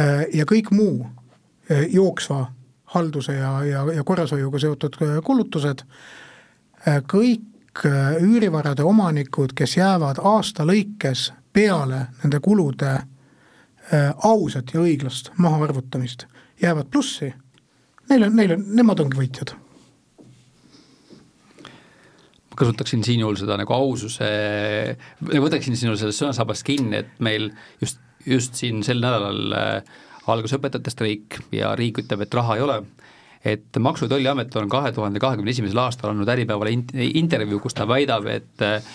äh, 0.00 0.24
ja 0.34 0.44
kõik 0.44 0.70
muu 0.70 1.06
äh, 1.06 1.86
jooksva 1.92 2.46
halduse 2.84 3.34
ja, 3.34 3.64
ja, 3.64 3.84
ja 3.92 4.04
korrashoiuga 4.04 4.58
seotud 4.58 4.96
kulutused, 5.24 5.82
kõik 7.10 7.82
üürivarade 8.22 8.86
omanikud, 8.86 9.52
kes 9.58 9.76
jäävad 9.76 10.22
aasta 10.22 10.64
lõikes 10.64 11.32
peale 11.52 12.06
nende 12.22 12.40
kulude 12.40 12.94
ausat 14.22 14.70
ja 14.74 14.80
õiglast 14.86 15.32
mahaarvutamist, 15.42 16.28
jäävad 16.62 16.88
plussi, 16.94 17.34
neil 18.08 18.28
on, 18.30 18.36
neil 18.38 18.54
on, 18.54 18.64
nemad 18.78 19.02
ongi 19.02 19.18
võitjad 19.18 19.56
kasutaksin 22.58 23.04
siinjuhul 23.06 23.38
seda 23.40 23.58
nagu 23.60 23.74
aususe, 23.76 24.26
võtaksin 25.22 25.78
sinul 25.78 25.98
sellest 26.00 26.22
sõnasabast 26.22 26.66
kinni, 26.66 27.02
et 27.02 27.16
meil 27.22 27.50
just, 27.82 28.00
just 28.26 28.58
siin 28.58 28.82
sel 28.86 29.02
nädalal 29.02 29.56
äh, 29.56 29.96
algas 30.32 30.56
õpetajate 30.56 30.92
streik 30.92 31.40
ja 31.54 31.74
riik 31.78 32.02
ütleb, 32.02 32.26
et 32.26 32.38
raha 32.38 32.56
ei 32.56 32.64
ole, 32.66 32.80
et 33.46 33.78
Maksu- 33.78 34.08
ja 34.08 34.16
Tolliamet 34.16 34.56
on 34.58 34.70
kahe 34.72 34.92
tuhande 34.94 35.22
kahekümne 35.22 35.52
esimesel 35.54 35.84
aastal 35.84 36.12
andnud 36.12 36.32
Äripäevale 36.32 36.72
intervjuu, 37.06 37.60
kus 37.62 37.76
ta 37.78 37.86
väidab, 37.88 38.26
et 38.32 38.64
äh, 38.64 38.94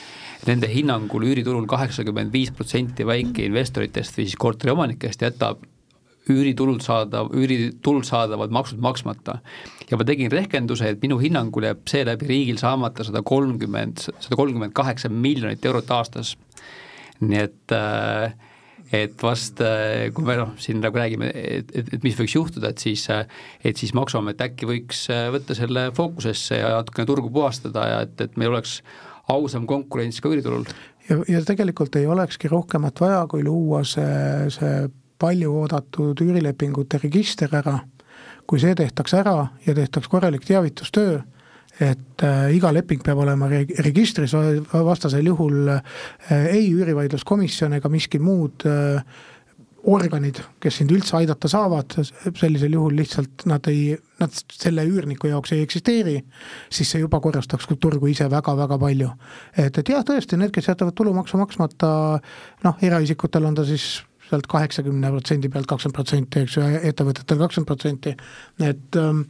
nende 0.49 0.70
hinnangul 0.72 1.28
üüriturul 1.30 1.68
kaheksakümmend 1.70 2.34
viis 2.34 2.51
protsenti 2.55 3.05
väikeinvestoritest 3.07 4.18
või 4.18 4.26
siis 4.28 4.39
korteriomanikest 4.41 5.28
jätab 5.28 5.62
üüritulult 6.30 6.84
saadav, 6.86 7.32
üüritulult 7.34 8.05
saadavad 8.05 8.53
maksud 8.53 8.82
maksmata. 8.84 9.39
ja 9.91 9.97
ma 9.97 10.05
tegin 10.07 10.32
rehkenduse, 10.32 10.89
et 10.89 11.01
minu 11.01 11.17
hinnangul 11.19 11.65
jääb 11.67 11.82
seeläbi 11.89 12.28
riigil 12.30 12.59
saamata 12.61 13.03
sada 13.03 13.24
kolmkümmend, 13.26 14.05
sada 14.19 14.38
kolmkümmend 14.38 14.74
kaheksa 14.78 15.09
miljonit 15.09 15.65
eurot 15.65 15.91
aastas. 15.91 16.38
nii 17.22 17.41
et 17.41 17.76
äh, 17.76 18.34
et 18.93 19.24
vast, 19.24 19.61
äh, 19.61 20.09
kui 20.13 20.26
me 20.28 20.36
noh, 20.36 20.55
siin 20.59 20.82
nagu 20.84 20.97
räägime, 20.97 21.32
et, 21.32 21.69
et, 21.74 21.93
et 21.95 22.03
mis 22.03 22.17
võiks 22.17 22.36
juhtuda, 22.36 22.74
et 22.74 22.82
siis, 22.82 23.05
äh, 23.09 23.26
et 23.63 23.78
siis 23.78 23.93
Maksuamet 23.95 24.41
äkki 24.41 24.67
võiks 24.67 25.05
võtta 25.32 25.55
selle 25.55 25.89
fookusesse 25.95 26.59
ja 26.59 26.74
natukene 26.78 27.07
turgu 27.07 27.32
puhastada 27.32 27.88
ja 27.88 28.01
et, 28.07 28.19
et 28.22 28.38
meil 28.38 28.51
oleks 28.51 28.82
ausam 29.32 29.67
konkurents 29.69 30.19
ka 30.22 30.30
üüriturul. 30.30 30.65
ja, 31.09 31.22
ja 31.28 31.43
tegelikult 31.45 31.95
ei 31.95 32.07
olekski 32.07 32.51
rohkemat 32.51 32.99
vaja, 33.01 33.24
kui 33.32 33.45
luua 33.47 33.86
see, 33.88 34.49
see 34.53 34.76
palju 35.22 35.53
oodatud 35.63 36.22
üürilepingute 36.26 37.01
register 37.03 37.53
ära, 37.61 37.78
kui 38.49 38.61
see 38.61 38.74
tehtaks 38.78 39.13
ära 39.19 39.36
ja 39.65 39.76
tehtaks 39.78 40.09
korralik 40.11 40.45
teavitustöö, 40.47 41.19
et 41.82 42.24
äh, 42.26 42.47
iga 42.55 42.72
leping 42.74 43.01
peab 43.05 43.22
olema 43.24 43.47
reg-, 43.49 43.74
registris, 43.86 44.34
vastasel 44.72 45.30
juhul 45.32 45.72
äh, 45.72 45.84
ei 46.51 46.65
üürivaidluskomisjon 46.74 47.78
ega 47.80 47.89
miski 47.89 48.19
muud 48.22 48.65
äh, 48.69 48.99
organid, 49.89 50.38
kes 50.61 50.78
sind 50.78 50.91
üldse 50.93 51.15
aidata 51.17 51.49
saavad, 51.49 51.95
sellisel 52.38 52.76
juhul 52.76 52.93
lihtsalt 52.99 53.45
nad 53.49 53.65
ei, 53.72 53.95
nad 54.22 54.36
selle 54.53 54.86
üürniku 54.86 55.32
jaoks 55.32 55.55
ei 55.55 55.63
eksisteeri, 55.65 56.19
siis 56.69 56.91
see 56.93 57.01
juba 57.01 57.22
korrastaks 57.24 57.69
turgu 57.82 58.11
ise 58.11 58.28
väga-väga 58.30 58.78
palju. 58.82 59.09
et, 59.57 59.78
et 59.78 59.93
jah, 59.95 60.05
tõesti, 60.05 60.38
need, 60.38 60.53
kes 60.53 60.69
jätavad 60.69 60.93
tulumaksu 60.97 61.41
maksmata, 61.41 61.91
noh, 62.67 62.86
eraisikutel 62.86 63.49
on 63.49 63.57
ta 63.57 63.65
siis 63.65 64.03
sealt 64.32 64.47
kaheksakümne 64.51 65.11
protsendi 65.11 65.51
pealt 65.51 65.69
kakskümmend 65.69 65.99
protsenti, 65.99 66.45
eks 66.45 66.57
ju, 66.57 66.65
ettevõtetel 66.91 67.39
kakskümmend 67.43 67.69
protsenti, 67.69 68.15
et 68.63 68.99
ähm, 68.99 69.25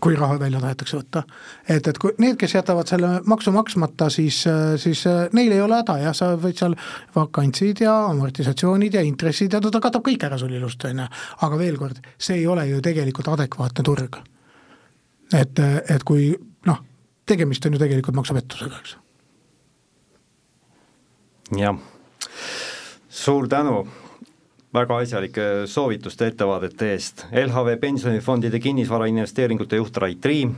kui 0.00 0.16
raha 0.16 0.38
välja 0.40 0.60
tahetakse 0.60 0.96
võtta. 0.96 1.22
et, 1.68 1.86
et 1.88 1.98
kui 2.00 2.14
need, 2.22 2.36
kes 2.40 2.54
jätavad 2.54 2.88
selle 2.88 3.10
maksu 3.28 3.52
maksmata, 3.52 4.08
siis, 4.12 4.38
siis 4.80 5.02
neil 5.36 5.52
ei 5.52 5.60
ole 5.60 5.80
häda 5.80 5.98
jah, 6.00 6.16
sa 6.16 6.32
võid 6.40 6.58
seal 6.60 6.76
vakantsid 7.14 7.82
ja 7.84 7.96
amortisatsioonid 8.10 8.96
ja 8.96 9.04
intressid 9.04 9.52
ja 9.52 9.60
ta 9.60 9.82
katab 9.82 10.04
kõik 10.06 10.24
ära 10.28 10.38
sul 10.40 10.54
ilusti, 10.56 10.92
on 10.92 11.04
ju. 11.04 11.08
aga 11.48 11.60
veel 11.60 11.80
kord, 11.80 12.00
see 12.18 12.40
ei 12.40 12.46
ole 12.48 12.66
ju 12.70 12.80
tegelikult 12.84 13.28
adekvaatne 13.34 13.84
turg. 13.84 14.20
et, 15.34 15.58
et 15.90 16.04
kui 16.04 16.30
noh, 16.66 16.80
tegemist 17.26 17.66
on 17.66 17.76
ju 17.76 17.82
tegelikult 17.82 18.16
maksupettusega, 18.22 18.80
eks. 18.80 18.96
jah, 21.60 21.76
suur 23.16 23.48
tänu 23.48 23.86
väga 24.74 24.96
asjalike 24.96 25.42
soovituste 25.66 26.26
ettevaadete 26.26 26.90
eest. 26.92 27.24
LHV 27.32 27.78
pensionifondide 27.80 28.60
kinnisvarainvesteeringute 28.60 29.76
juht 29.76 29.96
Rait 29.96 30.24
Riim, 30.24 30.54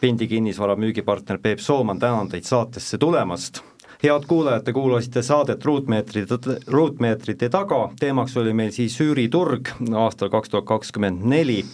Pindi 0.00 0.26
kinnisvara 0.28 0.76
müügipartner 0.76 1.38
Peep 1.38 1.58
Sooman, 1.58 1.98
tänan 1.98 2.28
teid 2.28 2.44
saatesse 2.44 2.98
tulemast. 2.98 3.62
Head 4.02 4.26
kuulajad, 4.28 4.66
te 4.66 4.72
kuulasite 4.76 5.22
saadet 5.22 5.64
Ruutmeetrite, 5.64 6.58
ruutmeetrite 6.66 7.48
taga, 7.48 7.88
teemaks 8.00 8.36
oli 8.36 8.52
meil 8.52 8.74
siis 8.76 8.98
üüriturg 9.00 9.72
aastal 9.96 10.28
kaks 10.28 10.52
tuhat 10.52 10.68
kakskümmend 10.68 11.24
neli. 11.24 11.64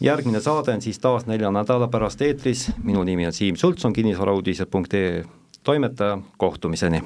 järgmine 0.00 0.40
saade 0.40 0.74
on 0.74 0.82
siis 0.82 0.98
taas 0.98 1.26
nelja 1.26 1.50
nädala 1.50 1.88
pärast 1.88 2.22
eetris, 2.22 2.70
minu 2.82 3.02
nimi 3.02 3.26
on 3.26 3.32
Siim 3.32 3.56
Sultson, 3.56 3.92
kinnisvarauudised.ee 3.92 5.24
toimetaja, 5.64 6.18
kohtumiseni 6.36 7.02